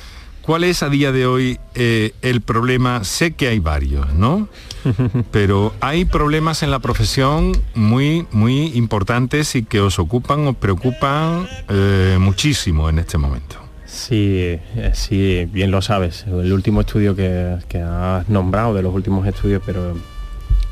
¿Cuál 0.48 0.64
es 0.64 0.82
a 0.82 0.88
día 0.88 1.12
de 1.12 1.26
hoy 1.26 1.60
eh, 1.74 2.12
el 2.22 2.40
problema? 2.40 3.04
Sé 3.04 3.32
que 3.32 3.48
hay 3.48 3.58
varios, 3.58 4.14
¿no? 4.14 4.48
Pero 5.30 5.74
hay 5.82 6.06
problemas 6.06 6.62
en 6.62 6.70
la 6.70 6.78
profesión 6.78 7.52
muy, 7.74 8.26
muy 8.32 8.68
importantes 8.68 9.54
y 9.56 9.64
que 9.64 9.82
os 9.82 9.98
ocupan, 9.98 10.46
os 10.46 10.56
preocupan 10.56 11.46
eh, 11.68 12.16
muchísimo 12.18 12.88
en 12.88 12.98
este 12.98 13.18
momento. 13.18 13.56
Sí, 13.84 14.38
eh, 14.38 14.92
sí, 14.94 15.46
bien 15.52 15.70
lo 15.70 15.82
sabes. 15.82 16.24
El 16.26 16.50
último 16.54 16.80
estudio 16.80 17.14
que, 17.14 17.58
que 17.68 17.82
has 17.82 18.26
nombrado, 18.30 18.72
de 18.72 18.80
los 18.80 18.94
últimos 18.94 19.26
estudios, 19.26 19.60
pero 19.66 19.98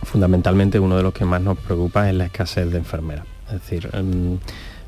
fundamentalmente 0.04 0.80
uno 0.80 0.96
de 0.96 1.02
los 1.02 1.12
que 1.12 1.26
más 1.26 1.42
nos 1.42 1.58
preocupa 1.58 2.08
es 2.08 2.14
la 2.14 2.24
escasez 2.24 2.70
de 2.70 2.78
enfermeras. 2.78 3.26
Es 3.48 3.60
decir, 3.60 3.90
em, 3.92 4.38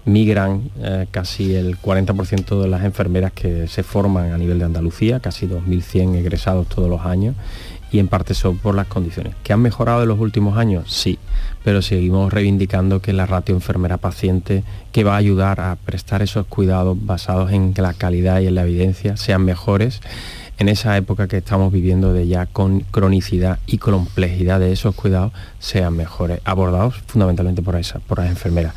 migran 0.09 0.71
eh, 0.81 1.07
casi 1.11 1.55
el 1.55 1.81
40% 1.81 2.61
de 2.61 2.69
las 2.69 2.85
enfermeras 2.85 3.33
que 3.33 3.69
se 3.69 3.83
forman 3.83 4.33
a 4.33 4.39
nivel 4.39 4.59
de 4.59 4.65
Andalucía, 4.65 5.21
casi 5.21 5.47
2.100 5.47 6.17
egresados 6.17 6.67
todos 6.69 6.89
los 6.89 7.03
años, 7.03 7.37
y 7.91 7.99
en 7.99 8.09
parte 8.09 8.35
son 8.35 8.59
por 8.59 8.75
las 8.75 8.87
condiciones. 8.87 9.35
¿Que 9.43 9.53
han 9.53 9.61
mejorado 9.61 10.03
en 10.03 10.09
los 10.09 10.19
últimos 10.19 10.59
años? 10.59 10.93
Sí, 10.93 11.19
pero 11.65 11.83
seguimos 11.83 12.33
reivindicando 12.33 13.01
que 13.01 13.13
la 13.13 13.27
ratio 13.27 13.55
enfermera-paciente, 13.55 14.65
que 14.93 15.05
va 15.05 15.15
a 15.15 15.19
ayudar 15.19 15.61
a 15.61 15.77
prestar 15.77 16.23
esos 16.23 16.47
cuidados 16.47 16.97
basados 17.01 17.53
en 17.53 17.75
la 17.77 17.95
calidad 17.95 18.41
y 18.41 18.47
en 18.47 18.55
la 18.55 18.63
evidencia 18.63 19.17
sean 19.17 19.45
mejores 19.45 20.01
en 20.59 20.69
esa 20.69 20.97
época 20.97 21.29
que 21.29 21.37
estamos 21.37 21.73
viviendo 21.73 22.13
de 22.13 22.27
ya 22.27 22.47
con 22.47 22.81
cronicidad 22.81 23.61
y 23.67 23.79
complejidad 23.79 24.59
de 24.59 24.73
esos 24.73 24.95
cuidados 24.95 25.33
sean 25.61 25.97
mejores, 25.97 26.41
abordados 26.45 26.97
fundamentalmente 27.07 27.63
por, 27.63 27.77
esa, 27.77 28.01
por 28.01 28.19
las 28.19 28.29
enfermeras 28.29 28.75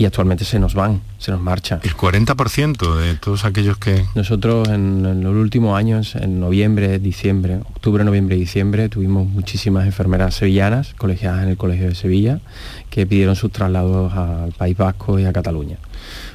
y 0.00 0.06
actualmente 0.06 0.46
se 0.46 0.58
nos 0.58 0.72
van, 0.72 1.02
se 1.18 1.30
nos 1.30 1.42
marcha. 1.42 1.78
El 1.82 1.94
40% 1.94 2.96
de 2.96 3.16
todos 3.16 3.44
aquellos 3.44 3.76
que... 3.76 4.06
Nosotros 4.14 4.66
en, 4.70 5.22
los 5.22 5.34
últimos 5.34 5.76
años, 5.76 6.14
en 6.14 6.40
noviembre, 6.40 6.98
diciembre, 6.98 7.56
octubre, 7.56 8.02
noviembre 8.02 8.34
y 8.36 8.40
diciembre, 8.40 8.88
tuvimos 8.88 9.28
muchísimas 9.28 9.84
enfermeras 9.84 10.36
sevillanas, 10.36 10.94
colegiadas 10.94 11.42
en 11.42 11.50
el 11.50 11.58
Colegio 11.58 11.86
de 11.86 11.94
Sevilla, 11.94 12.40
que 12.88 13.04
pidieron 13.04 13.36
sus 13.36 13.52
traslados 13.52 14.14
al 14.14 14.52
País 14.52 14.74
Vasco 14.74 15.18
y 15.18 15.26
a 15.26 15.34
Cataluña. 15.34 15.76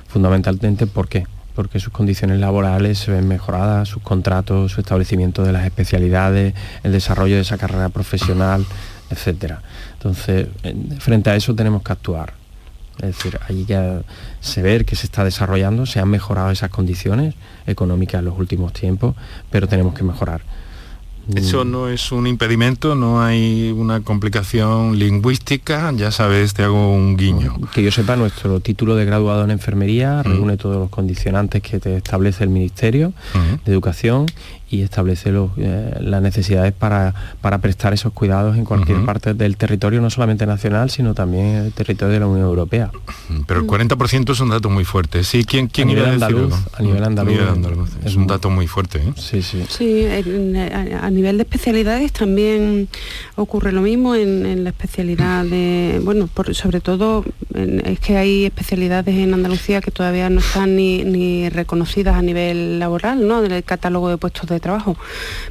Fundamentalmente, 0.10 0.86
¿por 0.86 1.08
qué? 1.08 1.26
porque 1.56 1.80
sus 1.80 1.92
condiciones 1.92 2.40
laborales 2.40 3.00
se 3.00 3.12
ven 3.12 3.28
mejoradas, 3.28 3.88
sus 3.88 4.04
contratos, 4.04 4.74
su 4.74 4.82
establecimiento 4.82 5.42
de 5.42 5.54
las 5.54 5.66
especialidades, 5.66 6.54
el 6.84 6.92
desarrollo 6.92 7.36
de 7.36 7.42
esa 7.42 7.58
carrera 7.58 7.90
profesional, 7.90 8.64
etcétera. 9.10 9.62
Entonces, 9.94 10.50
frente 11.00 11.30
a 11.30 11.36
eso 11.36 11.56
tenemos 11.56 11.82
que 11.82 11.94
actuar 11.94 12.45
es 13.00 13.16
decir, 13.16 13.40
hay 13.48 13.66
que 13.66 14.02
se 14.42 14.62
ver 14.62 14.86
que 14.86 14.96
se 14.96 15.06
está 15.06 15.24
desarrollando, 15.24 15.86
se 15.86 16.00
han 16.00 16.10
mejorado 16.10 16.52
esas 16.52 16.70
condiciones 16.70 17.36
económicas 17.68 18.20
en 18.20 18.26
los 18.26 18.38
últimos 18.38 18.74
tiempos, 18.74 19.16
pero 19.50 19.68
tenemos 19.68 19.94
que 19.94 20.04
mejorar. 20.04 20.42
Eso 21.34 21.66
no 21.66 21.90
es 21.90 22.12
un 22.12 22.28
impedimento, 22.28 22.94
no 22.94 23.24
hay 23.24 23.74
una 23.76 24.02
complicación 24.02 25.00
lingüística, 25.00 25.92
ya 25.96 26.12
sabes, 26.12 26.54
te 26.54 26.62
hago 26.62 26.94
un 26.94 27.18
guiño. 27.18 27.56
Que 27.74 27.82
yo 27.82 27.92
sepa, 27.92 28.16
nuestro 28.16 28.60
título 28.60 28.96
de 28.96 29.06
graduado 29.06 29.44
en 29.44 29.50
enfermería 29.50 30.22
reúne 30.22 30.56
todos 30.58 30.78
los 30.78 30.90
condicionantes 30.90 31.64
que 31.64 31.80
te 31.80 31.98
establece 31.98 32.44
el 32.44 32.52
Ministerio 32.52 33.14
de 33.66 33.72
Educación 33.72 34.28
y 34.70 34.82
establece 34.82 35.32
eh, 35.58 35.98
las 36.00 36.22
necesidades 36.22 36.74
para, 36.74 37.14
para, 37.42 37.60
prestar 37.60 37.94
esos 37.94 38.14
cuidados 38.14 38.58
en 38.58 38.66
cualquier 38.66 39.06
parte 39.06 39.34
del 39.34 39.58
territorio, 39.58 40.02
no 40.02 40.10
solamente 40.10 40.46
nacional, 40.46 40.90
sino 40.90 41.14
también 41.14 41.46
en 41.46 41.66
el 41.66 41.72
territorio 41.72 42.14
de 42.14 42.20
la 42.20 42.28
Unión 42.28 42.48
Europea. 42.48 42.92
Pero 43.46 43.60
el 43.60 43.68
40% 43.68 44.32
es 44.32 44.40
un 44.40 44.50
dato 44.50 44.70
muy 44.70 44.84
fuerte. 44.84 45.24
Sí, 45.24 45.46
¿quién, 45.46 45.68
quién 45.68 45.90
a 45.90 45.94
nivel 45.94 46.10
andaluz, 46.10 46.54
a 46.74 46.82
nivel 46.82 47.04
andaluz, 47.04 47.90
Es 48.04 48.16
un 48.16 48.26
dato 48.26 48.50
muy 48.50 48.66
fuerte. 48.66 49.00
¿eh? 49.00 49.14
Sí, 49.16 49.42
sí. 49.44 49.64
Sí, 49.70 50.06
a, 50.08 51.10
nivel 51.12 51.38
de 51.38 51.44
especialidades 51.44 52.12
también 52.12 52.88
ocurre 53.36 53.72
lo 53.72 53.82
mismo 53.82 54.16
en, 54.16 54.64
la 54.64 54.72
especialidad 54.72 55.46
de, 55.46 56.02
bueno, 56.04 56.28
sobre 56.52 56.82
todo 56.82 57.24
es 57.54 58.00
que 58.00 58.18
hay 58.18 58.46
especialidades 58.46 59.16
en 59.16 59.34
Andalucía 59.34 59.82
que 59.82 59.92
todavía 59.92 60.30
no 60.30 60.40
están 60.40 60.76
ni, 60.76 61.04
ni 61.04 61.50
reconocidas 61.50 62.16
a 62.16 62.22
nivel 62.22 62.80
laboral, 62.80 63.28
¿no? 63.28 63.44
En 63.44 63.52
el 63.52 63.64
catálogo 63.64 64.10
de 64.10 64.18
puestos 64.18 64.50
de 64.50 64.55
trabajo. 64.60 64.98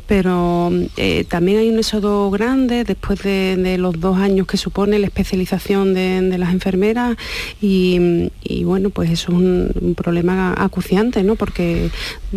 Pero 0.07 0.71
eh, 0.97 1.25
también 1.29 1.59
hay 1.59 1.69
un 1.69 1.79
éxodo 1.79 2.31
grande 2.31 2.85
después 2.85 3.23
de, 3.23 3.77
los 3.79 3.99
dos 4.01 4.19
años 4.19 4.47
que 4.47 4.57
supone 4.57 4.99
la 4.99 5.07
especialización 5.07 5.95
de, 5.95 6.38
las 6.38 6.53
enfermeras 6.53 7.17
y, 7.61 8.31
bueno, 8.64 8.90
pues 8.90 9.11
eso 9.11 9.33
es 9.33 9.38
un, 9.38 9.95
problema 9.97 10.55
acuciante, 10.57 11.23
¿no? 11.23 11.37
Porque, 11.37 11.90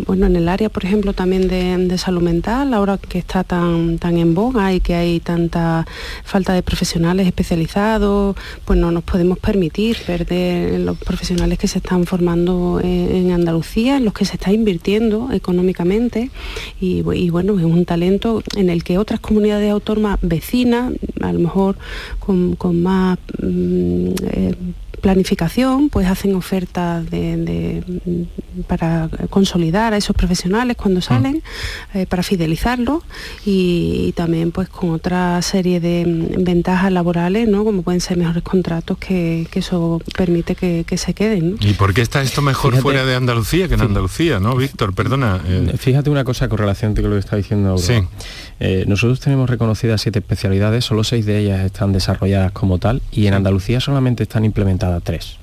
bueno, 0.06 0.26
en 0.26 0.36
el 0.36 0.48
área, 0.48 0.68
por 0.68 0.84
ejemplo, 0.84 1.12
también 1.12 1.48
de, 1.48 1.98
salud 1.98 2.22
mental, 2.22 2.74
ahora 2.74 2.98
que 2.98 3.18
está 3.18 3.44
tan, 3.44 3.98
tan 3.98 4.18
en 4.18 4.34
boga 4.34 4.72
y 4.72 4.80
que 4.80 4.94
hay 4.94 5.20
tanta 5.20 5.86
falta 6.24 6.52
de 6.52 6.62
profesionales 6.62 7.26
especializados, 7.26 8.36
pues 8.64 8.78
no 8.78 8.90
nos 8.92 9.02
podemos 9.02 9.38
permitir 9.38 9.96
perder 10.06 10.80
los 10.80 10.96
profesionales 10.98 11.58
que 11.58 11.68
se 11.68 11.78
están 11.78 12.06
formando 12.06 12.80
en 12.82 13.32
Andalucía, 13.32 13.96
en 13.96 14.04
los 14.04 14.14
que 14.14 14.24
se 14.24 14.34
está 14.34 14.52
invirtiendo 14.52 15.28
económicamente 15.32 16.30
y, 16.80 17.02
bueno, 17.30 17.58
es 17.58 17.64
un 17.64 17.84
talento 17.84 18.42
en 18.56 18.70
el 18.70 18.84
que 18.84 18.98
otras 18.98 19.20
comunidades 19.20 19.70
autónomas 19.70 20.18
vecinas, 20.22 20.92
a 21.20 21.32
lo 21.32 21.38
mejor 21.38 21.76
con, 22.18 22.56
más 22.82 23.18
mm, 23.42 24.08
eh, 24.30 24.54
planificación, 25.00 25.88
pues 25.88 26.06
hacen 26.06 26.34
ofertas 26.34 27.04
para 28.66 29.08
consolidar 29.30 29.94
a 29.94 29.96
esos 29.96 30.14
profesionales 30.16 30.76
cuando 30.76 31.00
salen, 31.00 31.42
mm. 31.94 31.98
eh, 31.98 32.06
para 32.06 32.22
fidelizarlos 32.22 33.02
y, 33.44 34.12
también 34.16 34.52
pues 34.52 34.68
con 34.68 34.90
otra 34.90 35.40
serie 35.42 35.80
de 35.80 36.04
mm, 36.06 36.44
ventajas 36.44 36.92
laborales, 36.92 37.48
¿no? 37.48 37.64
como 37.64 37.82
pueden 37.82 38.00
ser 38.00 38.16
mejores 38.16 38.42
contratos 38.42 38.98
que, 38.98 39.46
eso 39.54 40.00
permite 40.16 40.54
que, 40.54 40.98
se 40.98 41.14
queden. 41.14 41.56
¿Y 41.60 41.74
por 41.74 41.94
qué 41.94 42.00
está 42.02 42.22
esto 42.22 42.42
mejor 42.42 42.76
fuera 42.76 43.04
de 43.04 43.14
Andalucía 43.14 43.68
que 43.68 43.74
en 43.74 43.82
Andalucía, 43.82 44.38
no, 44.38 44.54
Víctor? 44.54 44.94
Perdona. 44.94 45.40
Eh. 45.46 45.74
Fíjate 45.76 46.10
una 46.10 46.24
cosa 46.24 46.48
con 46.48 46.58
relación 46.58 46.94
a 46.96 47.00
lo 47.00 47.10
que 47.10 47.18
está 47.18 47.36
diciendo 47.36 47.76
Sí. 47.78 47.94
Eh, 48.60 48.84
nosotros 48.86 49.20
tenemos 49.20 49.48
reconocidas 49.48 50.00
siete 50.00 50.18
especialidades, 50.18 50.84
solo 50.84 51.04
seis 51.04 51.26
de 51.26 51.38
ellas 51.38 51.64
están 51.64 51.92
desarrolladas 51.92 52.52
como 52.52 52.78
tal 52.78 53.02
y 53.12 53.26
en 53.26 53.34
Andalucía 53.34 53.80
solamente 53.80 54.24
están 54.24 54.44
implementadas 54.44 54.87
tres. 55.02 55.36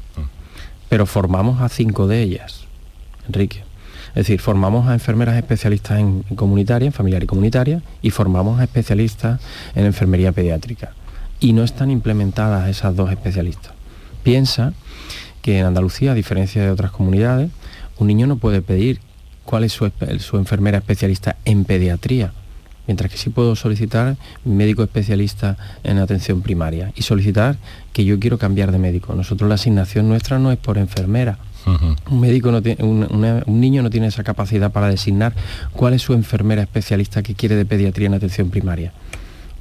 Pero 0.89 1.05
formamos 1.05 1.61
a 1.61 1.69
cinco 1.69 2.07
de 2.07 2.21
ellas, 2.21 2.65
Enrique. 3.27 3.63
Es 4.09 4.27
decir, 4.27 4.39
formamos 4.39 4.87
a 4.87 4.93
enfermeras 4.93 5.35
especialistas 5.35 5.99
en, 5.99 6.23
comunitaria, 6.35 6.85
en 6.85 6.93
familiar 6.93 7.23
y 7.23 7.27
comunitaria, 7.27 7.81
y 8.01 8.11
formamos 8.11 8.59
a 8.59 8.63
especialistas 8.63 9.41
en 9.75 9.85
enfermería 9.85 10.31
pediátrica. 10.31 10.93
Y 11.39 11.51
no 11.53 11.63
están 11.63 11.91
implementadas 11.91 12.69
esas 12.69 12.95
dos 12.95 13.11
especialistas. 13.11 13.73
Piensa 14.23 14.73
que 15.41 15.59
en 15.59 15.65
Andalucía, 15.65 16.11
a 16.11 16.15
diferencia 16.15 16.61
de 16.63 16.71
otras 16.71 16.91
comunidades, 16.91 17.51
un 17.97 18.07
niño 18.07 18.25
no 18.25 18.37
puede 18.37 18.61
pedir 18.61 18.99
cuál 19.43 19.63
es 19.63 19.73
su, 19.73 19.91
su 20.19 20.37
enfermera 20.37 20.77
especialista 20.77 21.35
en 21.45 21.65
pediatría, 21.65 22.31
mientras 22.87 23.11
que 23.11 23.17
sí 23.17 23.29
puedo 23.29 23.55
solicitar 23.55 24.17
médico 24.43 24.83
especialista 24.83 25.57
en 25.83 25.97
atención 25.97 26.41
primaria 26.41 26.91
y 26.95 27.01
solicitar 27.01 27.57
que 27.93 28.05
yo 28.05 28.19
quiero 28.19 28.37
cambiar 28.37 28.71
de 28.71 28.77
médico. 28.77 29.15
Nosotros 29.15 29.47
la 29.47 29.55
asignación 29.55 30.07
nuestra 30.07 30.39
no 30.39 30.51
es 30.51 30.57
por 30.57 30.77
enfermera. 30.77 31.37
Un 32.11 32.19
médico 32.19 32.51
no 32.51 32.61
tiene, 32.61 32.83
un, 32.83 33.43
niño 33.47 33.81
no 33.81 33.89
tiene 33.89 34.07
esa 34.07 34.23
capacidad 34.23 34.71
para 34.71 34.87
designar 34.87 35.33
cuál 35.73 35.95
es 35.95 36.03
su 36.03 36.13
enfermera 36.13 36.61
especialista 36.61 37.23
que 37.23 37.33
quiere 37.33 37.55
de 37.55 37.65
pediatría 37.65 38.07
en 38.07 38.13
atención 38.13 38.51
primaria, 38.51 38.91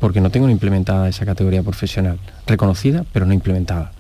porque 0.01 0.21
no 0.21 0.29
tengo 0.31 0.51
implementada 0.51 1.09
esa 1.09 1.25
categoría 1.25 1.63
profesional, 1.63 2.19
reconocida 2.47 3.07
pero 3.13 3.25
no 3.25 3.33
implementada. 3.33 3.93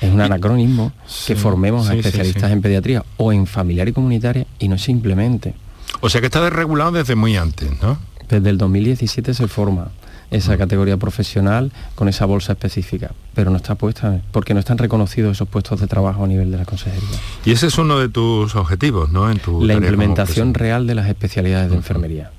Es 0.00 0.12
un 0.12 0.20
anacronismo 0.20 0.92
que 1.26 1.34
formemos 1.34 1.88
a 1.88 1.94
especialistas 1.94 2.52
en 2.52 2.62
pediatría 2.62 3.04
o 3.16 3.32
en 3.32 3.46
familiar 3.46 3.88
y 3.88 3.92
comunitaria 3.92 4.46
y 4.58 4.68
no 4.68 4.78
se 4.78 4.92
implemente. 4.92 5.54
O 6.00 6.08
sea 6.08 6.20
que 6.20 6.26
está 6.26 6.42
desregulado 6.42 6.92
desde 6.92 7.14
muy 7.14 7.36
antes, 7.36 7.70
¿no? 7.82 7.98
Desde 8.28 8.50
el 8.50 8.58
2017 8.58 9.34
se 9.34 9.48
forma 9.48 9.88
esa 10.30 10.54
mm. 10.54 10.58
categoría 10.58 10.96
profesional 10.96 11.72
con 11.94 12.08
esa 12.08 12.26
bolsa 12.26 12.52
específica, 12.52 13.12
pero 13.34 13.50
no 13.50 13.56
está 13.56 13.74
puesta 13.74 14.20
porque 14.32 14.54
no 14.54 14.60
están 14.60 14.78
reconocidos 14.78 15.36
esos 15.36 15.48
puestos 15.48 15.80
de 15.80 15.86
trabajo 15.86 16.24
a 16.24 16.26
nivel 16.26 16.50
de 16.50 16.58
la 16.58 16.64
consejería. 16.64 17.18
Y 17.44 17.52
ese 17.52 17.66
es 17.68 17.78
uno 17.78 17.98
de 17.98 18.08
tus 18.08 18.54
objetivos, 18.56 19.10
¿no? 19.10 19.30
En 19.30 19.38
tu 19.38 19.64
la 19.64 19.74
implementación 19.74 20.54
real 20.54 20.86
de 20.86 20.94
las 20.94 21.08
especialidades 21.08 21.70
de 21.70 21.76
enfermería. 21.76 22.30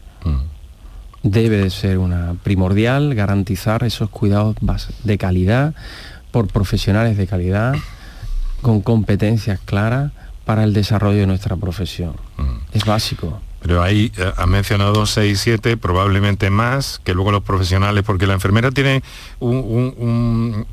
Debe 1.23 1.57
de 1.57 1.71
ser 1.71 1.97
una 1.97 2.35
primordial 2.43 3.15
garantizar 3.15 3.83
esos 3.83 4.09
cuidados 4.11 4.55
de 5.03 5.17
calidad 5.17 5.73
por 6.29 6.47
profesionales 6.47 7.17
de 7.17 7.25
calidad 7.25 7.75
con 8.61 8.81
competencias 8.81 9.59
claras 9.63 10.11
para 10.45 10.63
el 10.63 10.73
desarrollo 10.73 11.19
de 11.19 11.27
nuestra 11.27 11.55
profesión. 11.55 12.13
Es 12.71 12.85
básico. 12.85 13.41
Pero 13.61 13.81
ahí 13.81 14.11
eh, 14.17 14.31
ha 14.37 14.45
mencionado 14.45 15.07
6, 15.07 15.39
7, 15.39 15.77
probablemente 15.77 16.51
más, 16.51 17.01
que 17.03 17.15
luego 17.15 17.31
los 17.31 17.43
profesionales, 17.43 18.03
porque 18.05 18.27
la 18.27 18.33
enfermera 18.33 18.69
tiene 18.69 19.01
un, 19.39 20.65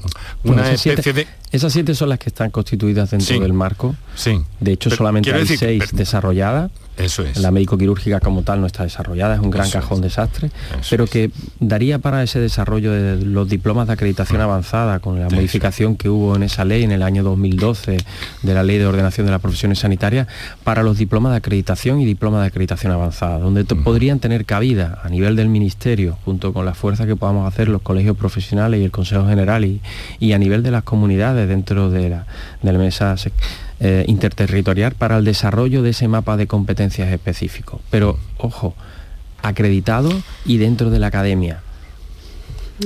una 0.44 0.70
especie 0.70 1.12
de... 1.14 1.26
Esas 1.52 1.72
siete 1.72 1.94
son 1.94 2.08
las 2.08 2.18
que 2.18 2.30
están 2.30 2.50
constituidas 2.50 3.10
dentro 3.10 3.40
del 3.40 3.52
marco. 3.52 3.94
Sí. 4.14 4.40
De 4.60 4.72
hecho, 4.72 4.90
solamente 4.90 5.32
hay 5.32 5.46
seis 5.46 5.90
desarrolladas 5.92 6.70
eso 6.98 7.22
es. 7.22 7.38
La 7.38 7.50
médico-quirúrgica 7.50 8.20
como 8.20 8.42
tal 8.42 8.60
no 8.60 8.66
está 8.66 8.82
desarrollada, 8.82 9.34
es 9.34 9.40
un 9.40 9.50
gran 9.50 9.70
cajón 9.70 10.02
desastre, 10.02 10.50
pero 10.90 11.06
que 11.06 11.30
daría 11.58 11.98
para 11.98 12.22
ese 12.22 12.38
desarrollo 12.38 12.92
de 12.92 13.24
los 13.24 13.48
diplomas 13.48 13.86
de 13.86 13.94
acreditación 13.94 14.40
mm. 14.40 14.44
avanzada, 14.44 14.98
con 15.00 15.18
la 15.18 15.30
modificación 15.30 15.96
que 15.96 16.10
hubo 16.10 16.36
en 16.36 16.42
esa 16.42 16.64
ley 16.66 16.82
en 16.82 16.92
el 16.92 17.02
año 17.02 17.22
2012 17.22 17.96
de 18.42 18.54
la 18.54 18.62
Ley 18.62 18.76
de 18.76 18.86
Ordenación 18.86 19.26
de 19.26 19.32
las 19.32 19.40
Profesiones 19.40 19.78
Sanitarias, 19.78 20.28
para 20.64 20.82
los 20.82 20.98
diplomas 20.98 21.32
de 21.32 21.38
acreditación 21.38 22.00
y 22.00 22.04
diplomas 22.04 22.42
de 22.42 22.48
acreditación 22.48 22.92
avanzada, 22.92 23.38
donde 23.38 23.64
podrían 23.64 24.18
tener 24.18 24.44
cabida 24.44 25.00
a 25.02 25.08
nivel 25.08 25.34
del 25.34 25.48
Ministerio, 25.48 26.18
junto 26.26 26.52
con 26.52 26.66
la 26.66 26.74
fuerza 26.74 27.06
que 27.06 27.16
podamos 27.16 27.48
hacer 27.48 27.68
los 27.68 27.80
colegios 27.80 28.18
profesionales 28.18 28.80
y 28.80 28.84
el 28.84 28.90
Consejo 28.90 29.26
General, 29.26 29.64
y, 29.64 30.32
a 30.32 30.38
nivel 30.38 30.62
de 30.62 30.70
las 30.70 30.82
comunidades 30.82 31.41
dentro 31.46 31.90
de 31.90 32.08
la, 32.10 32.24
mesa 32.62 33.14
eh, 33.80 34.04
interterritorial 34.06 34.94
para 34.94 35.18
el 35.18 35.24
desarrollo 35.24 35.82
de 35.82 35.90
ese 35.90 36.08
mapa 36.08 36.36
de 36.36 36.46
competencias 36.46 37.12
específicos. 37.12 37.80
Pero, 37.90 38.18
ojo, 38.38 38.74
acreditado 39.42 40.10
y 40.44 40.58
dentro 40.58 40.90
de 40.90 40.98
la 40.98 41.08
academia. 41.08 41.60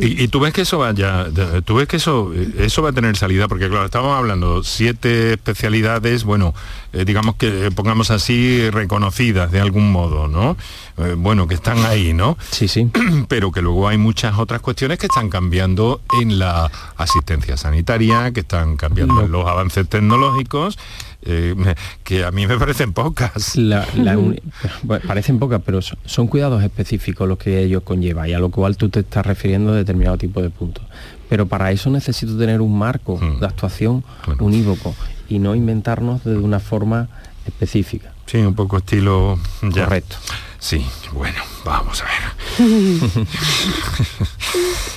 Y, 0.01 0.29
tú 0.29 0.41
ves 0.41 0.53
que 0.53 0.63
eso 0.63 0.79
vaya, 0.79 1.27
tú 1.65 1.77
ves 1.77 1.89
que 1.89 1.97
eso, 1.97 2.33
eso 2.59 2.83
va 2.83 2.91
a 2.91 2.93
tener 2.93 3.17
salida, 3.17 3.49
porque 3.49 3.69
claro, 3.69 3.87
estamos 3.87 4.17
hablando 4.17 4.63
siete 4.63 5.33
especialidades, 5.33 6.25
bueno, 6.25 6.55
eh, 6.93 7.05
digamos 7.05 7.37
que 7.37 7.71
pongamos 7.75 8.11
así 8.11 8.71
reconocidas 8.71 9.51
de 9.53 9.61
algún 9.61 9.91
modo, 9.91 10.29
¿no? 10.29 10.57
Eh, 10.99 11.15
bueno, 11.17 11.47
que 11.47 11.55
están 11.55 11.85
ahí, 11.85 12.13
¿no? 12.13 12.37
Sí, 12.51 12.69
sí. 12.69 12.91
Pero 13.29 13.53
que 13.53 13.63
luego 13.63 13.89
hay 13.89 13.99
muchas 13.99 14.39
otras 14.39 14.61
cuestiones 14.61 14.99
que 14.99 15.07
están 15.07 15.29
cambiando 15.31 16.01
en 16.21 16.39
la 16.39 16.71
asistencia 16.97 17.57
sanitaria, 17.57 18.33
que 18.33 18.41
están 18.41 18.77
cambiando 18.77 19.25
en 19.25 19.33
los 19.33 19.47
avances 19.47 19.89
tecnológicos 19.89 20.79
eh, 21.23 21.55
que 22.05 22.25
a 22.25 22.31
mí 22.31 22.47
me 22.47 22.59
parecen 22.59 22.93
pocas. 22.93 23.55
parecen 25.07 25.39
pocas, 25.39 25.61
pero 25.65 25.81
son, 25.83 26.29
cuidados 26.29 26.63
específicos 26.63 27.29
los 27.29 27.39
que 27.39 27.61
ellos 27.61 27.83
conllevan 27.83 28.29
y 28.29 28.35
a 28.35 28.39
lo 28.39 28.51
cual 28.51 28.77
tú 28.77 28.89
te 28.89 29.01
estás 29.01 29.27
refiriendo 29.27 29.73
a 29.73 29.77
determinado 29.77 30.19
tipo 30.19 30.43
de 30.43 30.51
puntos. 30.51 30.85
Pero 31.29 31.47
para 31.47 31.73
eso 31.73 31.91
necesito 31.91 32.37
tener 32.39 32.61
un 32.61 32.79
marco 32.79 33.17
hmm. 33.17 33.41
de 33.41 33.47
actuación 33.47 34.05
unívoco 34.39 34.95
y 35.29 35.39
no 35.39 35.55
inventarnos 35.55 36.23
de 36.25 36.37
una 36.37 36.61
forma 36.61 37.09
específica. 37.47 38.13
Sí, 38.27 38.39
un 38.39 38.55
poco 38.55 38.79
estilo... 38.79 39.39
Correcto. 39.61 40.17
Sí, 40.59 40.85
bueno, 41.13 41.39
vamos 41.65 42.03
a 42.03 42.07
ver. 42.07 42.67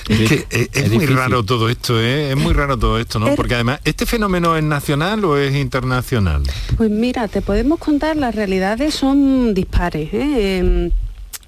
es 0.08 0.28
que 0.28 0.46
eh, 0.50 0.68
es, 0.72 0.90
muy 0.90 1.06
raro 1.06 1.44
todo 1.44 1.68
esto, 1.68 2.00
¿eh? 2.00 2.30
es 2.30 2.36
muy 2.36 2.52
raro 2.52 2.78
todo 2.78 2.98
esto, 2.98 3.18
¿no? 3.18 3.34
Porque 3.36 3.54
además, 3.54 3.80
¿este 3.84 4.06
fenómeno 4.06 4.56
es 4.56 4.64
nacional 4.64 5.24
o 5.24 5.36
es 5.36 5.54
internacional? 5.54 6.42
Pues 6.76 6.90
mira, 6.90 7.28
te 7.28 7.42
podemos 7.42 7.78
contar, 7.78 8.16
las 8.16 8.34
realidades 8.34 8.94
son 8.94 9.54
dispares. 9.54 10.08
¿eh? 10.12 10.90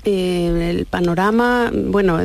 Eh, 0.04 0.70
el 0.70 0.86
panorama, 0.86 1.70
bueno, 1.72 2.18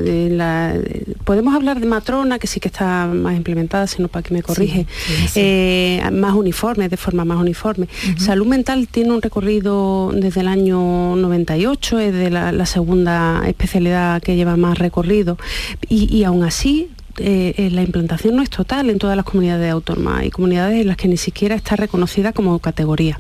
podemos 1.24 1.56
hablar 1.56 1.80
de 1.80 1.86
matrona, 1.86 2.40
que 2.40 2.48
sí 2.48 2.60
que 2.60 2.70
está 2.70 3.06
más 3.06 3.36
implementada, 3.36 3.86
sino 3.86 4.08
para 4.08 4.24
que 4.24 4.34
me 4.34 4.42
corrige, 4.42 4.88
eh, 5.36 6.02
más 6.12 6.34
uniforme, 6.34 6.90
de 6.90 6.98
forma 6.98 7.24
más 7.24 7.40
uniforme. 7.40 7.88
Salud 8.18 8.48
mental 8.48 8.88
tiene 8.88 9.12
un 9.12 9.22
recorrido 9.22 10.12
desde 10.12 10.42
el 10.42 10.48
año 10.48 11.16
98, 11.16 12.00
es 12.00 12.14
de 12.14 12.32
la, 12.32 12.66
segunda 12.66 13.44
especialidad 13.48 14.22
que 14.24 14.36
lleva 14.36 14.58
más 14.58 14.80
recorrido, 14.80 15.38
y, 15.88 16.14
y 16.14 16.24
aún 16.24 16.44
así 16.44 16.90
eh, 17.20 17.54
eh, 17.58 17.70
la 17.72 17.82
implantación 17.82 18.36
no 18.36 18.42
es 18.42 18.50
total 18.50 18.90
en 18.90 19.00
todas 19.00 19.16
las 19.16 19.26
comunidades 19.26 19.72
autónomas. 19.72 20.22
Hay 20.22 20.30
comunidades 20.30 20.82
en 20.82 20.88
las 20.88 20.98
que 20.98 21.08
ni 21.08 21.18
siquiera 21.18 21.56
está 21.56 21.76
reconocida 21.76 22.34
como 22.34 22.60
categoría. 22.60 23.20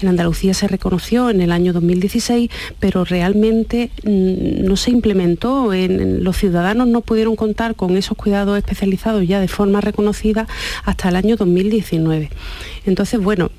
En 0.00 0.08
Andalucía 0.08 0.54
se 0.54 0.68
reconoció 0.68 1.30
en 1.30 1.40
el 1.40 1.52
año 1.52 1.72
2016, 1.72 2.50
pero 2.80 3.04
realmente 3.04 3.90
mm, 4.04 4.64
no 4.64 4.76
se 4.76 4.90
implementó. 4.90 5.70
los 5.72 6.36
ciudadanos 6.36 6.88
no 6.88 7.00
pudieron 7.00 7.36
contar 7.36 7.74
con 7.74 7.96
esos 7.96 8.16
cuidados 8.16 8.56
especializados 8.58 9.26
ya 9.26 9.40
de 9.40 9.48
forma 9.48 9.80
reconocida 9.80 10.46
hasta 10.84 11.08
el 11.08 11.16
año 11.16 11.36
2019. 11.36 12.30
Entonces, 12.86 13.20
bueno, 13.20 13.50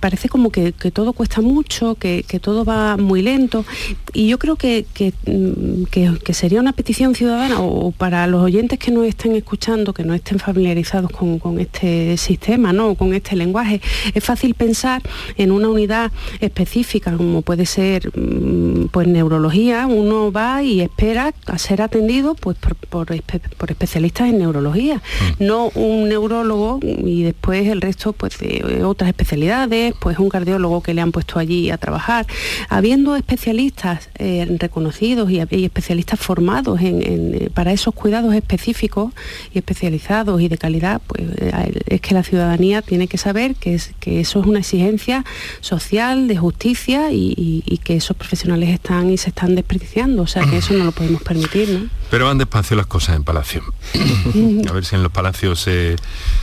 parece 0.00 0.28
como 0.28 0.50
que, 0.50 0.72
todo 0.72 1.12
cuesta 1.12 1.40
mucho, 1.40 1.94
que, 1.94 2.24
todo 2.40 2.64
va 2.64 2.96
muy 2.96 3.22
lento 3.22 3.64
y 4.12 4.28
yo 4.28 4.38
creo 4.38 4.56
que, 4.56 4.84
mm, 5.26 6.32
sería 6.32 6.60
una 6.60 6.72
petición 6.72 7.14
ciudadana 7.14 7.60
o, 7.60 7.92
para 7.92 8.26
los 8.26 8.42
oyentes 8.42 8.78
que 8.78 8.90
nos 8.90 9.06
estén 9.06 9.31
escuchando, 9.36 9.92
que 9.92 10.04
no 10.04 10.14
estén 10.14 10.38
familiarizados 10.38 11.10
con, 11.10 11.60
este 11.60 12.16
sistema, 12.16 12.72
¿no? 12.72 12.94
con 12.94 13.14
este 13.14 13.36
lenguaje, 13.36 13.80
es 14.14 14.24
fácil 14.24 14.54
pensar 14.54 15.02
en 15.36 15.52
una 15.52 15.68
unidad 15.68 16.12
específica 16.40 17.12
como 17.16 17.42
puede 17.42 17.66
ser 17.66 18.10
mm, 18.16 18.86
pues 18.90 19.06
neurología, 19.08 19.86
uno 19.86 20.32
va 20.32 20.62
y 20.62 20.80
espera 20.80 21.32
a 21.46 21.58
ser 21.58 21.82
atendido 21.82 22.34
pues, 22.34 22.56
por, 22.88 23.12
especialistas 23.12 24.28
en 24.28 24.38
neurología, 24.38 24.96
mm. 24.96 25.44
no 25.44 25.68
un 25.74 26.08
neurólogo 26.08 26.80
y 26.82 27.22
después 27.22 27.66
el 27.68 27.80
resto 27.80 28.12
pues 28.12 28.38
de 28.38 28.82
otras 28.84 29.08
especialidades, 29.08 29.94
pues 30.00 30.18
un 30.18 30.28
cardiólogo 30.28 30.82
que 30.82 30.94
le 30.94 31.00
han 31.00 31.12
puesto 31.12 31.38
allí 31.38 31.70
a 31.70 31.78
trabajar. 31.78 32.26
Habiendo 32.68 33.16
especialistas 33.16 34.08
eh, 34.18 34.46
reconocidos 34.58 35.30
y, 35.30 35.40
especialistas 35.40 36.20
formados 36.20 36.80
eh, 36.82 37.50
para 37.54 37.72
esos 37.72 37.94
cuidados 37.94 38.34
específicos 38.34 39.12
y 39.52 39.58
especializados 39.58 40.40
y 40.40 40.48
de 40.48 40.58
calidad, 40.58 41.00
pues 41.06 41.22
eh, 41.36 41.80
es 41.86 42.00
que 42.00 42.14
la 42.14 42.22
ciudadanía 42.22 42.82
tiene 42.82 43.08
que 43.08 43.18
saber 43.18 43.54
que, 43.54 43.74
es, 43.74 43.92
que 44.00 44.20
eso 44.20 44.40
es 44.40 44.46
una 44.46 44.60
exigencia 44.60 45.24
social, 45.60 46.28
de 46.28 46.36
justicia 46.36 47.12
y, 47.12 47.80
que 47.84 47.96
esos 47.96 48.16
profesionales 48.16 48.68
están 48.68 49.10
y 49.10 49.16
se 49.16 49.30
están 49.30 49.54
desperdiciando. 49.54 50.22
O 50.22 50.26
sea 50.26 50.44
que 50.44 50.58
eso 50.58 50.74
no 50.74 50.84
lo 50.84 50.92
podemos 50.92 51.22
permitir. 51.22 51.68
¿no? 51.68 51.88
Pero 52.10 52.26
van 52.26 52.38
despacio 52.38 52.76
las 52.76 52.86
cosas 52.86 53.16
en 53.16 53.24
Palacio. 53.24 53.62
a 54.68 54.72
ver 54.72 54.84
si 54.84 54.94
en 54.94 55.02
los 55.02 55.10
palacios 55.10 55.60
se, 55.60 55.96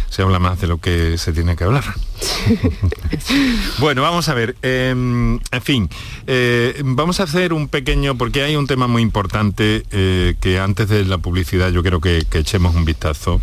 se 0.10 0.22
habla 0.22 0.40
más 0.40 0.60
de 0.60 0.68
lo 0.68 0.80
que 0.80 1.18
se 1.18 1.32
tiene 1.32 1.56
que 1.56 1.64
hablar. 1.64 1.86
bueno, 3.80 4.02
vamos 4.02 4.30
a 4.30 4.34
ver. 4.34 4.56
Em, 4.62 5.40
en 5.52 5.62
fin, 5.62 5.90
eh, 6.28 6.82
vamos 6.84 7.20
a 7.20 7.24
hacer 7.24 7.54
un 7.54 7.68
pequeño, 7.68 8.18
porque 8.18 8.44
hay 8.44 8.56
un 8.56 8.68
tema 8.68 8.88
muy 8.88 9.02
importante 9.02 9.84
eh, 9.92 10.36
que 10.42 10.60
antes 10.60 10.90
de 10.90 11.06
la 11.06 11.18
publicidad 11.18 11.70
yo 11.72 11.84
creo 11.84 12.02
que, 12.02 12.26
echemos 12.34 12.76
un 12.76 12.86
vistazo. 12.86 13.42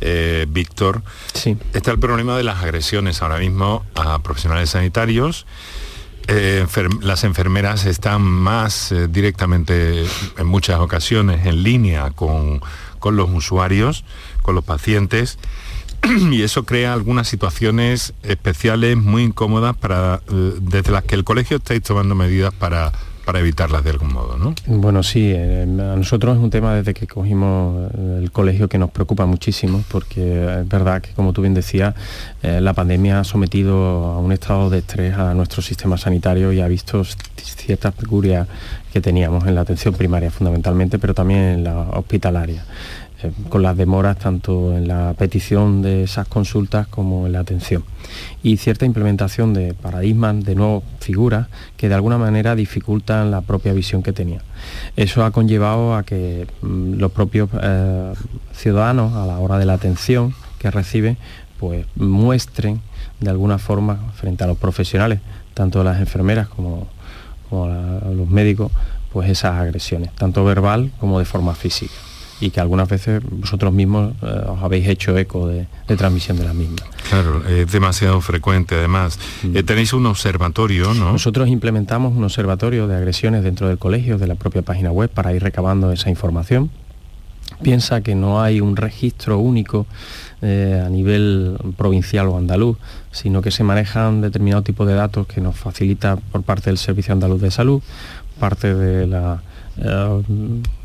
Eh, 0.00 0.46
Víctor, 0.48 1.02
sí. 1.32 1.56
está 1.72 1.90
el 1.90 1.98
problema 1.98 2.36
de 2.36 2.42
las 2.42 2.62
agresiones 2.62 3.22
ahora 3.22 3.38
mismo 3.38 3.82
a 3.94 4.18
profesionales 4.18 4.70
sanitarios. 4.70 5.46
las 7.00 7.24
enfermeras 7.24 7.86
están 7.86 8.20
más 8.20 8.92
directamente, 9.08 10.04
en 10.36 10.46
muchas 10.46 10.80
ocasiones, 10.80 11.46
en 11.46 11.62
línea 11.62 12.10
con, 12.10 12.60
con 12.98 13.16
los 13.16 13.30
usuarios, 13.30 14.04
con 14.42 14.54
los 14.54 14.64
pacientes. 14.64 15.38
y 16.30 16.42
eso 16.42 16.64
crea 16.64 16.92
algunas 16.92 17.28
situaciones 17.28 18.14
especiales 18.22 18.96
muy 18.96 19.22
incómodas 19.22 19.76
para, 19.76 20.20
eh, 20.30 20.54
desde 20.60 20.92
las 20.92 21.04
que 21.04 21.14
el 21.14 21.24
colegio 21.24 21.58
estáis 21.58 21.82
tomando 21.82 22.14
medidas 22.14 22.52
para, 22.54 22.92
para 23.24 23.40
evitarlas 23.40 23.82
de 23.84 23.90
algún 23.90 24.12
modo, 24.12 24.36
¿no? 24.36 24.54
Bueno, 24.66 25.02
sí, 25.02 25.32
eh, 25.34 25.62
a 25.62 25.96
nosotros 25.96 26.36
es 26.36 26.42
un 26.42 26.50
tema 26.50 26.74
desde 26.74 26.94
que 26.94 27.06
cogimos 27.06 27.90
eh, 27.92 28.20
el 28.22 28.30
colegio 28.30 28.68
que 28.68 28.78
nos 28.78 28.90
preocupa 28.90 29.26
muchísimo, 29.26 29.82
porque 29.90 30.60
es 30.60 30.68
verdad 30.68 31.02
que, 31.02 31.10
como 31.12 31.32
tú 31.32 31.42
bien 31.42 31.54
decías, 31.54 31.94
la 32.42 32.72
pandemia 32.74 33.20
ha 33.20 33.24
sometido 33.24 33.74
a 34.06 34.18
un 34.18 34.30
estado 34.30 34.70
de 34.70 34.78
estrés 34.78 35.14
a 35.14 35.34
nuestro 35.34 35.62
sistema 35.62 35.98
sanitario 35.98 36.52
y 36.52 36.60
ha 36.60 36.68
visto 36.68 37.02
ciertas 37.04 37.92
peculiaridades 37.94 38.48
que 38.92 39.00
teníamos 39.00 39.46
en 39.46 39.54
la 39.54 39.62
atención 39.62 39.94
primaria 39.94 40.30
fundamentalmente, 40.30 40.98
pero 40.98 41.12
también 41.12 41.40
en 41.40 41.64
la 41.64 41.80
hospitalaria. 41.90 42.64
Eh, 43.22 43.32
con 43.48 43.62
las 43.62 43.78
demoras 43.78 44.18
tanto 44.18 44.76
en 44.76 44.88
la 44.88 45.14
petición 45.16 45.80
de 45.80 46.02
esas 46.02 46.28
consultas 46.28 46.86
como 46.86 47.26
en 47.26 47.32
la 47.32 47.40
atención. 47.40 47.82
Y 48.42 48.58
cierta 48.58 48.84
implementación 48.84 49.54
de 49.54 49.72
paradigmas, 49.72 50.44
de 50.44 50.54
nuevas 50.54 50.82
figuras, 51.00 51.48
que 51.78 51.88
de 51.88 51.94
alguna 51.94 52.18
manera 52.18 52.54
dificultan 52.54 53.30
la 53.30 53.40
propia 53.40 53.72
visión 53.72 54.02
que 54.02 54.12
tenía. 54.12 54.42
Eso 54.96 55.24
ha 55.24 55.30
conllevado 55.30 55.94
a 55.94 56.02
que 56.02 56.46
mm, 56.60 56.94
los 56.94 57.10
propios 57.12 57.48
eh, 57.62 58.12
ciudadanos, 58.52 59.14
a 59.14 59.24
la 59.24 59.38
hora 59.38 59.58
de 59.58 59.64
la 59.64 59.72
atención 59.72 60.34
que 60.58 60.70
reciben, 60.70 61.16
pues 61.58 61.86
muestren 61.94 62.82
de 63.20 63.30
alguna 63.30 63.56
forma 63.56 64.12
frente 64.14 64.44
a 64.44 64.46
los 64.46 64.58
profesionales, 64.58 65.20
tanto 65.54 65.82
las 65.82 66.00
enfermeras 66.00 66.48
como, 66.48 66.86
los 67.50 68.28
médicos, 68.28 68.70
pues 69.10 69.30
esas 69.30 69.54
agresiones, 69.54 70.10
tanto 70.16 70.44
verbal 70.44 70.90
como 70.98 71.18
de 71.18 71.24
forma 71.24 71.54
física 71.54 71.94
y 72.40 72.50
que 72.50 72.60
algunas 72.60 72.88
veces 72.88 73.22
vosotros 73.30 73.72
mismos 73.72 74.12
eh, 74.22 74.26
os 74.48 74.62
habéis 74.62 74.88
hecho 74.88 75.16
eco 75.16 75.48
de, 75.48 75.66
transmisión 75.96 76.36
de 76.36 76.44
la 76.44 76.52
misma. 76.52 76.76
Claro, 77.08 77.46
es 77.46 77.70
demasiado 77.72 78.20
frecuente 78.20 78.74
además. 78.74 79.18
Mm. 79.42 79.56
Eh, 79.56 79.62
tenéis 79.62 79.92
un 79.92 80.06
observatorio, 80.06 80.92
¿no? 80.94 81.12
Nosotros 81.12 81.48
implementamos 81.48 82.14
un 82.14 82.24
observatorio 82.24 82.86
de 82.88 82.96
agresiones 82.96 83.42
dentro 83.42 83.68
del 83.68 83.78
colegio, 83.78 84.18
de 84.18 84.26
la 84.26 84.34
propia 84.34 84.62
página 84.62 84.90
web, 84.90 85.10
para 85.10 85.32
ir 85.32 85.42
recabando 85.42 85.92
esa 85.92 86.10
información. 86.10 86.70
Piensa 87.62 88.02
que 88.02 88.14
no 88.14 88.42
hay 88.42 88.60
un 88.60 88.76
registro 88.76 89.38
único 89.38 89.86
eh, 90.42 90.82
a 90.84 90.90
nivel 90.90 91.56
provincial 91.76 92.28
o 92.28 92.36
andaluz, 92.36 92.76
sino 93.12 93.40
que 93.40 93.50
se 93.50 93.64
manejan 93.64 94.20
determinado 94.20 94.62
tipo 94.62 94.84
de 94.84 94.94
datos 94.94 95.26
que 95.26 95.40
nos 95.40 95.56
facilita 95.56 96.16
por 96.16 96.42
parte 96.42 96.68
del 96.68 96.76
Servicio 96.76 97.14
Andaluz 97.14 97.40
de 97.40 97.50
Salud, 97.50 97.82
parte 98.38 98.74
de 98.74 99.06
la 99.06 99.42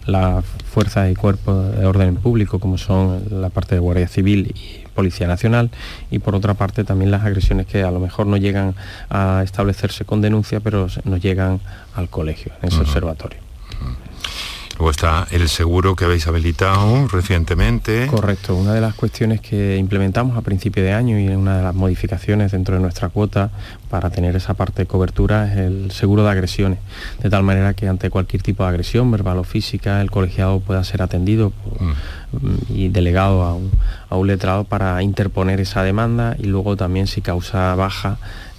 las 0.05 0.43
fuerzas 0.45 1.11
y 1.11 1.15
cuerpos 1.15 1.75
de 1.77 1.85
orden 1.85 2.15
público, 2.15 2.59
como 2.59 2.77
son 2.77 3.23
la 3.29 3.49
parte 3.49 3.75
de 3.75 3.79
Guardia 3.79 4.07
Civil 4.07 4.53
y 4.55 4.87
Policía 4.95 5.27
Nacional, 5.27 5.69
y 6.09 6.19
por 6.19 6.35
otra 6.35 6.53
parte 6.53 6.83
también 6.83 7.11
las 7.11 7.23
agresiones 7.23 7.67
que 7.67 7.83
a 7.83 7.91
lo 7.91 7.99
mejor 7.99 8.27
no 8.27 8.37
llegan 8.37 8.75
a 9.09 9.41
establecerse 9.43 10.05
con 10.05 10.21
denuncia, 10.21 10.59
pero 10.59 10.87
nos 11.03 11.21
llegan 11.21 11.59
al 11.95 12.09
colegio, 12.09 12.51
en 12.61 12.69
ese 12.69 12.81
observatorio. 12.81 13.50
Luego 14.81 14.89
está 14.89 15.27
el 15.29 15.47
seguro 15.47 15.95
que 15.95 16.05
habéis 16.05 16.25
habilitado 16.25 17.07
recientemente. 17.07 18.07
Correcto, 18.07 18.55
una 18.55 18.73
de 18.73 18.81
las 18.81 18.95
cuestiones 18.95 19.39
que 19.39 19.77
implementamos 19.77 20.35
a 20.35 20.41
principio 20.41 20.81
de 20.81 20.91
año 20.91 21.19
y 21.19 21.27
una 21.27 21.57
de 21.57 21.61
las 21.61 21.75
modificaciones 21.75 22.51
dentro 22.51 22.73
de 22.73 22.81
nuestra 22.81 23.09
cuota 23.09 23.51
para 23.91 24.09
tener 24.09 24.35
esa 24.35 24.55
parte 24.55 24.81
de 24.81 24.85
cobertura 24.87 25.45
es 25.45 25.57
el 25.59 25.91
seguro 25.91 26.23
de 26.23 26.31
agresiones, 26.31 26.79
de 27.21 27.29
tal 27.29 27.43
manera 27.43 27.75
que 27.75 27.87
ante 27.87 28.09
cualquier 28.09 28.41
tipo 28.41 28.63
de 28.63 28.69
agresión, 28.69 29.11
verbal 29.11 29.37
o 29.37 29.43
física, 29.43 30.01
el 30.01 30.09
colegiado 30.09 30.59
pueda 30.61 30.83
ser 30.83 31.03
atendido 31.03 31.53
mm. 31.79 32.73
y 32.73 32.87
delegado 32.87 33.43
a 34.09 34.15
un, 34.17 34.27
letrado 34.27 34.63
para 34.63 35.03
interponer 35.03 35.59
esa 35.59 35.83
demanda 35.83 36.35
y 36.39 36.45
luego 36.45 36.75
también 36.75 37.05
si 37.05 37.21
causa 37.21 37.75
baja 37.75 38.17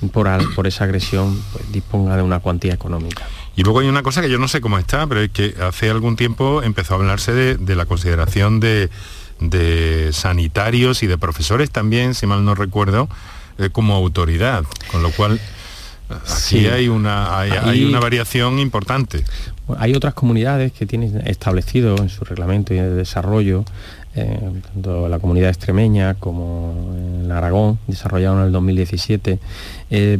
por, 0.09 0.55
por 0.55 0.67
esa 0.67 0.85
agresión, 0.85 1.41
pues 1.53 1.71
disponga 1.73 2.17
de 2.17 2.23
una 2.23 2.41
cuantía 2.41 2.75
económica. 2.75 3.27
Y 3.55 3.63
luego 3.63 3.81
hay 3.81 3.89
una 3.89 4.03
cosa 4.03 4.23
que 4.23 4.31
yo 4.31 4.39
no 4.39 4.49
sé 4.49 4.61
cómo 4.61 4.79
está, 4.79 5.07
pero 5.07 5.21
es 5.21 5.31
que 5.31 5.55
hace 5.63 5.91
algún 5.91 6.17
tiempo 6.17 6.63
empezó 6.63 6.95
a 6.95 6.97
hablarse 6.97 7.33
de, 7.33 7.77
la 7.77 7.85
consideración 7.87 8.61
de, 8.61 8.89
sanitarios 10.13 11.03
y 11.03 11.07
de 11.07 11.19
profesores 11.19 11.71
también, 11.71 12.15
si 12.15 12.27
mal 12.27 12.45
no 12.45 12.55
recuerdo, 12.55 13.09
eh, 13.59 13.69
como 13.71 13.95
autoridad, 13.95 14.65
con 14.91 15.03
lo 15.03 15.11
cual 15.11 15.39
aquí 16.09 16.67
hay, 16.67 16.89
una, 16.89 17.39
hay, 17.39 17.85
una 17.85 18.01
variación 18.01 18.59
importante. 18.59 19.25
Hay 19.79 19.95
otras 19.95 20.15
comunidades 20.15 20.73
que 20.73 20.87
tienen 20.87 21.23
establecido 21.27 21.97
en 21.99 22.09
su 22.09 22.25
reglamento 22.25 22.73
y 22.75 22.79
de 22.79 22.91
desarrollo, 22.91 23.65
eh, 24.15 24.39
tanto 24.73 25.09
la 25.09 25.19
comunidad 25.19 25.49
extremeña 25.49 26.15
como 26.15 26.95
en 26.97 27.31
Aragón, 27.33 27.79
desarrollado 27.87 28.41
en 28.41 28.47
el 28.47 28.53
2017, 28.53 29.39
eh, 29.91 30.19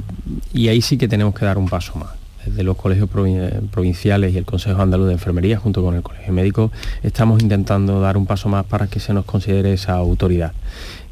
y 0.53 0.69
ahí 0.69 0.81
sí 0.81 0.97
que 0.97 1.09
tenemos 1.09 1.35
que 1.35 1.45
dar 1.45 1.59
un 1.59 1.69
paso 1.69 1.99
más 1.99 2.11
de 2.47 2.63
los 2.65 2.77
colegios 2.77 3.09
provinciales 3.09 4.35
y 4.35 4.39
el 4.39 4.45
Consejo 4.45 4.83
Andaluz 4.83 5.07
de 5.07 5.13
Enfermería, 5.13 5.59
junto 5.59 5.83
con 5.83 5.95
el 5.95 6.03
Colegio 6.03 6.33
Médico, 6.33 6.73
estamos 7.03 7.43
intentando 7.43 8.01
dar 8.01 8.17
un 8.17 8.27
paso 8.27 8.49
más 8.49 8.65
para 8.65 8.89
que 8.89 9.01
se 9.01 9.13
nos 9.13 9.25
considere 9.25 9.73
esa 9.73 9.95
autoridad. 9.95 10.53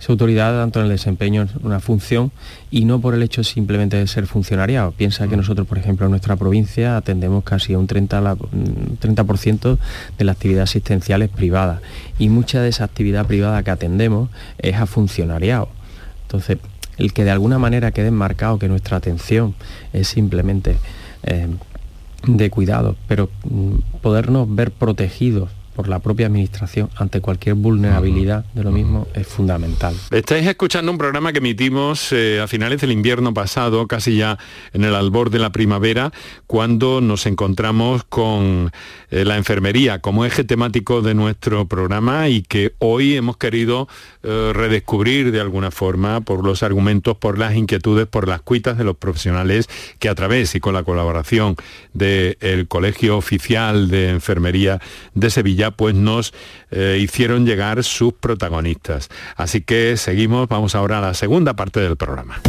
Esa 0.00 0.12
autoridad 0.12 0.58
tanto 0.58 0.80
en 0.80 0.86
el 0.86 0.92
desempeño 0.92 1.44
de 1.44 1.52
una 1.62 1.78
función 1.78 2.32
y 2.70 2.86
no 2.86 3.02
por 3.02 3.14
el 3.14 3.22
hecho 3.22 3.44
simplemente 3.44 3.98
de 3.98 4.06
ser 4.06 4.26
funcionariado. 4.26 4.92
Piensa 4.92 5.28
que 5.28 5.36
nosotros, 5.36 5.66
por 5.66 5.76
ejemplo, 5.76 6.06
en 6.06 6.10
nuestra 6.10 6.36
provincia 6.36 6.96
atendemos 6.96 7.44
casi 7.44 7.74
a 7.74 7.78
un 7.78 7.86
30%, 7.86 8.98
30 8.98 9.78
de 10.16 10.24
las 10.24 10.36
actividades 10.36 10.70
asistenciales 10.70 11.28
privadas 11.28 11.82
y 12.18 12.30
mucha 12.30 12.62
de 12.62 12.70
esa 12.70 12.84
actividad 12.84 13.26
privada 13.26 13.62
que 13.62 13.70
atendemos 13.70 14.30
es 14.58 14.76
a 14.76 14.86
funcionariado. 14.86 15.68
Entonces, 16.22 16.56
el 16.96 17.12
que 17.12 17.24
de 17.24 17.30
alguna 17.30 17.58
manera 17.58 17.92
quede 17.92 18.08
enmarcado 18.08 18.58
que 18.58 18.68
nuestra 18.68 18.96
atención 18.96 19.54
es 19.92 20.08
simplemente 20.08 20.78
eh, 21.24 21.46
de 22.26 22.50
cuidado, 22.50 22.96
pero 23.06 23.28
mm, 23.44 24.00
podernos 24.00 24.54
ver 24.54 24.70
protegidos 24.70 25.50
por 25.74 25.88
la 25.88 25.98
propia 25.98 26.26
administración 26.26 26.90
ante 26.96 27.20
cualquier 27.20 27.54
vulnerabilidad 27.54 28.44
de 28.54 28.64
lo 28.64 28.70
mismo 28.70 29.06
es 29.14 29.26
fundamental. 29.26 29.94
Estáis 30.10 30.46
escuchando 30.46 30.92
un 30.92 30.98
programa 30.98 31.32
que 31.32 31.38
emitimos 31.38 32.12
eh, 32.12 32.40
a 32.40 32.48
finales 32.48 32.80
del 32.80 32.92
invierno 32.92 33.32
pasado, 33.34 33.86
casi 33.86 34.16
ya 34.16 34.38
en 34.72 34.84
el 34.84 34.94
albor 34.94 35.30
de 35.30 35.38
la 35.38 35.50
primavera, 35.50 36.12
cuando 36.46 37.00
nos 37.00 37.26
encontramos 37.26 38.04
con 38.04 38.70
eh, 39.10 39.24
la 39.24 39.36
enfermería 39.36 40.00
como 40.00 40.24
eje 40.24 40.44
temático 40.44 41.02
de 41.02 41.14
nuestro 41.14 41.66
programa 41.66 42.28
y 42.28 42.42
que 42.42 42.74
hoy 42.78 43.16
hemos 43.16 43.36
querido 43.36 43.88
eh, 44.22 44.52
redescubrir 44.54 45.32
de 45.32 45.40
alguna 45.40 45.70
forma 45.70 46.20
por 46.20 46.44
los 46.44 46.62
argumentos, 46.62 47.16
por 47.16 47.38
las 47.38 47.54
inquietudes, 47.54 48.06
por 48.06 48.28
las 48.28 48.42
cuitas 48.42 48.76
de 48.76 48.84
los 48.84 48.96
profesionales 48.96 49.68
que 49.98 50.08
a 50.08 50.14
través 50.14 50.54
y 50.54 50.60
con 50.60 50.74
la 50.74 50.82
colaboración 50.82 51.56
del 51.94 52.66
Colegio 52.68 53.16
Oficial 53.16 53.88
de 53.88 54.10
Enfermería 54.10 54.80
de 55.14 55.30
Sevilla 55.30 55.70
pues 55.70 55.94
nos 55.94 56.34
eh, 56.70 56.98
hicieron 57.00 57.46
llegar 57.46 57.82
sus 57.82 58.12
protagonistas. 58.12 59.08
Así 59.36 59.62
que 59.62 59.96
seguimos, 59.96 60.48
vamos 60.48 60.74
ahora 60.74 60.98
a 60.98 61.00
la 61.00 61.14
segunda 61.14 61.54
parte 61.54 61.80
del 61.80 61.96
programa. 61.96 62.40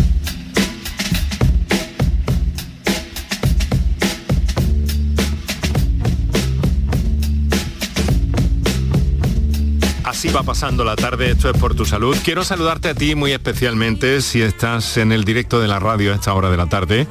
Así 10.21 10.29
va 10.29 10.43
pasando 10.43 10.83
la 10.83 10.95
tarde, 10.95 11.31
esto 11.31 11.49
es 11.49 11.57
por 11.57 11.73
tu 11.73 11.83
salud. 11.83 12.15
Quiero 12.23 12.43
saludarte 12.43 12.89
a 12.89 12.93
ti 12.93 13.15
muy 13.15 13.31
especialmente 13.31 14.21
si 14.21 14.43
estás 14.43 14.97
en 14.97 15.11
el 15.11 15.23
directo 15.23 15.59
de 15.59 15.67
la 15.67 15.79
radio 15.79 16.11
a 16.11 16.15
esta 16.15 16.31
hora 16.35 16.51
de 16.51 16.57
la 16.57 16.67
tarde, 16.67 17.07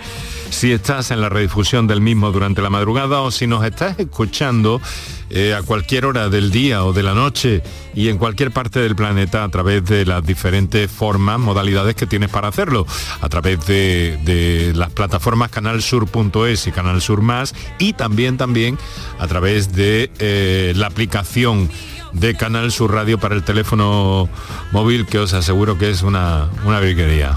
si 0.51 0.71
estás 0.71 1.11
en 1.11 1.21
la 1.21 1.29
redifusión 1.29 1.89
del 1.89 2.01
mismo 2.01 2.31
durante 2.31 2.63
la 2.63 2.71
madrugada 2.71 3.21
o 3.23 3.33
si 3.33 3.49
nos 3.49 3.65
estás 3.65 3.99
escuchando 3.99 4.81
eh, 5.29 5.55
a 5.55 5.63
cualquier 5.63 6.07
hora 6.07 6.29
del 6.29 6.53
día 6.53 6.85
o 6.85 6.93
de 6.93 7.03
la 7.03 7.13
noche 7.13 7.65
y 7.97 8.11
en 8.11 8.19
cualquier 8.19 8.53
parte 8.53 8.79
del 8.79 8.95
planeta 8.95 9.43
a 9.43 9.49
través 9.49 9.85
de 9.85 10.07
las 10.07 10.25
diferentes 10.25 10.89
formas, 10.89 11.41
modalidades 11.41 11.97
que 11.97 12.07
tienes 12.07 12.31
para 12.31 12.47
hacerlo, 12.47 12.87
a 13.21 13.29
través 13.29 13.67
de, 13.67 14.73
las 14.77 14.91
plataformas 14.93 15.51
canalsur.es 15.51 16.69
y 16.69 16.71
Canal 16.71 17.03
Sur 17.03 17.23
Más 17.23 17.57
y 17.81 17.93
también, 17.93 18.37
también 18.37 18.79
a 19.19 19.27
través 19.27 19.73
de 19.73 20.13
eh, 20.21 20.75
la 20.77 20.87
aplicación 20.87 21.69
de 22.13 22.37
Canal 22.37 22.73
Sur 22.73 22.93
Radio 22.93 23.19
para 23.19 23.35
el 23.35 23.43
teléfono 23.43 24.29
móvil 24.73 25.07
que 25.07 25.19
os 25.19 25.33
aseguro 25.33 25.79
que 25.79 25.91
es 25.91 26.03
una, 26.03 26.49
una 26.65 26.81
virguería. 26.81 27.35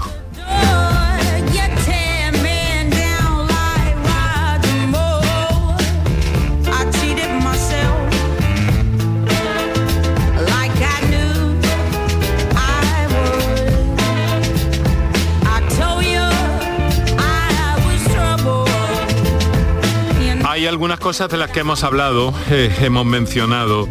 Hay 20.54 20.68
algunas 20.68 21.00
cosas 21.00 21.28
de 21.30 21.36
las 21.36 21.50
que 21.50 21.60
hemos 21.60 21.82
hablado, 21.82 22.32
eh, 22.48 22.72
hemos 22.80 23.04
mencionado. 23.04 23.88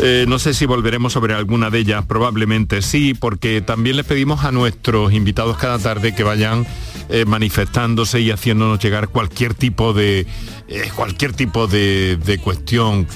Eh, 0.00 0.24
no 0.26 0.38
sé 0.38 0.54
si 0.54 0.66
volveremos 0.66 1.12
sobre 1.12 1.34
alguna 1.34 1.70
de 1.70 1.80
ellas, 1.80 2.04
probablemente 2.06 2.82
sí, 2.82 3.14
porque 3.14 3.60
también 3.60 3.96
les 3.96 4.06
pedimos 4.06 4.44
a 4.44 4.50
nuestros 4.50 5.12
invitados 5.12 5.58
cada 5.58 5.78
tarde 5.78 6.14
que 6.14 6.24
vayan 6.24 6.66
eh, 7.08 7.24
manifestándose 7.26 8.20
y 8.20 8.30
haciéndonos 8.30 8.78
llegar 8.78 9.08
cualquier 9.08 9.54
tipo 9.54 9.92
de 9.92 10.26
cualquier 10.96 11.34
tipo 11.34 11.66
de, 11.66 12.40
cuestión 12.42 13.06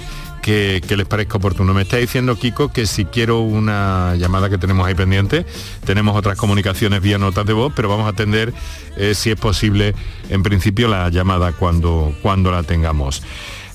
que, 0.42 0.82
les 0.88 1.06
parezca 1.06 1.38
oportuno. 1.38 1.72
Me 1.74 1.82
está 1.82 1.96
diciendo 1.96 2.38
Kiko 2.38 2.72
que 2.72 2.86
si 2.86 3.06
quiero 3.06 3.40
una 3.40 4.14
llamada 4.16 4.50
que 4.50 4.58
tenemos 4.58 4.86
ahí 4.86 4.94
pendiente, 4.94 5.46
tenemos 5.84 6.16
otras 6.16 6.36
comunicaciones 6.36 7.00
vía 7.00 7.18
notas 7.18 7.46
de 7.46 7.52
voz, 7.52 7.72
pero 7.74 7.88
vamos 7.88 8.06
a 8.06 8.10
atender 8.10 8.52
eh, 8.96 9.14
si 9.14 9.30
es 9.30 9.40
posible 9.40 9.94
en 10.28 10.42
principio 10.42 10.88
la 10.88 11.08
llamada 11.08 11.52
cuando, 11.52 12.14
cuando 12.22 12.50
la 12.52 12.62
tengamos. 12.62 13.22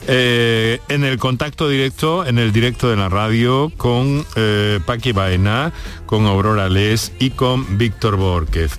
Eh, 0.08 0.80
en 0.90 1.04
el 1.04 1.18
contacto 1.20 1.70
directo, 1.70 2.26
en 2.26 2.40
el 2.40 2.52
directo 2.52 2.90
de 2.90 2.96
la 2.96 3.08
radio 3.08 3.72
con 3.78 4.26
eh, 4.36 4.80
Paqui 4.86 5.12
Baena, 5.12 5.72
con 6.06 6.26
Aurora 6.26 6.70
Les 6.70 7.12
y 7.20 7.32
con 7.32 7.78
Víctor 7.78 8.16
Borquez. 8.18 8.72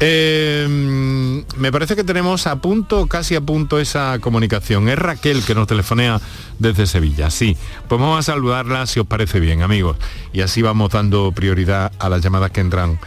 me 0.00 1.72
parece 1.72 1.96
que 1.96 2.04
tenemos 2.04 2.46
a 2.46 2.56
punto, 2.56 3.06
casi 3.06 3.34
a 3.34 3.40
punto 3.40 3.78
esa 3.80 4.18
comunicación. 4.20 4.88
Es 4.88 4.98
Raquel 4.98 5.42
que 5.42 5.54
nos 5.54 5.66
telefonea 5.66 6.20
desde 6.58 6.86
Sevilla. 6.86 7.30
Sí, 7.30 7.56
pues 7.88 8.00
vamos 8.00 8.18
a 8.18 8.22
saludarla 8.32 8.86
si 8.86 9.00
os 9.00 9.06
parece 9.06 9.40
bien, 9.40 9.62
amigos. 9.62 9.96
Y 10.32 10.42
así 10.42 10.60
vamos 10.60 10.90
dando 10.90 11.32
prioridad 11.32 11.92
a 11.98 12.08
las 12.08 12.22
llamadas 12.22 12.50
que 12.50 12.60
entran 12.60 12.98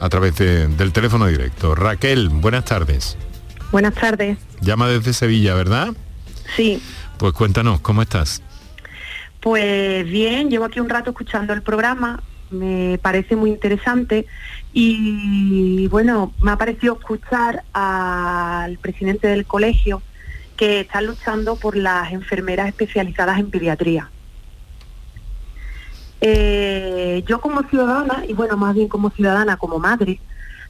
a 0.00 0.08
través 0.08 0.34
del 0.36 0.92
teléfono 0.92 1.26
directo. 1.26 1.74
Raquel, 1.74 2.30
buenas 2.30 2.64
tardes. 2.64 3.16
Buenas 3.70 3.94
tardes. 3.94 4.36
Llama 4.60 4.88
desde 4.88 5.12
Sevilla, 5.12 5.54
¿verdad? 5.54 5.94
Sí. 6.56 6.82
Pues 7.18 7.32
cuéntanos, 7.32 7.80
¿cómo 7.80 8.02
estás? 8.02 8.42
Pues 9.40 10.04
bien, 10.06 10.50
llevo 10.50 10.64
aquí 10.64 10.80
un 10.80 10.88
rato 10.88 11.10
escuchando 11.10 11.52
el 11.52 11.62
programa, 11.62 12.22
me 12.50 12.98
parece 12.98 13.34
muy 13.34 13.50
interesante 13.50 14.26
y 14.72 15.88
bueno, 15.88 16.32
me 16.40 16.52
ha 16.52 16.56
parecido 16.56 16.94
escuchar 16.98 17.64
al 17.72 18.78
presidente 18.78 19.26
del 19.28 19.46
colegio 19.46 20.02
que 20.56 20.80
está 20.80 21.00
luchando 21.00 21.56
por 21.56 21.76
las 21.76 22.12
enfermeras 22.12 22.68
especializadas 22.68 23.38
en 23.38 23.50
pediatría. 23.50 24.10
Eh, 26.20 27.24
yo 27.26 27.40
como 27.40 27.64
ciudadana, 27.64 28.24
y 28.28 28.32
bueno, 28.32 28.56
más 28.56 28.74
bien 28.74 28.86
como 28.86 29.10
ciudadana, 29.10 29.56
como 29.56 29.80
madre, 29.80 30.20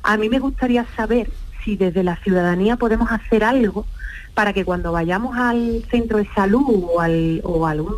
a 0.02 0.16
mí 0.16 0.30
me 0.30 0.38
gustaría 0.38 0.86
saber 0.96 1.30
si 1.62 1.76
desde 1.76 2.02
la 2.02 2.16
ciudadanía 2.16 2.76
podemos 2.76 3.12
hacer 3.12 3.44
algo 3.44 3.86
para 4.34 4.52
que 4.52 4.64
cuando 4.64 4.92
vayamos 4.92 5.36
al 5.36 5.84
centro 5.90 6.18
de 6.18 6.28
salud 6.34 6.84
o, 6.94 7.00
al, 7.00 7.40
o 7.44 7.66
a 7.66 7.70
algún 7.70 7.96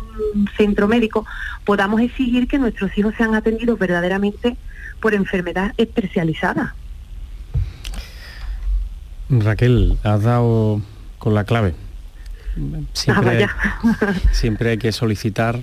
centro 0.57 0.87
médico 0.87 1.25
podamos 1.63 2.01
exigir 2.01 2.47
que 2.47 2.57
nuestros 2.59 2.97
hijos 2.97 3.13
sean 3.17 3.35
atendidos 3.35 3.79
verdaderamente 3.79 4.57
por 4.99 5.13
enfermedad 5.13 5.73
especializada. 5.77 6.75
Raquel, 9.29 9.97
has 10.03 10.23
dado 10.23 10.81
con 11.17 11.33
la 11.33 11.43
clave. 11.45 11.73
Siempre, 12.93 13.43
ah, 13.43 14.13
siempre 14.31 14.69
hay 14.71 14.77
que 14.77 14.91
solicitar 14.91 15.59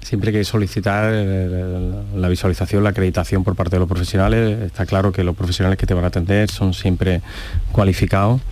siempre 0.00 0.28
hay 0.28 0.34
que 0.34 0.44
solicitar 0.44 1.10
eh, 1.14 2.02
la 2.14 2.28
visualización, 2.28 2.84
la 2.84 2.90
acreditación 2.90 3.42
por 3.42 3.56
parte 3.56 3.76
de 3.76 3.80
los 3.80 3.88
profesionales. 3.88 4.60
Está 4.60 4.86
claro 4.86 5.12
que 5.12 5.24
los 5.24 5.34
profesionales 5.34 5.78
que 5.78 5.86
te 5.86 5.94
van 5.94 6.04
a 6.04 6.08
atender 6.08 6.50
son 6.50 6.74
siempre 6.74 7.22
cualificados 7.72 8.42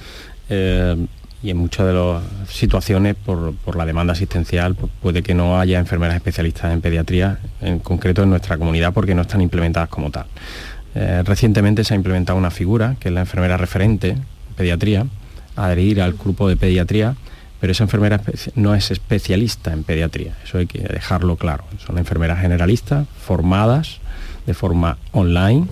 eh, 0.48 1.07
y 1.42 1.50
en 1.50 1.57
muchas 1.57 1.87
de 1.87 1.92
las 1.92 2.22
situaciones 2.48 3.16
por, 3.16 3.76
la 3.76 3.85
demanda 3.85 4.12
asistencial 4.12 4.74
pues 4.74 4.92
puede 5.00 5.22
que 5.22 5.35
no 5.35 5.59
haya 5.59 5.78
enfermeras 5.78 6.16
especialistas 6.16 6.72
en 6.72 6.81
pediatría, 6.81 7.38
en 7.61 7.81
concreto 7.81 8.22
en 8.22 8.31
nuestra 8.31 8.59
comunidad 8.59 8.92
porque 8.92 9.14
no 9.14 9.22
están 9.22 9.40
implementadas 9.40 9.88
como 9.88 10.11
tal. 10.11 10.26
Eh, 10.94 11.22
recientemente 11.24 11.85
se 11.85 11.94
ha 11.94 11.96
implementado 11.96 12.38
una 12.38 12.50
figura, 12.50 12.96
que 13.00 13.09
es 13.09 13.14
la 13.14 13.20
enfermera 13.20 13.57
referente 13.57 14.11
en 14.11 14.24
pediatría, 14.57 15.07
adherir 15.57 16.00
al 16.00 16.12
grupo 16.12 16.48
de 16.48 16.57
pediatría, 16.57 17.16
pero 17.61 17.72
esa 17.72 17.85
enfermera 17.85 18.20
no 18.55 18.74
es 18.74 18.90
especialista 18.90 19.72
en 19.72 19.85
pediatría, 19.85 20.37
eso 20.44 20.59
hay 20.59 20.66
que 20.66 20.81
dejarlo 20.81 21.37
claro. 21.37 21.64
Son 21.85 21.98
enfermeras 21.98 22.40
generalistas, 22.40 23.07
formadas 23.20 24.00
de 24.46 24.55
forma 24.55 24.98
online, 25.12 25.66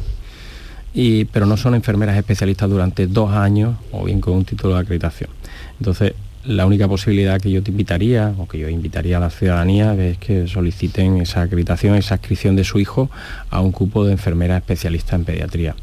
pero 1.33 1.47
no 1.47 1.57
son 1.57 1.75
enfermeras 1.75 2.17
especialistas 2.17 2.69
durante 2.69 3.07
dos 3.07 3.33
años 3.33 3.77
o 3.93 4.05
bien 4.05 4.21
con 4.21 4.35
un 4.35 4.45
título 4.45 4.75
de 4.75 4.81
acreditación. 4.81 5.31
Entonces, 5.79 6.15
la 6.45 6.67
única 6.67 6.89
posibilidad 6.89 7.41
que 7.41 7.51
yo 7.51 7.63
te 7.63 7.71
invitaría, 7.71 8.35
o 8.39 8.49
que 8.49 8.59
yo 8.59 8.69
invitaría 8.69 9.19
a 9.19 9.21
la 9.21 9.31
ciudadanía, 9.31 9.95
es 9.95 10.19
que 10.19 10.49
soliciten 10.49 11.19
esa 11.19 11.43
acreditación, 11.43 11.97
esa 11.97 12.15
inscripción 12.15 12.57
de 12.57 12.65
su 12.65 12.79
hijo 12.79 13.11
a 13.51 13.61
un 13.61 13.73
cupo 13.73 14.05
de 14.05 14.13
enfermera 14.13 14.57
especialista 14.57 15.17
en 15.17 15.25
pediatría, 15.25 15.75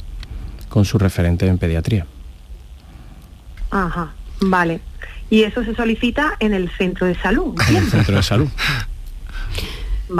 con 0.70 0.86
su 0.86 0.98
referente 0.98 1.48
en 1.48 1.58
pediatría. 1.58 2.06
Ajá. 3.70 4.14
Vale. 4.40 4.80
Y 5.30 5.44
eso 5.44 5.64
se 5.64 5.76
solicita 5.76 6.38
en 6.40 6.54
el 6.54 6.70
centro 6.72 7.06
de 7.06 7.16
salud. 7.16 7.56
En 7.70 7.78
el 7.78 7.90
centro 7.90 8.16
de 8.16 8.24
salud. 8.24 8.48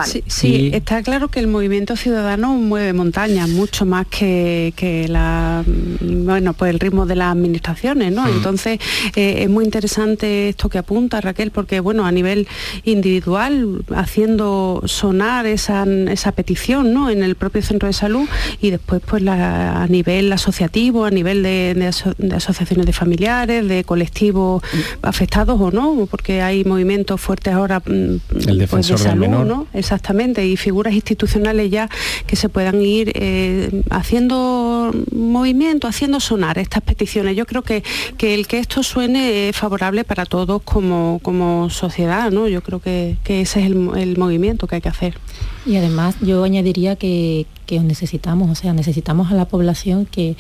Sí, 0.06 0.24
sí, 0.28 0.70
está 0.74 1.02
claro 1.02 1.30
que 1.30 1.40
el 1.40 1.48
movimiento 1.48 1.96
ciudadano 1.96 2.54
mueve 2.54 2.92
montañas 2.92 3.50
mucho 3.50 3.86
más 3.86 4.06
que, 4.08 4.74
que 4.76 5.08
la, 5.08 5.64
bueno, 6.02 6.54
pues 6.54 6.72
el 6.74 6.80
ritmo 6.80 7.06
de 7.06 7.16
las 7.16 7.32
administraciones, 7.32 8.12
¿no? 8.12 8.28
Entonces 8.28 8.80
eh, 9.16 9.44
es 9.44 9.50
muy 9.50 9.64
interesante 9.64 10.50
esto 10.50 10.68
que 10.68 10.78
apunta 10.78 11.22
Raquel, 11.22 11.52
porque 11.52 11.80
bueno, 11.80 12.06
a 12.06 12.12
nivel 12.12 12.48
individual, 12.84 13.84
haciendo 13.96 14.82
sonar 14.86 15.46
esa, 15.46 15.86
esa 15.86 16.34
petición, 16.34 16.94
¿no? 16.94 17.10
En 17.10 17.24
el 17.24 17.36
propio 17.36 17.62
centro 17.62 17.88
de 17.88 17.94
salud 17.94 18.28
y 18.62 18.72
después 18.72 19.02
pues 19.06 19.22
la, 19.22 19.84
a 19.84 19.88
nivel 19.88 20.32
asociativo, 20.34 21.06
a 21.06 21.12
nivel 21.12 21.44
de, 21.44 21.92
asociaciones 22.36 22.86
de 22.86 22.94
familiares, 22.94 23.68
de 23.68 23.86
colectivos 23.86 24.62
afectados 25.02 25.60
o 25.62 25.72
no, 25.72 26.08
porque 26.12 26.42
hay 26.42 26.66
movimientos 26.66 27.22
fuertes 27.22 27.54
ahora 27.54 27.82
el 27.86 28.22
pues, 28.28 28.46
defensor 28.46 28.98
de 28.98 29.04
salud, 29.04 29.28
¿no? 29.28 29.68
Exactamente, 29.78 30.44
y 30.48 30.58
figuras 30.58 30.94
institucionales 30.94 31.70
ya 31.70 31.88
que 32.26 32.36
se 32.36 32.50
puedan 32.50 32.82
ir 32.82 33.12
eh, 33.14 33.84
haciendo 33.92 34.92
movimiento, 35.12 35.88
haciendo 35.88 36.20
sonar 36.20 36.58
estas 36.58 36.82
peticiones. 36.82 37.36
Yo 37.36 37.46
creo 37.46 37.62
que, 37.62 37.84
que 38.18 38.34
el 38.34 38.48
que 38.48 38.58
esto 38.58 38.82
suene 38.82 39.50
es 39.50 39.56
favorable 39.56 40.04
para 40.04 40.26
todos 40.26 40.64
como, 40.64 41.20
como 41.22 41.70
sociedad, 41.70 42.32
¿no? 42.32 42.48
Yo 42.48 42.64
creo 42.64 42.80
que, 42.80 43.18
ese 43.28 43.60
es 43.60 43.66
el, 43.68 44.18
movimiento 44.18 44.66
que 44.66 44.76
hay 44.76 44.82
que 44.82 44.90
hacer. 44.90 45.20
Y 45.68 45.76
además 45.76 46.16
yo 46.22 46.44
añadiría 46.44 46.96
que, 46.96 47.46
que 47.68 47.80
necesitamos, 47.80 48.50
o 48.50 48.56
sea, 48.56 48.74
necesitamos 48.74 49.32
a 49.32 49.36
la 49.36 49.46
población 49.46 50.08
que, 50.08 50.36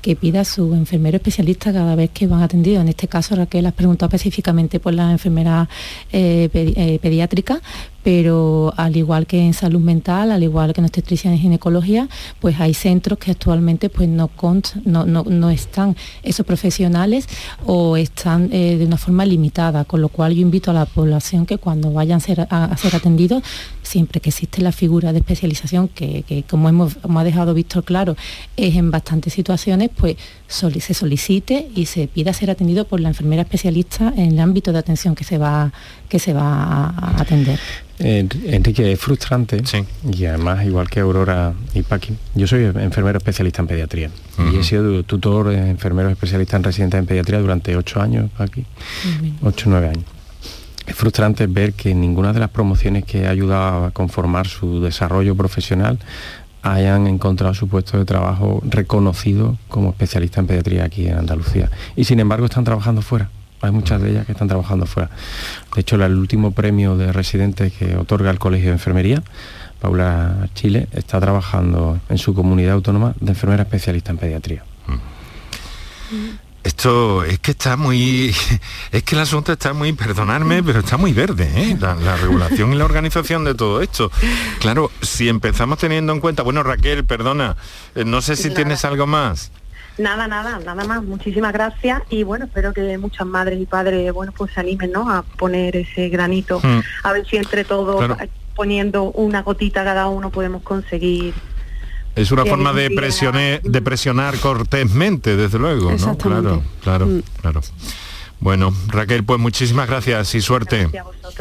que 0.00 0.16
pida 0.16 0.44
su 0.44 0.74
enfermero 0.74 1.16
especialista 1.16 1.72
cada 1.72 1.94
vez 1.94 2.10
que 2.10 2.26
van 2.26 2.42
atendidos. 2.42 2.82
En 2.82 2.88
este 2.88 3.08
caso, 3.08 3.36
Raquel 3.36 3.66
has 3.66 3.74
preguntado 3.74 4.08
específicamente 4.08 4.80
por 4.80 4.94
la 4.94 5.10
enfermera 5.12 5.68
eh, 6.12 6.48
eh, 6.52 6.98
pediátrica, 7.00 7.60
pero 8.02 8.72
al 8.76 8.96
igual 8.96 9.26
que 9.26 9.40
en 9.40 9.54
salud 9.54 9.80
mental, 9.80 10.32
al 10.32 10.42
igual 10.42 10.72
que 10.72 10.80
en 10.80 10.86
obstetricia 10.86 11.34
y 11.34 11.38
ginecología, 11.38 12.08
pues 12.40 12.58
hay 12.60 12.74
centros 12.74 13.18
que 13.18 13.30
actualmente 13.30 13.88
pues 13.88 14.08
no, 14.08 14.30
no, 14.84 15.50
están 15.50 15.96
esos 16.22 16.46
profesionales 16.46 17.28
o 17.66 17.96
están 17.96 18.50
eh, 18.52 18.76
de 18.78 18.86
una 18.86 18.96
forma 18.96 19.26
limitada, 19.26 19.84
con 19.84 20.00
lo 20.00 20.08
cual 20.08 20.34
yo 20.34 20.42
invito 20.42 20.70
a 20.70 20.74
la 20.74 20.86
población 20.86 21.46
que 21.46 21.58
cuando 21.58 21.92
vayan 21.92 22.18
a 22.18 22.76
ser, 22.76 22.94
atendidos, 22.94 23.42
siempre 23.82 24.20
que 24.20 24.30
existe 24.30 24.62
la 24.62 24.72
figura 24.72 25.12
de 25.12 25.18
especialización, 25.18 25.88
que, 25.88 26.44
como, 26.48 26.68
hemos, 26.68 26.96
ha 27.02 27.24
dejado 27.24 27.54
Víctor 27.54 27.84
claro, 27.84 28.16
es 28.56 28.76
en 28.76 28.90
bastantes 28.90 29.34
situaciones, 29.34 29.90
pues 29.94 30.16
se 30.48 30.94
solicite 30.94 31.68
y 31.74 31.86
se 31.86 32.08
pida 32.08 32.32
ser 32.32 32.50
atendido 32.50 32.86
por 32.86 33.00
la 33.00 33.08
enfermera 33.08 33.42
especialista 33.42 34.12
en 34.16 34.32
el 34.32 34.40
ámbito 34.40 34.72
de 34.72 34.78
atención 34.78 35.14
que 35.14 35.24
se 35.24 35.38
va, 35.38 35.72
que 36.08 36.18
se 36.18 36.32
va 36.32 36.94
a 36.96 37.20
atender. 37.20 37.60
Enrique, 38.02 38.92
es 38.92 38.98
frustrante 38.98 39.62
y 40.10 40.24
además 40.24 40.64
igual 40.64 40.88
que 40.88 41.00
Aurora 41.00 41.52
y 41.74 41.82
Paqui, 41.82 42.14
yo 42.34 42.46
soy 42.46 42.64
enfermero 42.64 43.18
especialista 43.18 43.60
en 43.60 43.68
pediatría 43.68 44.10
y 44.50 44.56
he 44.56 44.62
sido 44.62 45.02
tutor 45.02 45.52
enfermero 45.52 46.08
especialista 46.08 46.56
en 46.56 46.64
residentes 46.64 46.98
en 46.98 47.04
pediatría 47.04 47.40
durante 47.40 47.76
ocho 47.76 48.00
años 48.00 48.30
aquí, 48.38 48.64
ocho 49.42 49.68
o 49.68 49.72
nueve 49.72 49.88
años. 49.88 50.04
Es 50.86 50.96
frustrante 50.96 51.46
ver 51.46 51.74
que 51.74 51.94
ninguna 51.94 52.32
de 52.32 52.40
las 52.40 52.48
promociones 52.48 53.04
que 53.04 53.26
ha 53.26 53.30
ayudado 53.30 53.84
a 53.84 53.90
conformar 53.90 54.48
su 54.48 54.80
desarrollo 54.80 55.36
profesional 55.36 55.98
hayan 56.62 57.06
encontrado 57.06 57.54
su 57.54 57.68
puesto 57.68 57.98
de 57.98 58.06
trabajo 58.06 58.62
reconocido 58.64 59.58
como 59.68 59.90
especialista 59.90 60.40
en 60.40 60.46
pediatría 60.46 60.84
aquí 60.84 61.06
en 61.06 61.18
Andalucía. 61.18 61.70
Y 61.96 62.04
sin 62.04 62.18
embargo 62.18 62.46
están 62.46 62.64
trabajando 62.64 63.02
fuera. 63.02 63.30
Hay 63.62 63.70
muchas 63.70 64.00
de 64.00 64.10
ellas 64.10 64.26
que 64.26 64.32
están 64.32 64.48
trabajando 64.48 64.86
fuera. 64.86 65.10
De 65.74 65.80
hecho, 65.80 65.96
el 65.96 66.16
último 66.16 66.52
premio 66.52 66.96
de 66.96 67.12
residentes 67.12 67.72
que 67.72 67.96
otorga 67.96 68.30
el 68.30 68.38
Colegio 68.38 68.68
de 68.68 68.74
Enfermería, 68.74 69.22
Paula 69.80 70.48
Chile, 70.54 70.88
está 70.92 71.20
trabajando 71.20 72.00
en 72.08 72.18
su 72.18 72.34
comunidad 72.34 72.74
autónoma 72.74 73.14
de 73.20 73.30
enfermera 73.30 73.62
especialista 73.62 74.12
en 74.12 74.18
pediatría. 74.18 74.64
Esto 76.62 77.24
es 77.24 77.38
que 77.38 77.52
está 77.52 77.76
muy, 77.76 78.34
es 78.92 79.02
que 79.02 79.14
el 79.14 79.20
asunto 79.22 79.52
está 79.52 79.72
muy, 79.72 79.94
perdonadme, 79.94 80.62
pero 80.62 80.80
está 80.80 80.98
muy 80.98 81.12
verde, 81.12 81.50
¿eh? 81.54 81.76
la, 81.80 82.16
regulación 82.16 82.74
y 82.74 82.76
la 82.76 82.84
organización 82.84 83.44
de 83.44 83.54
todo 83.54 83.80
esto. 83.80 84.10
Claro, 84.58 84.90
si 85.00 85.28
empezamos 85.30 85.78
teniendo 85.78 86.12
en 86.12 86.20
cuenta, 86.20 86.42
bueno 86.42 86.62
Raquel, 86.62 87.04
perdona, 87.04 87.56
eh, 87.94 88.04
no 88.04 88.20
sé 88.20 88.36
si 88.36 88.50
tienes 88.50 88.84
algo 88.84 89.06
más. 89.06 89.50
Nada, 90.00 90.26
nada, 90.26 90.58
nada 90.64 90.84
más. 90.84 91.02
Muchísimas 91.02 91.52
gracias 91.52 92.02
y 92.10 92.22
bueno, 92.22 92.46
espero 92.46 92.72
que 92.72 92.96
muchas 92.98 93.26
madres 93.26 93.60
y 93.60 93.66
padres, 93.66 94.12
bueno, 94.12 94.32
pues 94.36 94.52
se 94.52 94.60
animen, 94.60 94.92
¿no? 94.92 95.10
A 95.10 95.22
poner 95.22 95.76
ese 95.76 96.08
granito, 96.08 96.60
hmm. 96.60 96.80
a 97.04 97.12
ver 97.12 97.26
si 97.26 97.36
entre 97.36 97.64
todos 97.64 98.04
poniendo 98.56 99.04
una 99.12 99.42
gotita 99.42 99.84
cada 99.84 100.08
uno 100.08 100.30
podemos 100.30 100.62
conseguir 100.62 101.32
es 102.16 102.32
una 102.32 102.44
forma 102.44 102.72
de 102.72 102.90
presionar, 102.90 103.62
de 103.62 103.82
presionar 103.82 104.36
cortésmente, 104.38 105.36
desde 105.36 105.58
luego, 105.58 105.92
¿no? 105.92 106.18
Claro, 106.18 106.62
claro, 106.82 107.06
mm. 107.06 107.22
claro. 107.40 107.60
Bueno, 108.40 108.74
Raquel, 108.88 109.22
pues 109.22 109.38
muchísimas 109.38 109.86
gracias 109.86 110.34
y 110.34 110.40
suerte. 110.40 110.88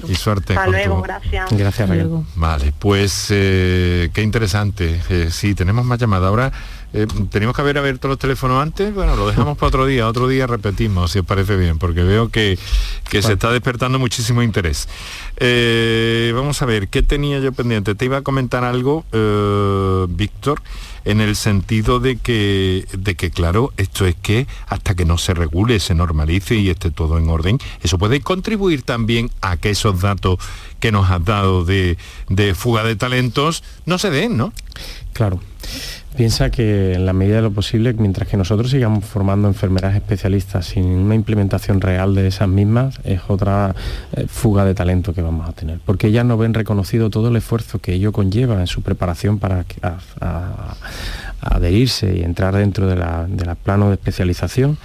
y 0.07 0.15
suerte. 0.15 0.53
Hasta 0.53 0.69
luego, 0.69 1.01
gracias. 1.01 1.49
Gracias, 1.51 1.89
Raquel. 1.89 2.09
Vale, 2.35 2.73
pues 2.77 3.27
eh, 3.29 4.09
qué 4.13 4.21
interesante. 4.21 5.01
Eh, 5.09 5.29
sí, 5.31 5.55
tenemos 5.55 5.85
más 5.85 5.97
llamadas. 5.97 6.27
Ahora 6.27 6.51
eh, 6.93 7.07
teníamos 7.29 7.55
que 7.55 7.61
haber 7.61 7.77
abierto 7.77 8.07
los 8.07 8.17
teléfonos 8.17 8.61
antes. 8.61 8.93
Bueno, 8.93 9.15
lo 9.15 9.27
dejamos 9.27 9.57
para 9.57 9.67
otro 9.67 9.85
día. 9.85 10.07
Otro 10.07 10.27
día 10.27 10.47
repetimos, 10.47 11.11
si 11.11 11.19
os 11.19 11.25
parece 11.25 11.55
bien, 11.55 11.77
porque 11.77 12.03
veo 12.03 12.29
que, 12.29 12.57
que 13.09 13.21
se 13.21 13.33
está 13.33 13.51
despertando 13.51 13.99
muchísimo 13.99 14.43
interés. 14.43 14.87
vamos 16.33 16.61
a 16.61 16.65
ver, 16.65 16.87
¿qué 16.87 17.03
tenía 17.03 17.39
yo 17.39 17.51
pendiente? 17.51 17.95
Te 17.95 18.05
iba 18.05 18.17
a 18.17 18.21
comentar 18.21 18.63
algo, 18.63 19.05
Víctor 20.09 20.61
en 21.05 21.21
el 21.21 21.35
sentido 21.35 21.99
de 21.99 22.17
que, 22.17 22.85
de 22.97 23.15
que, 23.15 23.31
claro, 23.31 23.73
esto 23.77 24.05
es 24.05 24.15
que 24.15 24.47
hasta 24.67 24.95
que 24.95 25.05
no 25.05 25.17
se 25.17 25.33
regule, 25.33 25.79
se 25.79 25.95
normalice 25.95 26.55
y 26.55 26.69
esté 26.69 26.91
todo 26.91 27.17
en 27.17 27.29
orden, 27.29 27.57
eso 27.81 27.97
puede 27.97 28.21
contribuir 28.21 28.83
también 28.83 29.31
a 29.41 29.57
que 29.57 29.71
esos 29.71 30.01
datos 30.01 30.37
que 30.79 30.91
nos 30.91 31.09
has 31.09 31.23
dado 31.23 31.65
de, 31.65 31.97
de 32.29 32.53
fuga 32.55 32.83
de 32.83 32.95
talentos 32.95 33.63
no 33.85 33.97
se 33.97 34.09
den, 34.09 34.37
¿no? 34.37 34.53
Claro. 35.13 35.39
Piensa 36.19 36.49
que 36.49 36.95
en 36.95 37.05
la 37.05 37.13
medida 37.13 37.37
de 37.37 37.43
lo 37.43 37.51
posible, 37.53 37.93
mientras 37.93 38.27
que 38.27 38.35
nosotros 38.35 38.71
sigamos 38.71 39.05
formando 39.05 39.47
enfermeras 39.47 39.95
especialistas 39.95 40.65
sin 40.65 40.83
una 40.83 41.15
implementación 41.15 41.79
real 41.79 42.13
de 42.13 42.27
esas 42.27 42.49
mismas, 42.49 42.99
es 43.05 43.21
otra 43.29 43.73
eh, 44.11 44.25
fuga 44.27 44.65
de 44.65 44.75
talento 44.75 45.13
que 45.13 45.21
vamos 45.21 45.47
a 45.47 45.53
tener. 45.53 45.79
Porque 45.85 46.07
ellas 46.07 46.25
no 46.25 46.37
ven 46.37 46.53
reconocido 46.53 47.09
todo 47.09 47.29
el 47.29 47.37
esfuerzo 47.37 47.79
que 47.79 47.93
ello 47.93 48.11
conlleva 48.11 48.59
en 48.59 48.67
su 48.67 48.81
preparación 48.81 49.39
para 49.39 49.63
adherirse 51.39 52.17
y 52.17 52.23
entrar 52.23 52.53
dentro 52.53 52.85
de 52.87 52.97
la, 52.97 53.25
de 53.25 53.55
plano 53.55 53.87
de 53.87 53.93
especialización 53.93 54.77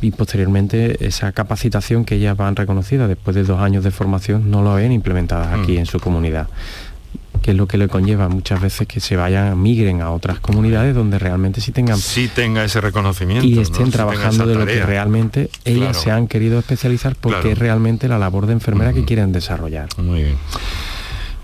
y 0.00 0.12
posteriormente 0.12 1.04
esa 1.04 1.32
capacitación 1.32 2.04
que 2.04 2.14
ellas 2.14 2.36
van 2.36 2.54
reconocidas 2.54 3.08
después 3.08 3.34
de 3.34 3.42
dos 3.42 3.58
años 3.58 3.82
de 3.82 3.90
formación 3.90 4.48
no 4.48 4.62
lo 4.62 4.74
ven 4.74 4.92
implementadas 4.92 5.58
aquí 5.58 5.72
mm. 5.72 5.78
en 5.78 5.86
su 5.86 5.98
comunidad 5.98 6.46
que 7.40 7.52
es 7.52 7.56
lo 7.56 7.66
que 7.66 7.78
le 7.78 7.88
conlleva 7.88 8.28
muchas 8.28 8.60
veces 8.60 8.86
que 8.86 9.00
se 9.00 9.16
vayan, 9.16 9.60
migren 9.60 10.00
a 10.02 10.10
otras 10.10 10.40
comunidades 10.40 10.94
donde 10.94 11.18
realmente 11.18 11.60
sí 11.60 11.72
tengan... 11.72 11.98
Sí 11.98 12.28
tenga 12.28 12.64
ese 12.64 12.80
reconocimiento. 12.80 13.46
Y 13.46 13.58
estén 13.58 13.90
trabajando 13.90 14.46
de 14.46 14.54
lo 14.54 14.66
que 14.66 14.82
realmente 14.84 15.50
ellas 15.64 16.00
se 16.00 16.10
han 16.10 16.28
querido 16.28 16.58
especializar 16.58 17.16
porque 17.16 17.52
es 17.52 17.58
realmente 17.58 18.08
la 18.08 18.18
labor 18.18 18.46
de 18.46 18.54
enfermera 18.54 18.92
que 18.92 19.04
quieren 19.04 19.32
desarrollar. 19.32 19.88
Muy 19.98 20.22
bien. 20.22 20.36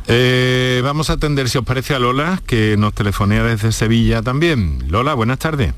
Eh, 0.06 0.80
vamos 0.84 1.08
a 1.08 1.14
atender, 1.14 1.48
si 1.48 1.56
os 1.58 1.64
parece, 1.64 1.94
a 1.94 1.98
Lola, 1.98 2.42
que 2.46 2.76
nos 2.76 2.92
telefonea 2.92 3.42
desde 3.42 3.72
Sevilla 3.72 4.22
también. 4.22 4.84
Lola, 4.88 5.14
buenas 5.14 5.38
tardes. 5.38 5.72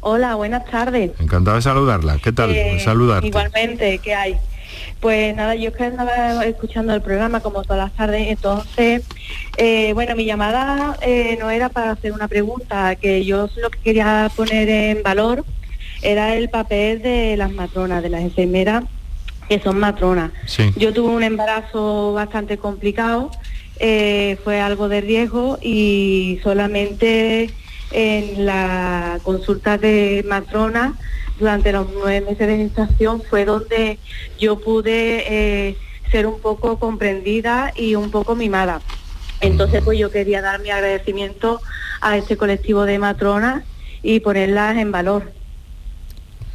Hola, 0.00 0.34
buenas 0.34 0.66
tardes. 0.66 1.12
Encantado 1.18 1.56
de 1.56 1.62
saludarla. 1.62 2.18
¿Qué 2.18 2.30
tal? 2.30 2.50
Eh, 2.50 2.78
Igualmente, 3.22 3.98
¿qué 3.98 4.14
hay? 4.14 4.36
Pues 5.00 5.34
nada, 5.36 5.54
yo 5.54 5.70
es 5.70 5.76
que 5.76 5.84
andaba 5.84 6.44
escuchando 6.44 6.94
el 6.94 7.02
programa 7.02 7.40
como 7.40 7.62
todas 7.62 7.78
las 7.78 7.92
tardes, 7.92 8.28
entonces, 8.28 9.02
eh, 9.56 9.92
bueno, 9.92 10.16
mi 10.16 10.24
llamada 10.24 10.96
eh, 11.02 11.36
no 11.40 11.50
era 11.50 11.68
para 11.68 11.92
hacer 11.92 12.12
una 12.12 12.28
pregunta, 12.28 12.96
que 12.96 13.24
yo 13.24 13.48
lo 13.56 13.70
que 13.70 13.78
quería 13.80 14.30
poner 14.34 14.68
en 14.68 15.02
valor 15.02 15.44
era 16.02 16.34
el 16.34 16.48
papel 16.48 17.02
de 17.02 17.36
las 17.36 17.50
matronas, 17.52 18.02
de 18.02 18.10
las 18.10 18.22
enfermeras 18.22 18.84
que 19.48 19.58
son 19.60 19.78
matronas. 19.78 20.32
Yo 20.76 20.92
tuve 20.92 21.14
un 21.14 21.22
embarazo 21.22 22.12
bastante 22.14 22.56
complicado, 22.58 23.30
eh, 23.78 24.38
fue 24.44 24.60
algo 24.60 24.88
de 24.88 25.00
riesgo 25.00 25.58
y 25.60 26.40
solamente 26.42 27.50
en 27.90 28.46
la 28.46 29.18
consulta 29.22 29.78
de 29.78 30.24
matrona 30.26 30.94
durante 31.38 31.72
los 31.72 31.86
nueve 31.92 32.20
meses 32.20 32.46
de 32.46 32.56
gestación 32.56 33.22
fue 33.22 33.44
donde 33.44 33.98
yo 34.38 34.58
pude 34.58 35.24
eh, 35.68 35.76
ser 36.10 36.26
un 36.26 36.40
poco 36.40 36.78
comprendida 36.78 37.72
y 37.76 37.94
un 37.94 38.10
poco 38.10 38.34
mimada. 38.34 38.80
Entonces 39.40 39.82
pues 39.84 39.98
yo 39.98 40.10
quería 40.10 40.40
dar 40.42 40.60
mi 40.60 40.70
agradecimiento 40.70 41.60
a 42.00 42.16
este 42.16 42.36
colectivo 42.36 42.84
de 42.84 42.98
matronas 42.98 43.64
y 44.02 44.20
ponerlas 44.20 44.76
en 44.76 44.92
valor. 44.92 45.32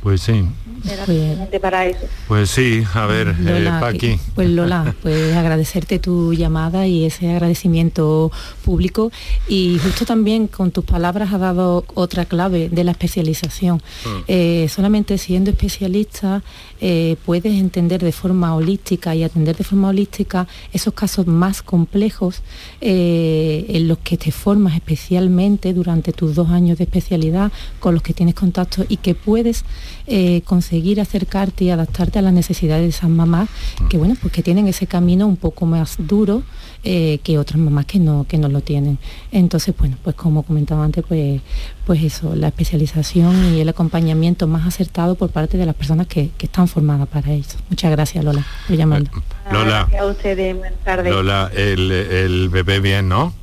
Pues 0.02 0.22
sí. 0.22 0.46
Era 0.90 1.04
Pues- 1.06 1.60
para 1.62 1.86
eso. 1.88 2.00
Pues 2.30 2.50
sí, 2.50 2.84
a 2.94 3.06
ver, 3.06 3.28
eh, 3.28 3.36
Lola, 3.40 3.82
Paqui. 3.82 3.98
que- 4.00 4.20
pues 4.34 4.50
Lola, 4.50 4.96
pues 5.02 5.36
agradecerte 5.36 6.00
tu 6.00 6.34
llamada 6.34 6.88
y 6.88 7.04
ese 7.04 7.30
agradecimiento 7.30 8.32
público 8.64 9.12
y 9.50 9.78
justo 9.84 10.06
también 10.06 10.48
con 10.48 10.72
tus 10.72 10.86
palabras 10.86 11.34
has 11.34 11.42
dado 11.42 11.84
otra 11.96 12.24
clave 12.24 12.70
de 12.70 12.84
la 12.86 12.92
especialización. 12.92 13.82
Eh, 14.30 14.68
solamente 14.74 15.18
siendo 15.18 15.50
especialista 15.52 16.44
eh, 16.80 17.18
puedes 17.26 17.54
entender 17.60 18.02
de 18.02 18.14
forma 18.14 18.56
holística 18.56 19.14
y 19.16 19.24
atender 19.24 19.58
de 19.58 19.66
forma 19.66 19.90
holística 19.90 20.48
esos 20.72 20.94
casos 20.94 21.28
más 21.28 21.62
complejos 21.62 22.42
eh, 22.80 23.66
en 23.68 23.90
los 23.90 23.98
que 23.98 24.16
te 24.16 24.32
formas 24.32 24.76
especialmente 24.76 25.74
durante 25.74 26.14
tus 26.14 26.36
dos 26.36 26.50
años 26.50 26.78
de 26.78 26.86
especialidad, 26.86 27.52
con 27.82 27.94
los 27.96 28.02
que 28.04 28.14
tienes 28.14 28.36
contacto 28.36 28.86
y 28.88 28.96
que 28.98 29.14
puedes 29.14 29.66
eh, 30.10 30.42
conseguir 30.44 31.00
acercarte 31.00 31.66
y 31.66 31.70
adaptarte 31.70 32.20
a 32.20 32.22
las 32.22 32.34
necesidades 32.34 32.84
de 32.84 32.90
esas 32.90 33.10
mamás 33.10 33.48
que 33.90 33.98
bueno 33.98 34.16
pues 34.20 34.34
que 34.34 34.42
tienen 34.44 34.68
ese 34.68 34.88
camino 34.88 35.28
un 35.28 35.38
poco 35.38 35.66
más 35.66 35.96
duro 36.00 36.44
eh, 36.84 37.20
que 37.24 37.38
otras 37.38 37.60
mamás 37.60 37.86
que 37.86 38.00
no 38.00 38.26
que 38.28 38.38
no 38.38 38.50
lo 38.50 38.62
tienen 38.62 38.98
entonces 39.32 39.76
bueno 39.78 39.98
pues 40.04 40.16
como 40.16 40.44
comentaba 40.44 40.84
antes 40.84 41.04
pues 41.08 41.42
pues 41.86 42.04
eso 42.04 42.36
la 42.36 42.48
especialización 42.48 43.54
y 43.54 43.62
el 43.62 43.70
acompañamiento 43.70 44.48
más 44.48 44.66
acertado 44.66 45.16
por 45.16 45.30
parte 45.30 45.58
de 45.58 45.66
las 45.66 45.76
personas 45.76 46.08
que, 46.08 46.32
que 46.38 46.48
están 46.48 46.68
formadas 46.68 47.08
para 47.08 47.32
eso 47.34 47.58
muchas 47.70 47.92
gracias 47.92 48.24
Lola 48.26 48.46
por 48.68 48.76
llamarnos 48.76 49.12
Lola. 49.52 49.88
Gracias 49.90 50.02
a 50.02 50.06
ustedes, 50.06 50.58
buenas 50.58 50.80
tardes. 50.84 51.12
Lola, 51.12 51.52
el, 51.56 51.92
el 51.92 52.50
bebé 52.50 52.80
bien, 52.80 53.10
¿no? 53.10 53.34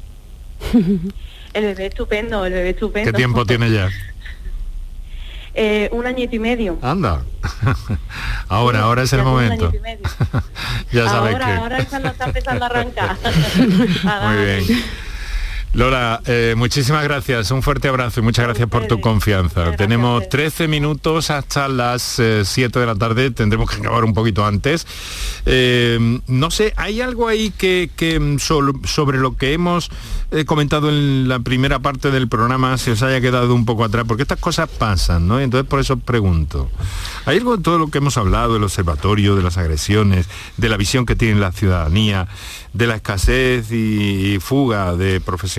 El 1.54 1.64
bebé 1.64 1.86
estupendo, 1.86 2.44
el 2.44 2.52
bebé 2.52 2.70
estupendo. 2.70 3.10
¿Qué 3.10 3.16
tiempo 3.16 3.46
tiene 3.46 3.70
ya? 3.70 3.88
Eh, 5.58 5.88
un 5.90 6.06
añito 6.06 6.36
y 6.36 6.38
medio. 6.38 6.78
Anda. 6.82 7.22
ahora, 8.48 8.80
ahora 8.80 9.02
es 9.04 9.12
el 9.14 9.20
Ya 9.20 9.24
momento. 9.24 9.72
ya 10.92 11.08
sabes 11.08 11.32
ahora, 11.32 11.46
que. 11.46 11.52
ahora 11.52 11.78
es 11.78 11.86
cuando 11.88 12.08
está 12.10 12.26
empezando 12.26 12.64
a 12.64 12.68
arrancar. 12.68 13.16
Muy 13.24 14.44
bien. 14.44 14.84
Lola, 15.72 16.22
eh, 16.24 16.54
muchísimas 16.56 17.04
gracias, 17.04 17.50
un 17.50 17.62
fuerte 17.62 17.88
abrazo 17.88 18.20
y 18.20 18.22
muchas 18.22 18.46
gracias 18.46 18.66
por 18.66 18.86
tu 18.86 18.98
confianza. 18.98 19.76
Tenemos 19.76 20.26
13 20.30 20.68
minutos 20.68 21.28
hasta 21.30 21.68
las 21.68 22.18
eh, 22.18 22.44
7 22.46 22.78
de 22.78 22.86
la 22.86 22.94
tarde, 22.94 23.30
tendremos 23.30 23.70
que 23.70 23.76
acabar 23.76 24.04
un 24.04 24.14
poquito 24.14 24.46
antes. 24.46 24.86
Eh, 25.44 26.20
no 26.28 26.50
sé, 26.50 26.72
¿hay 26.76 27.02
algo 27.02 27.28
ahí 27.28 27.50
que, 27.50 27.90
que, 27.94 28.18
mm, 28.18 28.38
sobre 28.38 29.18
lo 29.18 29.36
que 29.36 29.52
hemos 29.52 29.90
eh, 30.30 30.46
comentado 30.46 30.88
en 30.88 31.28
la 31.28 31.40
primera 31.40 31.78
parte 31.80 32.10
del 32.10 32.26
programa 32.26 32.78
se 32.78 32.92
os 32.92 33.02
haya 33.02 33.20
quedado 33.20 33.54
un 33.54 33.66
poco 33.66 33.84
atrás? 33.84 34.06
Porque 34.08 34.22
estas 34.22 34.40
cosas 34.40 34.70
pasan, 34.70 35.28
¿no? 35.28 35.38
Y 35.40 35.44
Entonces 35.44 35.68
por 35.68 35.80
eso 35.80 35.98
pregunto. 35.98 36.70
¿Hay 37.26 37.36
algo 37.36 37.54
en 37.54 37.62
todo 37.62 37.78
lo 37.78 37.88
que 37.88 37.98
hemos 37.98 38.16
hablado, 38.16 38.54
del 38.54 38.64
observatorio, 38.64 39.36
de 39.36 39.42
las 39.42 39.58
agresiones, 39.58 40.26
de 40.56 40.68
la 40.70 40.78
visión 40.78 41.04
que 41.04 41.16
tiene 41.16 41.38
la 41.38 41.52
ciudadanía, 41.52 42.28
de 42.72 42.86
la 42.86 42.96
escasez 42.96 43.70
y, 43.72 44.34
y 44.34 44.38
fuga 44.38 44.96
de 44.96 45.20
profesionales? 45.20 45.55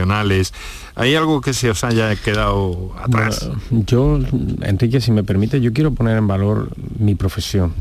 ¿Hay 0.96 1.16
algo 1.16 1.42
que 1.42 1.54
se 1.54 1.70
os 1.70 1.84
haya 1.84 2.16
quedado 2.16 2.94
atrás? 3.02 3.50
Yo, 3.72 4.20
Enrique, 4.62 5.02
si 5.02 5.12
me 5.12 5.24
permite, 5.24 5.62
yo 5.62 5.74
quiero 5.74 5.94
poner 5.94 6.18
en 6.18 6.28
valor 6.28 6.70
mi 7.00 7.16
profesión, 7.16 7.74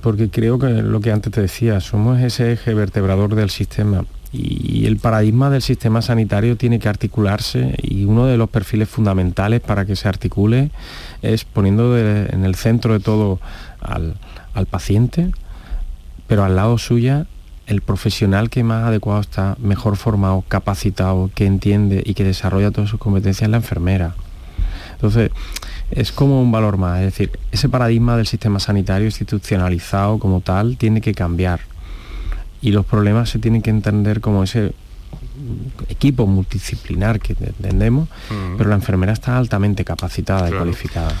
porque 0.00 0.30
creo 0.30 0.58
que 0.58 0.68
lo 0.68 1.00
que 1.00 1.12
antes 1.12 1.32
te 1.32 1.40
decía, 1.40 1.80
somos 1.80 2.20
ese 2.20 2.52
eje 2.52 2.74
vertebrador 2.74 3.34
del 3.34 3.50
sistema 3.50 4.04
y 4.32 4.86
el 4.86 4.96
paradigma 4.96 5.48
del 5.48 5.62
sistema 5.62 6.02
sanitario 6.02 6.56
tiene 6.56 6.80
que 6.80 6.88
articularse 6.88 7.76
y 7.80 8.04
uno 8.04 8.26
de 8.26 8.36
los 8.36 8.50
perfiles 8.50 8.88
fundamentales 8.88 9.60
para 9.60 9.84
que 9.84 9.94
se 9.94 10.08
articule 10.08 10.72
es 11.22 11.44
poniendo 11.44 11.96
en 11.96 12.44
el 12.44 12.56
centro 12.56 12.94
de 12.94 13.00
todo 13.00 13.38
al, 13.80 14.16
al 14.54 14.66
paciente, 14.66 15.30
pero 16.26 16.42
al 16.42 16.56
lado 16.56 16.78
suya 16.78 17.26
el 17.66 17.80
profesional 17.80 18.50
que 18.50 18.62
más 18.62 18.84
adecuado 18.84 19.20
está, 19.20 19.56
mejor 19.58 19.96
formado, 19.96 20.44
capacitado, 20.48 21.30
que 21.34 21.46
entiende 21.46 22.02
y 22.04 22.14
que 22.14 22.24
desarrolla 22.24 22.70
todas 22.70 22.90
sus 22.90 23.00
competencias 23.00 23.42
es 23.42 23.50
la 23.50 23.56
enfermera. 23.58 24.14
Entonces, 24.92 25.30
es 25.90 26.12
como 26.12 26.40
un 26.40 26.50
valor 26.52 26.76
más, 26.76 26.98
es 27.00 27.06
decir, 27.06 27.38
ese 27.52 27.68
paradigma 27.68 28.16
del 28.16 28.26
sistema 28.26 28.58
sanitario 28.60 29.06
institucionalizado 29.06 30.18
como 30.18 30.40
tal 30.40 30.76
tiene 30.76 31.00
que 31.00 31.14
cambiar 31.14 31.60
y 32.60 32.70
los 32.72 32.86
problemas 32.86 33.28
se 33.28 33.38
tienen 33.38 33.60
que 33.62 33.70
entender 33.70 34.20
como 34.20 34.42
ese 34.42 34.72
equipo 35.88 36.26
multidisciplinar 36.26 37.20
que 37.20 37.34
entendemos, 37.38 38.08
Mm. 38.30 38.56
pero 38.56 38.70
la 38.70 38.76
enfermera 38.76 39.12
está 39.12 39.36
altamente 39.36 39.84
capacitada 39.84 40.48
y 40.48 40.52
cualificada. 40.52 41.12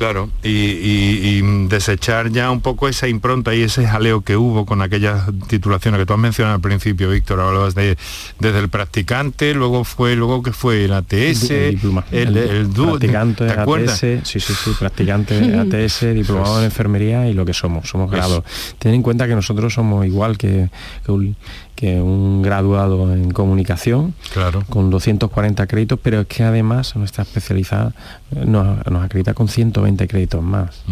Claro, 0.00 0.30
y, 0.42 0.48
y- 0.48 1.20
y 1.42 1.66
desechar 1.68 2.30
ya 2.30 2.50
un 2.50 2.62
poco 2.62 2.88
esa 2.88 3.06
impronta 3.06 3.54
y 3.54 3.60
ese 3.60 3.86
jaleo 3.86 4.22
que 4.22 4.34
hubo 4.34 4.64
con 4.64 4.80
aquellas 4.80 5.24
titulaciones 5.46 5.98
que 6.00 6.06
tú 6.06 6.14
has 6.14 6.18
mencionado 6.18 6.54
al 6.54 6.62
principio, 6.62 7.10
Víctor, 7.10 7.38
hablabas 7.38 7.74
de 7.74 7.98
desde 8.38 8.60
el 8.60 8.70
practicante, 8.70 9.52
luego 9.52 9.84
fue, 9.84 10.16
luego 10.16 10.42
que 10.42 10.52
fue 10.54 10.86
el 10.86 10.94
ATS, 10.94 11.50
El 11.50 11.70
diploma. 11.72 12.06
el, 12.12 12.32
practicante 12.74 13.44
¿te 13.46 13.52
acuerdas? 13.52 14.02
ATS, 14.02 14.26
sí, 14.26 14.40
sí, 14.40 14.54
sí, 14.54 14.70
practicante 14.78 15.34
ATS, 15.84 16.14
diplomado 16.14 16.60
en 16.60 16.64
enfermería 16.64 17.28
y 17.28 17.34
lo 17.34 17.44
que 17.44 17.52
somos, 17.52 17.86
somos 17.86 18.10
grados. 18.10 18.42
Ten 18.78 18.94
en 18.94 19.02
cuenta 19.02 19.28
que 19.28 19.34
nosotros 19.34 19.74
somos 19.74 20.06
igual 20.06 20.38
que, 20.38 20.70
que 21.04 21.12
un, 21.12 21.36
que 21.74 22.00
un 22.00 22.42
graduado 22.42 23.12
en 23.12 23.30
comunicación, 23.30 24.14
claro. 24.32 24.62
con 24.68 24.90
240 24.90 25.66
créditos, 25.66 25.98
pero 26.02 26.20
es 26.20 26.26
que 26.26 26.42
además 26.42 26.94
nuestra 26.96 27.22
especialidad 27.22 27.94
eh, 28.32 28.44
nos, 28.46 28.86
nos 28.86 29.04
acredita 29.04 29.34
con 29.34 29.48
120 29.48 30.06
créditos 30.08 30.42
más. 30.42 30.82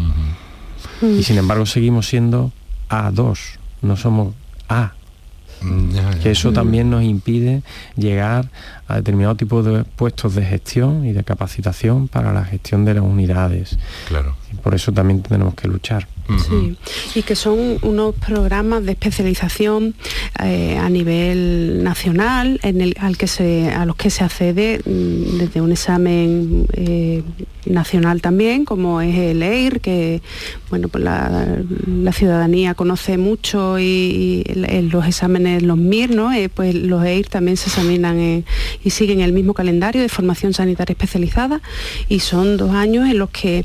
Y 1.03 1.23
sin 1.23 1.39
embargo 1.39 1.67
seguimos 1.67 2.07
siendo 2.07 2.53
A2, 2.89 3.39
no 3.83 3.97
somos 3.97 4.35
A. 4.69 4.93
Mm, 5.61 5.91
ya, 5.91 6.11
ya. 6.13 6.19
Que 6.21 6.31
eso 6.31 6.53
también 6.53 6.89
nos 6.89 7.03
impide 7.03 7.63
llegar 7.97 8.49
a 8.87 8.97
determinado 8.97 9.35
tipo 9.35 9.63
de 9.63 9.85
puestos 9.85 10.35
de 10.35 10.45
gestión 10.45 11.05
y 11.05 11.13
de 11.13 11.25
capacitación 11.25 12.09
para 12.09 12.33
la 12.33 12.45
gestión 12.45 12.85
de 12.85 12.95
las 12.95 13.03
unidades. 13.03 13.79
Claro. 14.07 14.37
Y 14.53 14.57
por 14.57 14.75
eso 14.75 14.93
también 14.93 15.23
tenemos 15.23 15.55
que 15.55 15.69
luchar. 15.69 16.07
Sí, 16.47 16.77
y 17.15 17.23
que 17.23 17.35
son 17.35 17.79
unos 17.81 18.15
programas 18.15 18.85
de 18.85 18.93
especialización 18.93 19.95
eh, 20.45 20.77
a 20.77 20.91
nivel 20.91 21.83
nacional 21.83 22.61
en 22.63 22.83
el, 22.83 22.95
al 23.01 23.17
que 23.17 23.27
se, 23.27 23.71
a 23.71 23.87
los 23.87 23.97
que 23.97 24.11
se 24.11 24.25
accede 24.25 24.81
mm, 24.85 25.39
desde 25.39 25.63
un 25.63 25.73
examen 25.73 26.67
eh, 26.75 27.23
nacional 27.65 28.21
también, 28.21 28.67
como 28.67 29.01
es 29.01 29.17
el 29.17 29.43
EIR, 29.43 29.81
que 29.81 30.21
bueno, 30.69 30.89
pues 30.89 31.03
la, 31.03 31.57
la 31.87 32.13
ciudadanía 32.13 32.75
conoce 32.75 33.17
mucho 33.17 33.79
y, 33.79 33.85
y 33.85 34.43
el- 34.53 34.65
el- 34.67 34.89
los 34.91 35.07
exámenes, 35.07 35.63
los 35.63 35.79
MIR, 35.79 36.15
¿no? 36.15 36.31
Eh, 36.31 36.51
pues 36.51 36.75
los 36.75 37.03
EIR 37.07 37.27
también 37.29 37.57
se 37.57 37.71
examinan 37.71 38.19
en- 38.21 38.45
y 38.85 38.91
siguen 38.91 39.21
el 39.21 39.33
mismo 39.33 39.55
calendario 39.55 40.03
de 40.03 40.11
formación 40.11 40.53
sanitaria 40.53 40.93
especializada 40.93 41.63
y 42.11 42.21
son 42.21 42.59
dos 42.59 42.73
años 42.75 43.09
en 43.09 43.17
los 43.19 43.31
que 43.31 43.65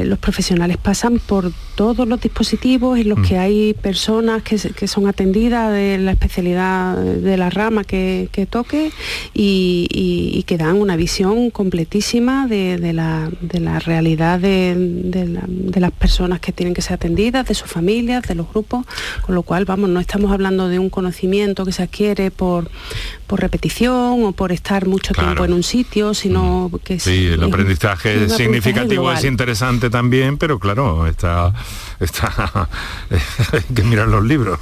eh, 0.00 0.04
los 0.04 0.18
profesionales 0.18 0.76
pasan 0.76 1.18
por 1.18 1.52
todos 1.74 2.06
los 2.06 2.20
dispositivos 2.20 2.98
en 2.98 3.08
los 3.08 3.18
que 3.26 3.36
hay 3.38 3.74
personas 3.74 4.42
que, 4.42 4.56
que 4.56 4.86
son 4.88 5.08
atendidas 5.08 5.72
de 5.72 5.98
la 5.98 6.12
especialidad 6.12 6.96
de 6.96 7.36
la 7.36 7.50
rama 7.50 7.82
que, 7.84 8.28
que 8.32 8.46
toque 8.46 8.90
y, 9.34 9.88
y- 9.90 10.38
y 10.38 10.42
que 10.44 10.56
dan 10.56 10.76
una 10.80 10.96
visión 10.96 11.50
completísima 11.50 12.46
de, 12.46 12.78
de 12.78 12.92
la, 12.92 13.30
de 13.40 13.60
la 13.60 13.78
realidad 13.80 14.38
de, 14.38 14.74
de 14.76 15.26
la- 15.26 15.44
de 15.48 15.80
las 15.80 15.90
personas 15.92 16.40
que 16.40 16.52
tienen 16.52 16.74
que 16.74 16.82
ser 16.82 16.94
atendidas, 16.94 17.46
de 17.46 17.54
sus 17.54 17.68
familias, 17.70 18.22
de 18.22 18.34
los 18.34 18.48
grupos, 18.50 18.84
con 19.26 19.34
lo 19.34 19.42
cual, 19.42 19.64
vamos, 19.64 19.90
no 19.90 20.00
estamos 20.00 20.30
hablando 20.32 20.68
de 20.68 20.78
un 20.78 20.90
conocimiento 20.90 21.64
que 21.64 21.72
se 21.72 21.82
adquiere 21.82 22.30
por, 22.30 22.70
por 23.26 23.40
repetición 23.40 24.24
o 24.24 24.32
por 24.32 24.52
estar 24.52 24.86
mucho 24.86 25.12
Claro. 25.14 25.30
tiempo 25.30 25.44
en 25.44 25.52
un 25.54 25.62
sitio, 25.62 26.14
sino 26.14 26.70
que 26.84 26.94
es- 26.94 27.02
Sí, 27.02 27.26
el 27.26 27.42
es 27.42 27.48
aprendizaje 27.48 28.28
significativo 28.28 29.10
es 29.12 29.24
interesante 29.24 29.90
también, 29.90 30.36
pero 30.38 30.58
claro, 30.58 31.06
está, 31.06 31.52
está 32.00 32.68
hay 33.52 33.74
que 33.74 33.82
mirar 33.84 34.08
los 34.08 34.24
libros. 34.24 34.58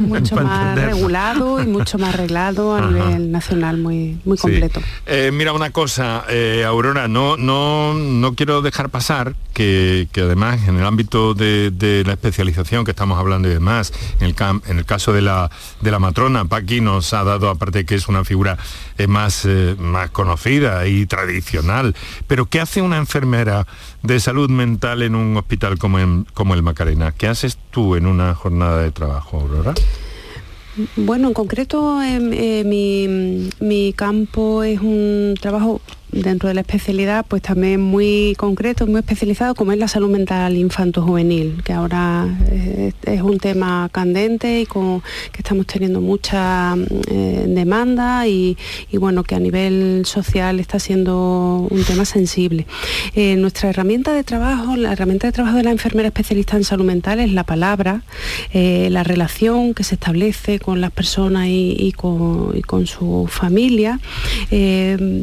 mucho 0.00 0.34
para 0.34 0.46
más 0.48 0.74
regulado 0.76 1.62
y 1.62 1.66
mucho 1.66 1.98
más 1.98 2.14
arreglado 2.14 2.74
a 2.74 2.78
Ajá. 2.80 2.90
nivel 2.90 3.30
nacional 3.32 3.78
muy, 3.78 4.20
muy 4.24 4.36
Sí. 4.36 4.42
completo. 4.42 4.80
Eh, 5.06 5.30
mira 5.32 5.52
una 5.52 5.70
cosa, 5.70 6.24
eh, 6.28 6.64
Aurora, 6.66 7.08
no, 7.08 7.36
no, 7.36 7.94
no 7.94 8.34
quiero 8.34 8.62
dejar 8.62 8.88
pasar 8.90 9.34
que, 9.54 10.08
que 10.12 10.20
además 10.22 10.60
en 10.68 10.76
el 10.78 10.86
ámbito 10.86 11.34
de, 11.34 11.70
de 11.70 12.04
la 12.04 12.12
especialización 12.12 12.84
que 12.84 12.92
estamos 12.92 13.18
hablando 13.18 13.48
y 13.48 13.52
demás, 13.52 13.92
en 14.20 14.26
el, 14.26 14.36
cam- 14.36 14.62
en 14.66 14.78
el 14.78 14.84
caso 14.84 15.12
de 15.12 15.22
la, 15.22 15.50
de 15.80 15.90
la 15.90 15.98
matrona, 15.98 16.44
Paqui 16.44 16.80
nos 16.80 17.12
ha 17.12 17.24
dado, 17.24 17.48
aparte 17.50 17.84
que 17.84 17.94
es 17.96 18.08
una 18.08 18.24
figura 18.24 18.56
eh, 18.98 19.06
más, 19.06 19.46
más 19.78 20.10
conocida 20.10 20.86
y 20.86 21.06
tradicional, 21.06 21.94
pero 22.26 22.46
¿qué 22.46 22.60
hace 22.60 22.82
una 22.82 22.96
enfermera 22.98 23.66
de 24.02 24.20
salud 24.20 24.48
mental 24.48 25.02
en 25.02 25.14
un 25.14 25.36
hospital 25.36 25.78
como, 25.78 25.98
en- 25.98 26.24
como 26.34 26.47
el 26.54 26.62
Macarena? 26.62 27.12
¿Qué 27.12 27.26
haces 27.26 27.58
tú 27.70 27.96
en 27.96 28.06
una 28.06 28.34
jornada 28.34 28.82
de 28.82 28.90
trabajo, 28.90 29.40
Aurora? 29.40 29.74
Bueno, 30.96 31.28
en 31.28 31.34
concreto 31.34 32.02
em, 32.02 32.32
eh, 32.32 32.62
mi, 32.64 33.48
mi 33.60 33.92
campo 33.92 34.62
es 34.62 34.80
un 34.80 35.34
trabajo 35.40 35.80
dentro 36.12 36.48
de 36.48 36.54
la 36.54 36.62
especialidad, 36.62 37.24
pues 37.26 37.42
también 37.42 37.80
muy 37.80 38.34
concreto, 38.38 38.86
muy 38.86 39.00
especializado, 39.00 39.54
como 39.54 39.72
es 39.72 39.78
la 39.78 39.88
salud 39.88 40.10
mental 40.10 40.56
infanto-juvenil, 40.56 41.62
que 41.62 41.72
ahora 41.72 42.26
eh, 42.50 42.92
es, 43.04 43.22
un 43.22 43.38
tema 43.38 43.88
candente 43.92 44.60
y 44.60 44.66
con, 44.66 45.00
que 45.32 45.38
estamos 45.38 45.66
teniendo 45.66 46.00
mucha 46.00 46.76
eh, 47.10 47.44
demanda 47.48 48.26
y, 48.26 48.56
bueno, 48.92 49.22
que 49.22 49.34
a 49.34 49.38
nivel 49.38 50.02
social 50.06 50.60
está 50.60 50.78
siendo 50.78 51.66
un 51.70 51.84
tema 51.84 52.04
sensible. 52.04 52.66
Eh, 53.14 53.36
nuestra 53.36 53.70
herramienta 53.70 54.12
de 54.12 54.24
trabajo, 54.24 54.76
la 54.76 54.92
herramienta 54.92 55.26
de 55.26 55.32
trabajo 55.32 55.56
de 55.58 55.64
la 55.64 55.70
enfermera 55.70 56.08
especialista 56.08 56.56
en 56.56 56.64
salud 56.64 56.84
mental 56.84 57.20
es 57.20 57.32
la 57.32 57.44
palabra, 57.44 58.02
la 58.52 59.04
relación 59.04 59.74
que 59.74 59.84
se 59.84 59.94
establece 59.94 60.58
con 60.58 60.80
las 60.80 60.90
personas 60.90 61.46
y, 61.48 61.92
con, 61.92 62.86
su 62.86 63.28
familia 63.28 64.00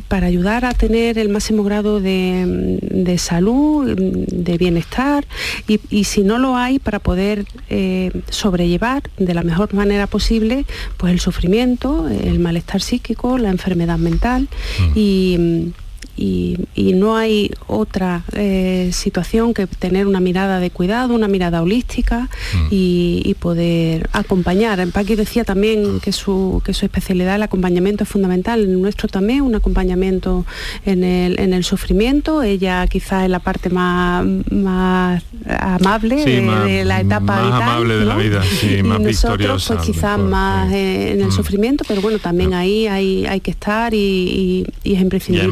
para 0.08 0.28
ayudar 0.28 0.66
a 0.66 0.75
tener 0.78 1.18
el 1.18 1.30
máximo 1.30 1.64
grado 1.64 2.00
de, 2.00 3.16
salud, 3.18 3.96
de 3.96 4.58
bienestar 4.58 5.26
y, 5.68 6.04
si 6.04 6.22
no 6.22 6.38
lo 6.38 6.56
hay, 6.56 6.80
para 6.80 7.00
poder 7.00 7.46
eh, 7.70 8.12
sobrellevar 8.30 9.04
de 9.18 9.34
la 9.34 9.44
mejor 9.44 9.74
manera 9.74 10.08
posible 10.08 10.66
pues 10.98 11.14
el 11.14 11.20
sufrimiento, 11.20 12.08
el 12.08 12.40
malestar 12.40 12.82
psíquico, 12.82 13.38
la 13.38 13.50
enfermedad 13.50 13.98
mental 13.98 14.48
mm. 14.80 14.92
y 14.96 15.74
y, 16.18 16.58
no 16.96 17.18
hay 17.18 17.52
otra 17.68 18.24
eh, 18.34 18.90
situación 18.94 19.54
que 19.54 19.68
tener 19.68 20.08
una 20.08 20.22
mirada 20.22 20.60
de 20.60 20.70
cuidado, 20.70 21.14
una 21.14 21.28
mirada 21.28 21.62
holística 21.62 22.30
mm. 22.54 22.68
y, 22.72 23.36
poder 23.40 24.10
acompañar. 24.14 24.86
Paqui 24.88 25.16
decía 25.16 25.44
también 25.44 26.00
que 26.00 26.12
su, 26.12 26.62
que 26.66 26.74
su 26.74 26.86
especialidad, 26.86 27.36
el 27.36 27.44
acompañamiento 27.44 28.06
es 28.06 28.10
fundamental, 28.10 28.62
el 28.62 28.82
nuestro 28.82 29.10
también, 29.10 29.42
un 29.42 29.56
acompañamiento 29.56 30.46
en 30.86 31.04
el, 31.04 31.38
en 31.40 31.54
el 31.54 31.64
sufrimiento, 31.64 32.42
ella 32.44 32.88
quizás 32.88 33.26
es 33.26 33.30
la 33.30 33.40
parte 33.40 33.70
más, 33.70 34.26
más 34.52 35.22
amable 35.48 36.24
de, 36.24 36.86
la 36.86 37.02
etapa 37.02 37.42
más 37.42 37.62
amable 37.62 37.98
de 37.98 38.06
la 38.06 38.16
vida, 38.16 38.42
sí, 38.44 38.82
más 38.84 39.02
nosotros 39.02 39.66
pues 39.68 39.80
quizás 39.82 40.18
más 40.18 40.72
eh, 40.72 41.12
en 41.12 41.22
el 41.22 41.28
mm. 41.28 41.32
sufrimiento, 41.32 41.84
pero 41.88 42.02
bueno, 42.02 42.20
también 42.20 42.54
ahí 42.54 42.88
hay, 42.88 43.26
hay 43.26 43.42
que 43.42 43.52
estar 43.52 43.94
y, 43.94 44.66
es 44.84 45.02
imprescindible 45.02 45.50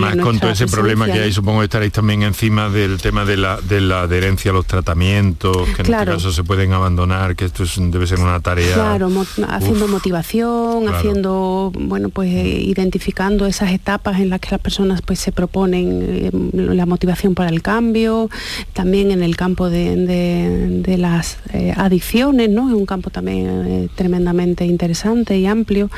ese 0.53 0.67
problema 0.67 1.05
que 1.05 1.13
hay, 1.13 1.31
supongo 1.31 1.59
que 1.59 1.65
estaréis 1.65 1.91
también 1.91 2.23
encima 2.23 2.69
del 2.69 3.01
tema 3.01 3.25
de 3.25 3.37
la, 3.37 3.59
de 3.61 3.81
la 3.81 4.01
adherencia 4.01 4.51
a 4.51 4.53
los 4.53 4.65
tratamientos, 4.65 5.67
que 5.69 5.81
en 5.81 5.93
este 5.93 6.05
caso 6.05 6.31
se 6.31 6.43
pueden 6.43 6.73
abandonar, 6.73 7.35
que 7.35 7.45
esto 7.45 7.63
debe 7.77 8.07
ser 8.07 8.19
una 8.19 8.39
tarea. 8.39 8.73
Claro, 8.73 9.09
haciendo 9.49 9.87
motivación, 9.87 10.87
haciendo, 10.87 11.71
bueno, 11.75 12.09
pues 12.09 12.31
eh, 12.33 12.61
identificando 12.61 13.45
esas 13.45 13.71
etapas 13.71 14.19
en 14.19 14.29
las 14.29 14.39
que 14.39 14.49
las 14.51 14.59
personas 14.59 15.01
pues 15.01 15.19
se 15.19 15.31
proponen 15.31 16.01
eh, 16.01 16.31
la 16.53 16.85
motivación 16.85 17.35
para 17.35 17.49
el 17.49 17.61
cambio, 17.61 18.29
también 18.73 19.11
en 19.11 19.23
el 19.23 19.35
campo 19.35 19.69
de, 19.69 20.95
las 20.97 21.37
eh, 21.53 21.73
adicciones, 21.75 22.49
¿no? 22.49 22.69
Es 22.69 22.75
un 22.75 22.85
campo 22.85 23.09
también 23.09 23.89
tremendamente 23.95 24.65
interesante 24.65 25.37
y 25.37 25.45
amplio. 25.45 25.89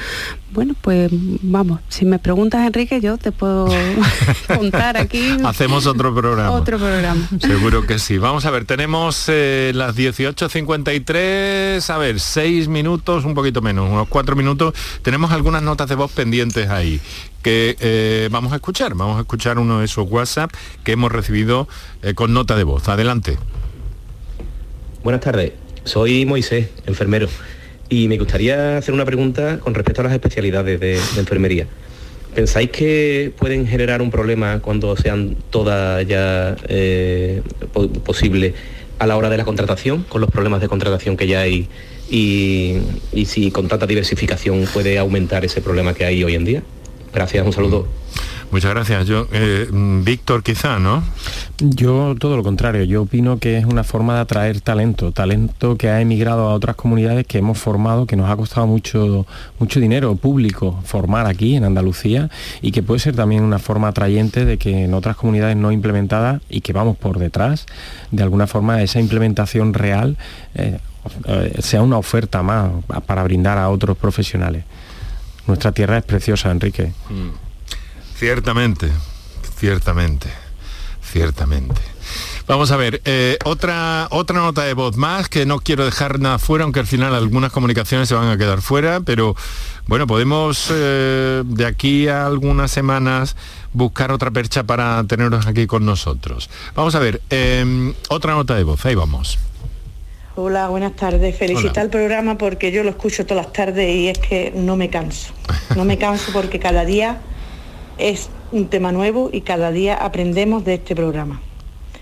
Bueno, 0.55 0.73
pues 0.81 1.11
vamos, 1.11 1.81
si 1.89 2.05
me 2.05 2.17
preguntas 2.17 2.65
Enrique, 2.65 3.01
yo 3.01 3.17
te 3.17 3.33
puedo 3.33 3.67
contar 4.47 4.95
aquí. 4.95 5.35
Hacemos 5.43 5.85
otro 5.85 6.15
programa. 6.15 6.51
Otro 6.51 6.77
programa. 6.77 7.27
Seguro 7.41 7.85
que 7.85 7.99
sí. 7.99 8.17
Vamos 8.17 8.45
a 8.45 8.51
ver, 8.51 8.63
tenemos 8.63 9.25
eh, 9.27 9.73
las 9.75 9.97
18.53, 9.97 11.89
a 11.89 11.97
ver, 11.97 12.21
seis 12.21 12.69
minutos, 12.69 13.25
un 13.25 13.33
poquito 13.33 13.61
menos, 13.61 13.89
unos 13.89 14.07
cuatro 14.07 14.37
minutos. 14.37 14.73
Tenemos 15.01 15.33
algunas 15.33 15.61
notas 15.61 15.89
de 15.89 15.95
voz 15.95 16.09
pendientes 16.13 16.69
ahí 16.69 17.01
que 17.43 17.75
eh, 17.81 18.29
vamos 18.31 18.53
a 18.53 18.55
escuchar. 18.55 18.95
Vamos 18.95 19.17
a 19.17 19.21
escuchar 19.21 19.59
uno 19.59 19.79
de 19.79 19.85
esos 19.85 20.09
WhatsApp 20.09 20.53
que 20.85 20.93
hemos 20.93 21.11
recibido 21.11 21.67
eh, 22.01 22.13
con 22.13 22.33
nota 22.33 22.55
de 22.55 22.63
voz. 22.63 22.87
Adelante. 22.87 23.37
Buenas 25.03 25.19
tardes, 25.19 25.51
soy 25.83 26.25
Moisés, 26.25 26.69
enfermero 26.85 27.27
y 27.89 28.07
me 28.07 28.17
gustaría 28.17 28.77
hacer 28.77 28.93
una 28.93 29.05
pregunta 29.05 29.59
con 29.59 29.73
respecto 29.73 30.01
a 30.01 30.05
las 30.05 30.13
especialidades 30.13 30.79
de, 30.79 30.99
enfermería. 31.17 31.67
¿Pensáis 32.33 32.69
que 32.69 33.31
pueden 33.38 33.65
generar 33.67 34.01
un 34.01 34.11
problema 34.11 34.59
cuando 34.59 34.97
sean 34.97 35.38
todas 35.49 36.05
ya 36.05 36.55
eh, 36.67 37.41
posibles 38.03 38.53
a 38.99 39.07
la 39.07 39.15
hora 39.15 39.29
de 39.29 39.38
la 39.38 39.45
contratación, 39.45 40.03
con 40.09 40.21
los 40.21 40.29
problemas 40.29 40.61
de 40.61 40.67
contratación 40.67 41.15
que 41.15 41.27
ya 41.27 41.41
hay 41.41 41.67
y, 42.09 42.77
y 43.13 43.25
si 43.25 43.51
con 43.51 43.67
tanta 43.67 43.88
diversificación 43.88 44.65
puede 44.73 44.97
aumentar 44.97 45.45
ese 45.45 45.61
problema 45.61 45.93
que 45.93 46.05
hay 46.05 46.23
hoy 46.23 46.36
en 46.36 46.45
día? 46.45 46.63
Gracias, 47.13 47.45
un 47.45 47.53
saludo. 47.53 47.88
Muchas 48.55 48.71
gracias. 48.71 49.05
Yo, 49.05 49.27
eh, 49.33 49.67
mm, 49.69 50.05
Víctor, 50.05 50.41
quizá, 50.41 50.79
¿no? 50.79 51.03
Yo 51.57 52.15
todo 52.17 52.37
lo 52.37 52.43
contrario. 52.43 52.85
Yo 52.85 53.01
opino 53.01 53.37
que 53.37 53.57
es 53.57 53.65
una 53.65 53.83
forma 53.83 54.15
de 54.15 54.21
atraer 54.21 54.61
talento, 54.61 55.11
talento 55.11 55.75
que 55.75 55.89
ha 55.89 55.99
emigrado 55.99 56.47
a 56.47 56.53
otras 56.53 56.77
comunidades 56.77 57.27
que 57.27 57.39
hemos 57.39 57.57
formado, 57.57 58.05
que 58.05 58.15
nos 58.15 58.29
ha 58.29 58.37
costado 58.37 58.65
mucho, 58.65 59.25
mucho 59.59 59.81
dinero 59.81 60.15
público 60.15 60.79
formar 60.85 61.27
aquí 61.27 61.57
en 61.57 61.65
Andalucía 61.65 62.29
y 62.61 62.71
que 62.71 62.81
puede 62.81 63.01
ser 63.01 63.13
también 63.13 63.43
una 63.43 63.59
forma 63.59 63.89
atrayente 63.89 64.45
de 64.45 64.57
que 64.57 64.85
en 64.85 64.93
otras 64.93 65.17
comunidades 65.17 65.57
no 65.57 65.73
implementadas 65.73 66.41
y 66.49 66.61
que 66.61 66.71
vamos 66.71 66.95
por 66.95 67.19
detrás, 67.19 67.65
de 68.11 68.23
alguna 68.23 68.47
forma 68.47 68.81
esa 68.81 69.01
implementación 69.01 69.73
real 69.73 70.15
eh, 70.53 70.79
eh, 71.25 71.57
sea 71.59 71.81
una 71.81 71.97
oferta 71.97 72.41
más 72.41 72.71
para 73.05 73.21
brindar 73.23 73.57
a 73.57 73.67
otros 73.67 73.97
profesionales. 73.97 74.63
Nuestra 75.45 75.73
tierra 75.73 75.97
es 75.97 76.05
preciosa, 76.05 76.51
Enrique. 76.51 76.93
Mm. 77.09 77.44
Ciertamente, 78.16 78.91
ciertamente, 79.57 80.30
ciertamente. 81.03 81.82
Vamos 82.47 82.72
a 82.72 82.78
ver, 82.78 83.01
eh, 83.03 83.38
otra, 83.43 84.07
otra 84.09 84.39
nota 84.39 84.63
de 84.63 84.74
voz 84.74 84.95
más, 84.95 85.28
que 85.28 85.45
no 85.45 85.59
quiero 85.59 85.84
dejar 85.84 86.20
nada 86.20 86.39
fuera, 86.39 86.63
aunque 86.63 86.80
al 86.80 86.88
final 86.88 87.13
algunas 87.13 87.51
comunicaciones 87.51 88.07
se 88.07 88.16
van 88.16 88.30
a 88.30 88.38
quedar 88.38 88.61
fuera, 88.61 89.01
pero 89.01 89.36
bueno, 89.88 90.07
podemos 90.07 90.72
eh, 90.72 91.43
de 91.43 91.66
aquí 91.66 92.07
a 92.07 92.26
algunas 92.26 92.72
semanas 92.72 93.36
buscar 93.74 94.13
otra 94.13 94.32
percha 94.32 94.63
para 94.63 95.03
tenerlos 95.03 95.45
aquí 95.45 95.68
con 95.68 95.86
nosotros. 95.86 96.49
Vamos 96.74 96.95
a 96.95 96.99
ver, 96.99 97.22
em, 97.30 97.93
otra 98.07 98.34
nota 98.34 98.55
de 98.55 98.63
voz, 98.63 98.86
ahí 98.86 98.95
vamos. 98.95 99.39
Hola, 100.36 100.70
buenas 100.70 100.95
tardes. 100.95 101.38
Felicita 101.38 101.82
el 101.82 101.89
programa 101.89 102.38
porque 102.38 102.72
yo 102.72 102.84
lo 102.84 102.91
escucho 102.91 103.26
todas 103.26 103.45
las 103.45 103.53
tardes 103.53 103.93
y 103.93 104.07
es 104.07 104.20
que 104.20 104.53
no 104.55 104.78
me 104.78 104.89
canso. 104.89 105.34
No 105.76 105.84
me 105.84 105.97
canso 105.97 106.32
porque 106.32 106.59
cada 106.59 106.86
día 106.86 107.22
es 107.97 108.29
un 108.51 108.67
tema 108.67 108.91
nuevo 108.91 109.29
y 109.31 109.41
cada 109.41 109.71
día 109.71 109.95
aprendemos 109.95 110.65
de 110.65 110.75
este 110.75 110.95
programa. 110.95 111.41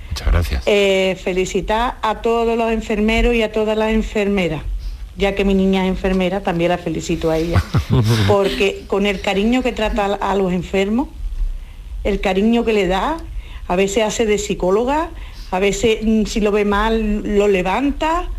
Muchas 0.10 0.28
gracias. 0.28 0.64
Eh, 0.66 1.18
felicitar 1.24 1.96
a 2.02 2.22
todos 2.22 2.58
los 2.58 2.72
enfermeros 2.72 3.34
y 3.34 3.42
a 3.42 3.52
todas 3.52 3.78
las 3.78 3.92
enfermeras, 3.92 4.62
ya 5.18 5.36
que 5.36 5.46
mi 5.46 5.54
niña 5.54 5.84
es 5.86 5.90
enfermera, 5.90 6.42
también 6.42 6.70
la 6.70 6.78
felicito 6.78 7.32
a 7.32 7.38
ella, 7.38 7.64
porque 8.28 8.84
con 8.88 9.06
el 9.06 9.22
cariño 9.22 9.64
que 9.64 9.72
trata 9.72 10.06
a 10.06 10.36
los 10.36 10.54
enfermos, 10.54 11.08
el 12.04 12.20
cariño 12.22 12.64
que 12.66 12.74
le 12.74 12.88
da, 12.88 13.18
a 13.68 13.76
veces 13.76 14.04
hace 14.04 14.26
de 14.26 14.38
psicóloga, 14.38 15.10
a 15.52 15.60
veces 15.60 16.00
mm, 16.04 16.26
si 16.26 16.42
lo 16.42 16.52
ve 16.52 16.66
mal 16.66 17.38
lo 17.38 17.48
levanta. 17.48 18.30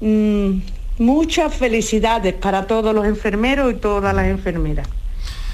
Mm, 0.00 0.60
muchas 0.98 1.54
felicidades 1.54 2.34
para 2.34 2.66
todos 2.66 2.94
los 2.94 3.06
enfermeros 3.06 3.72
y 3.72 3.76
todas 3.76 4.14
las 4.14 4.26
enfermeras 4.26 4.86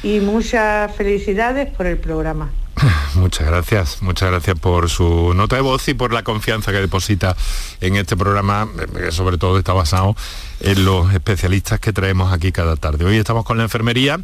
y 0.06 0.20
muchas 0.20 0.94
felicidades 0.94 1.68
por 1.68 1.86
el 1.86 1.98
programa. 1.98 2.52
Muchas 3.16 3.46
gracias, 3.46 4.02
muchas 4.02 4.30
gracias 4.30 4.56
por 4.58 4.88
su 4.88 5.32
nota 5.34 5.56
de 5.56 5.62
voz 5.62 5.88
y 5.88 5.94
por 5.94 6.12
la 6.12 6.22
confianza 6.22 6.70
que 6.70 6.78
deposita 6.78 7.34
en 7.80 7.96
este 7.96 8.16
programa, 8.16 8.68
que 8.94 9.10
sobre 9.10 9.38
todo 9.38 9.58
está 9.58 9.72
basado 9.72 10.14
en 10.60 10.84
los 10.84 11.12
especialistas 11.12 11.80
que 11.80 11.92
traemos 11.92 12.32
aquí 12.32 12.52
cada 12.52 12.76
tarde. 12.76 13.04
Hoy 13.04 13.16
estamos 13.16 13.44
con 13.44 13.56
la 13.56 13.64
enfermería. 13.64 14.20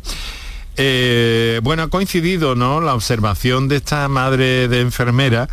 Eh, 0.76 1.60
bueno, 1.62 1.82
ha 1.82 1.88
coincidido 1.88 2.54
¿no? 2.54 2.80
la 2.80 2.94
observación 2.94 3.68
de 3.68 3.76
esta 3.76 4.08
madre 4.08 4.68
de 4.68 4.80
enfermera 4.80 5.48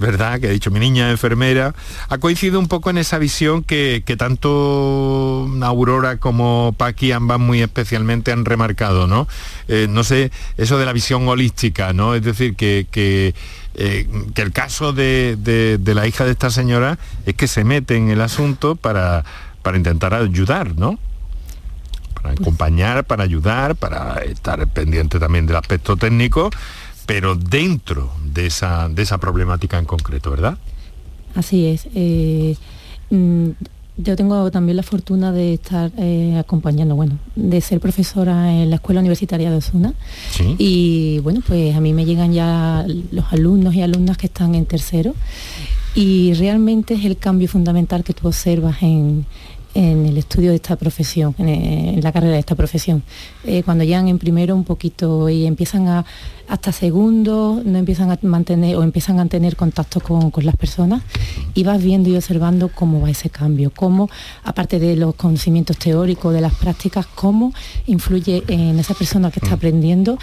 ¿verdad? 0.00 0.40
Que 0.40 0.48
ha 0.48 0.50
dicho 0.50 0.70
mi 0.70 0.80
niña 0.80 1.10
enfermera, 1.10 1.74
ha 2.08 2.18
coincidido 2.18 2.58
un 2.58 2.68
poco 2.68 2.90
en 2.90 2.98
esa 2.98 3.18
visión 3.18 3.62
que, 3.62 4.02
tanto 4.18 5.48
Aurora 5.62 6.16
como 6.16 6.74
Paqui 6.76 7.12
ambas 7.12 7.38
muy 7.38 7.62
especialmente 7.62 8.32
han 8.32 8.44
remarcado, 8.44 9.06
¿no? 9.06 9.28
Eh, 9.68 9.86
no 9.88 10.02
sé, 10.02 10.32
eso 10.56 10.78
de 10.78 10.86
la 10.86 10.92
visión 10.92 11.28
holística, 11.28 11.92
¿no? 11.92 12.14
Es 12.14 12.22
decir, 12.22 12.56
que, 12.56 12.86
que 12.90 13.34
eh, 13.74 14.08
el 14.34 14.52
caso 14.52 14.92
de, 14.92 15.78
la 15.84 16.06
hija 16.06 16.24
de 16.24 16.32
esta 16.32 16.50
señora 16.50 16.98
es 17.26 17.34
que 17.34 17.46
se 17.46 17.62
mete 17.62 17.96
en 17.96 18.10
el 18.10 18.22
asunto 18.22 18.76
para, 18.76 19.24
para 19.62 19.76
intentar 19.76 20.14
ayudar, 20.14 20.76
¿no? 20.76 20.98
Para 22.22 22.34
acompañar, 22.34 23.04
para 23.04 23.24
ayudar, 23.24 23.76
para 23.76 24.22
estar 24.22 24.66
pendiente 24.68 25.18
también 25.18 25.46
del 25.46 25.56
aspecto 25.56 25.96
técnico, 25.96 26.50
pero 27.06 27.34
dentro 27.34 28.12
de 28.24 28.46
esa, 28.46 28.88
de 28.88 29.02
esa 29.02 29.18
problemática 29.18 29.78
en 29.78 29.84
concreto, 29.84 30.30
¿verdad? 30.30 30.58
Así 31.34 31.66
es. 31.66 31.88
Eh, 31.94 32.56
mm, 33.10 33.50
yo 33.96 34.16
tengo 34.16 34.50
también 34.50 34.76
la 34.76 34.82
fortuna 34.82 35.32
de 35.32 35.54
estar 35.54 35.90
eh, 35.98 36.36
acompañando, 36.38 36.96
bueno, 36.96 37.18
de 37.36 37.60
ser 37.60 37.80
profesora 37.80 38.52
en 38.52 38.70
la 38.70 38.76
Escuela 38.76 39.00
Universitaria 39.00 39.50
de 39.50 39.56
Osuna. 39.56 39.92
Y 40.58 41.18
bueno, 41.20 41.42
pues 41.46 41.74
a 41.76 41.80
mí 41.80 41.92
me 41.92 42.04
llegan 42.04 42.32
ya 42.32 42.86
los 43.12 43.32
alumnos 43.32 43.74
y 43.74 43.82
alumnas 43.82 44.16
que 44.16 44.26
están 44.26 44.54
en 44.54 44.66
tercero. 44.66 45.14
Y 45.94 46.32
realmente 46.34 46.94
es 46.94 47.04
el 47.04 47.18
cambio 47.18 47.48
fundamental 47.48 48.04
que 48.04 48.14
tú 48.14 48.28
observas 48.28 48.82
en, 48.82 49.26
en 49.74 50.06
el 50.06 50.16
estudio 50.16 50.50
de 50.50 50.56
esta 50.56 50.76
profesión, 50.76 51.34
en, 51.38 52.00
la 52.02 52.12
carrera 52.12 52.34
de 52.34 52.40
esta 52.40 52.54
profesión. 52.54 53.02
Eh, 53.44 53.62
cuando 53.62 53.84
llegan 53.84 54.08
en 54.08 54.18
primero 54.18 54.54
un 54.54 54.64
poquito 54.64 55.28
y 55.28 55.46
empiezan 55.46 55.86
a, 55.88 56.04
hasta 56.48 56.72
segundo, 56.72 57.62
no 57.64 57.78
empiezan 57.78 58.10
a 58.10 58.18
mantener 58.22 58.76
o 58.76 58.82
empiezan 58.82 59.20
a 59.20 59.26
tener 59.26 59.56
contacto 59.56 60.00
con, 60.00 60.32
las 60.44 60.56
personas 60.56 61.02
y 61.54 61.64
vas 61.64 61.82
viendo 61.82 62.08
y 62.08 62.16
observando 62.16 62.70
cómo 62.74 63.00
va 63.00 63.10
ese 63.10 63.30
cambio, 63.30 63.70
cómo, 63.70 64.08
aparte 64.42 64.78
de 64.78 64.96
los 64.96 65.14
conocimientos 65.14 65.76
teóricos, 65.76 66.32
de 66.32 66.40
las 66.40 66.54
prácticas, 66.54 67.06
cómo 67.06 67.52
influye 67.86 68.42
en 68.48 68.78
esa 68.78 68.94
persona 68.94 69.30
que 69.30 69.40
está 69.40 69.50
mm. 69.50 69.58
aprendiendo 69.58 70.18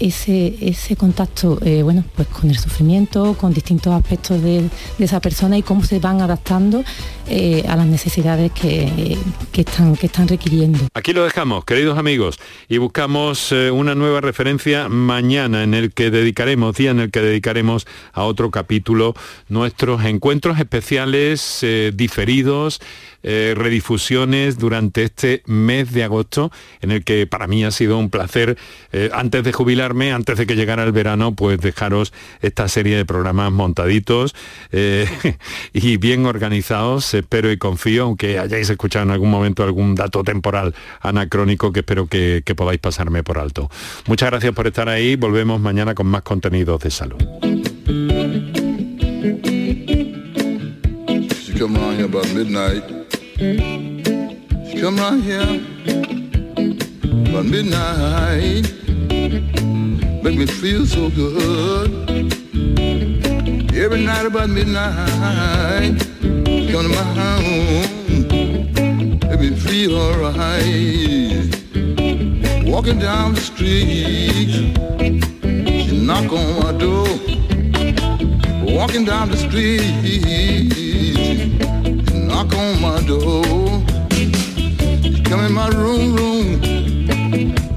ese, 0.00 0.56
ese 0.60 0.96
contacto 0.96 1.58
eh, 1.62 1.82
bueno, 1.82 2.04
pues 2.16 2.26
con 2.28 2.48
el 2.50 2.58
sufrimiento, 2.58 3.36
con 3.38 3.52
distintos 3.52 3.92
aspectos 3.92 4.42
de, 4.42 4.68
esa 4.98 5.20
persona 5.20 5.56
y 5.56 5.62
cómo 5.62 5.84
se 5.84 5.98
van 5.98 6.20
adaptando 6.20 6.82
eh, 7.28 7.64
a 7.68 7.76
las 7.76 7.86
necesidades 7.86 8.50
que, 8.52 9.16
están, 9.52 9.94
que 9.96 10.06
están 10.06 10.26
requiriendo. 10.26 10.78
Aquí 10.94 11.12
lo 11.12 11.22
dejamos, 11.22 11.64
queridos 11.64 11.98
amigos, 11.98 12.38
y 12.68 12.78
buscamos 12.78 13.52
eh, 13.52 13.70
una 13.70 13.94
nueva 13.94 14.20
referencia 14.20 14.88
mañana 14.88 15.62
en 15.62 15.74
el 15.74 15.92
que 15.92 16.10
dedicaremos, 16.10 16.76
día 16.76 16.90
en 16.90 17.00
el 17.00 17.10
que 17.10 17.20
dedicaremos 17.20 17.86
a 18.12 18.24
otro 18.24 18.50
capítulo 18.50 19.14
nuestros 19.48 20.04
encuentros 20.04 20.58
especiales 20.58 21.64
diferidos 21.94 22.80
eh, 23.22 23.54
redifusiones 23.56 24.58
durante 24.58 25.02
este 25.02 25.42
mes 25.46 25.92
de 25.92 26.04
agosto, 26.04 26.50
en 26.80 26.90
el 26.90 27.04
que 27.04 27.26
para 27.26 27.46
mí 27.46 27.64
ha 27.64 27.70
sido 27.70 27.98
un 27.98 28.10
placer, 28.10 28.56
eh, 28.92 29.10
antes 29.12 29.44
de 29.44 29.52
jubilarme, 29.52 30.12
antes 30.12 30.38
de 30.38 30.46
que 30.46 30.56
llegara 30.56 30.84
el 30.84 30.92
verano, 30.92 31.34
pues 31.34 31.60
dejaros 31.60 32.12
esta 32.40 32.68
serie 32.68 32.96
de 32.96 33.04
programas 33.04 33.52
montaditos 33.52 34.34
eh, 34.72 35.06
y 35.72 35.96
bien 35.98 36.26
organizados, 36.26 37.12
espero 37.14 37.52
y 37.52 37.58
confío, 37.58 38.04
aunque 38.04 38.38
hayáis 38.38 38.70
escuchado 38.70 39.04
en 39.04 39.10
algún 39.10 39.30
momento 39.30 39.62
algún 39.62 39.94
dato 39.94 40.24
temporal 40.24 40.74
anacrónico 41.00 41.72
que 41.72 41.80
espero 41.80 42.06
que, 42.06 42.42
podáis 42.56 42.80
pasarme 42.80 43.22
por 43.22 43.38
alto. 43.38 43.70
Muchas 44.06 44.30
gracias 44.30 44.52
por 44.54 44.66
estar 44.66 44.88
ahí, 44.88 45.16
volvemos 45.16 45.60
mañana 45.60 45.94
con 45.94 46.06
más 46.06 46.22
contenidos 46.22 46.80
de 46.80 46.90
salud. 46.90 47.18
Come 53.40 54.98
right 54.98 55.18
here 55.22 55.40
about 57.30 57.46
midnight. 57.46 58.70
Make 60.22 60.36
me 60.36 60.44
feel 60.44 60.84
so 60.84 61.08
good. 61.08 61.90
Every 63.74 64.04
night 64.04 64.26
about 64.26 64.50
midnight. 64.50 65.98
Come 66.20 66.82
to 66.84 66.88
my 66.90 67.02
home. 67.16 67.86
Make 69.20 69.40
me 69.40 69.56
feel 69.56 69.96
alright. 69.96 71.48
Walking 72.66 72.98
down 72.98 73.32
the 73.32 73.40
street. 73.40 74.52
She 75.86 75.98
knock 76.04 76.30
on 76.30 76.62
my 76.62 76.72
door. 76.72 77.08
Walking 78.76 79.06
down 79.06 79.30
the 79.30 79.38
street 79.38 80.89
my 82.80 83.00
door. 83.02 83.44
Come 85.24 85.40
in 85.44 85.52
my 85.52 85.68
room, 85.68 86.16
room. 86.16 86.60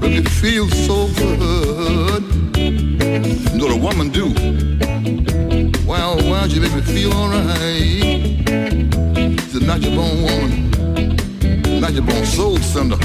me 0.00 0.22
feel 0.22 0.68
so 0.68 1.08
good. 1.14 2.22
You 2.56 3.58
know 3.58 3.66
what 3.66 3.72
a 3.72 3.76
woman 3.76 4.08
do? 4.10 4.28
Why 5.84 5.98
don't 5.98 6.50
you 6.52 6.60
make 6.60 6.74
me 6.74 6.80
feel 6.80 7.12
alright? 7.12 7.48
She's 9.40 9.56
a 9.56 9.64
not 9.64 9.82
your 9.82 9.94
bone 9.94 10.22
woman. 10.22 11.80
Not 11.80 11.92
your 11.92 12.02
bone 12.02 12.24
soul 12.24 12.56
sender. 12.58 12.98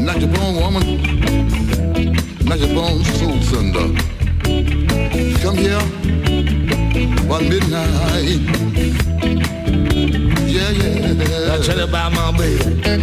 Not 0.00 0.20
your 0.20 0.30
bone 0.30 0.56
woman. 0.56 0.84
Not 2.44 2.58
your 2.58 2.74
bone 2.74 3.04
soul 3.04 3.40
sender. 3.42 3.86
Come 5.40 5.56
here 5.56 5.82
one 7.28 7.48
midnight. 7.48 9.07
I 11.20 11.58
tell 11.62 11.76
you 11.76 11.84
about 11.84 12.12
my 12.12 12.30
baby. 12.36 12.98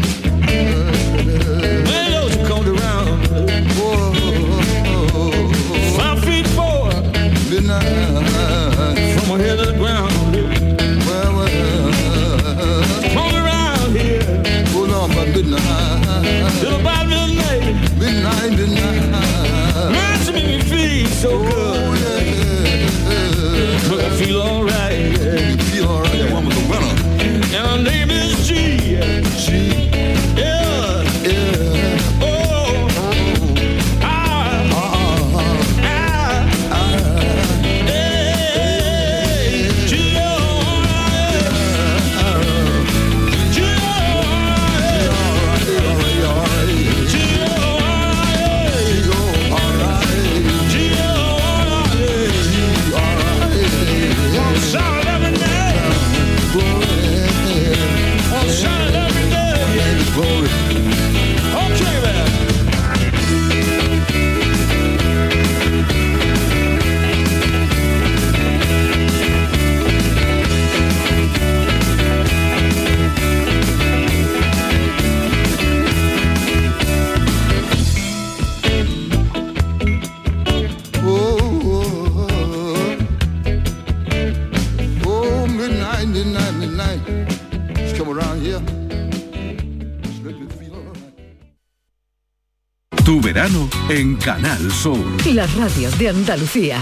Canal 94.26 94.72
Sur. 94.72 94.98
La 95.36 95.46
radio 95.46 95.92
de 96.00 96.10
Andalucía. 96.10 96.82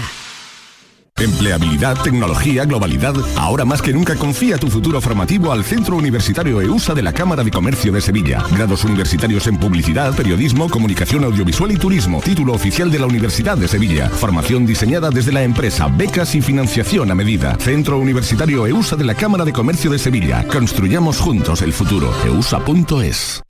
Empleabilidad, 1.18 1.94
tecnología, 2.02 2.64
globalidad. 2.64 3.14
Ahora 3.36 3.66
más 3.66 3.82
que 3.82 3.92
nunca 3.92 4.16
confía 4.16 4.56
tu 4.56 4.70
futuro 4.70 4.98
formativo 4.98 5.52
al 5.52 5.62
Centro 5.62 5.96
Universitario 5.96 6.62
EUSA 6.62 6.94
de 6.94 7.02
la 7.02 7.12
Cámara 7.12 7.44
de 7.44 7.50
Comercio 7.50 7.92
de 7.92 8.00
Sevilla. 8.00 8.42
Grados 8.50 8.84
universitarios 8.84 9.46
en 9.46 9.58
publicidad, 9.58 10.16
periodismo, 10.16 10.70
comunicación 10.70 11.22
audiovisual 11.24 11.70
y 11.72 11.76
turismo. 11.76 12.22
Título 12.22 12.54
oficial 12.54 12.90
de 12.90 12.98
la 12.98 13.06
Universidad 13.06 13.58
de 13.58 13.68
Sevilla. 13.68 14.08
Formación 14.08 14.64
diseñada 14.64 15.10
desde 15.10 15.32
la 15.32 15.42
empresa, 15.42 15.88
becas 15.88 16.34
y 16.34 16.40
financiación 16.40 17.10
a 17.10 17.14
medida. 17.14 17.58
Centro 17.60 17.98
Universitario 17.98 18.66
EUSA 18.66 18.96
de 18.96 19.04
la 19.04 19.14
Cámara 19.14 19.44
de 19.44 19.52
Comercio 19.52 19.90
de 19.90 19.98
Sevilla. 19.98 20.48
Construyamos 20.48 21.20
juntos 21.20 21.60
el 21.60 21.74
futuro. 21.74 22.10
EUSA.es. 22.24 23.42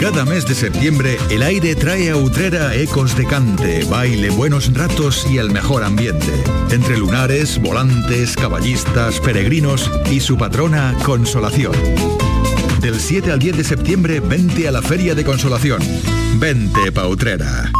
Cada 0.00 0.26
mes 0.26 0.46
de 0.46 0.54
septiembre 0.54 1.16
el 1.30 1.42
aire 1.42 1.74
trae 1.74 2.10
a 2.10 2.16
Utrera 2.16 2.74
ecos 2.74 3.16
de 3.16 3.26
cante, 3.26 3.84
baile, 3.84 4.28
buenos 4.28 4.72
ratos 4.74 5.26
y 5.30 5.38
el 5.38 5.50
mejor 5.50 5.84
ambiente. 5.84 6.32
Entre 6.70 6.98
lunares, 6.98 7.58
volantes, 7.58 8.36
caballistas, 8.36 9.18
peregrinos 9.20 9.90
y 10.10 10.20
su 10.20 10.36
patrona 10.36 10.94
Consolación. 11.04 11.72
Del 12.80 13.00
7 13.00 13.32
al 13.32 13.38
10 13.38 13.56
de 13.56 13.64
septiembre 13.64 14.20
vente 14.20 14.68
a 14.68 14.72
la 14.72 14.82
Feria 14.82 15.14
de 15.14 15.24
Consolación. 15.24 15.80
Vente 16.38 16.92
pa 16.92 17.08
Utrera. 17.08 17.72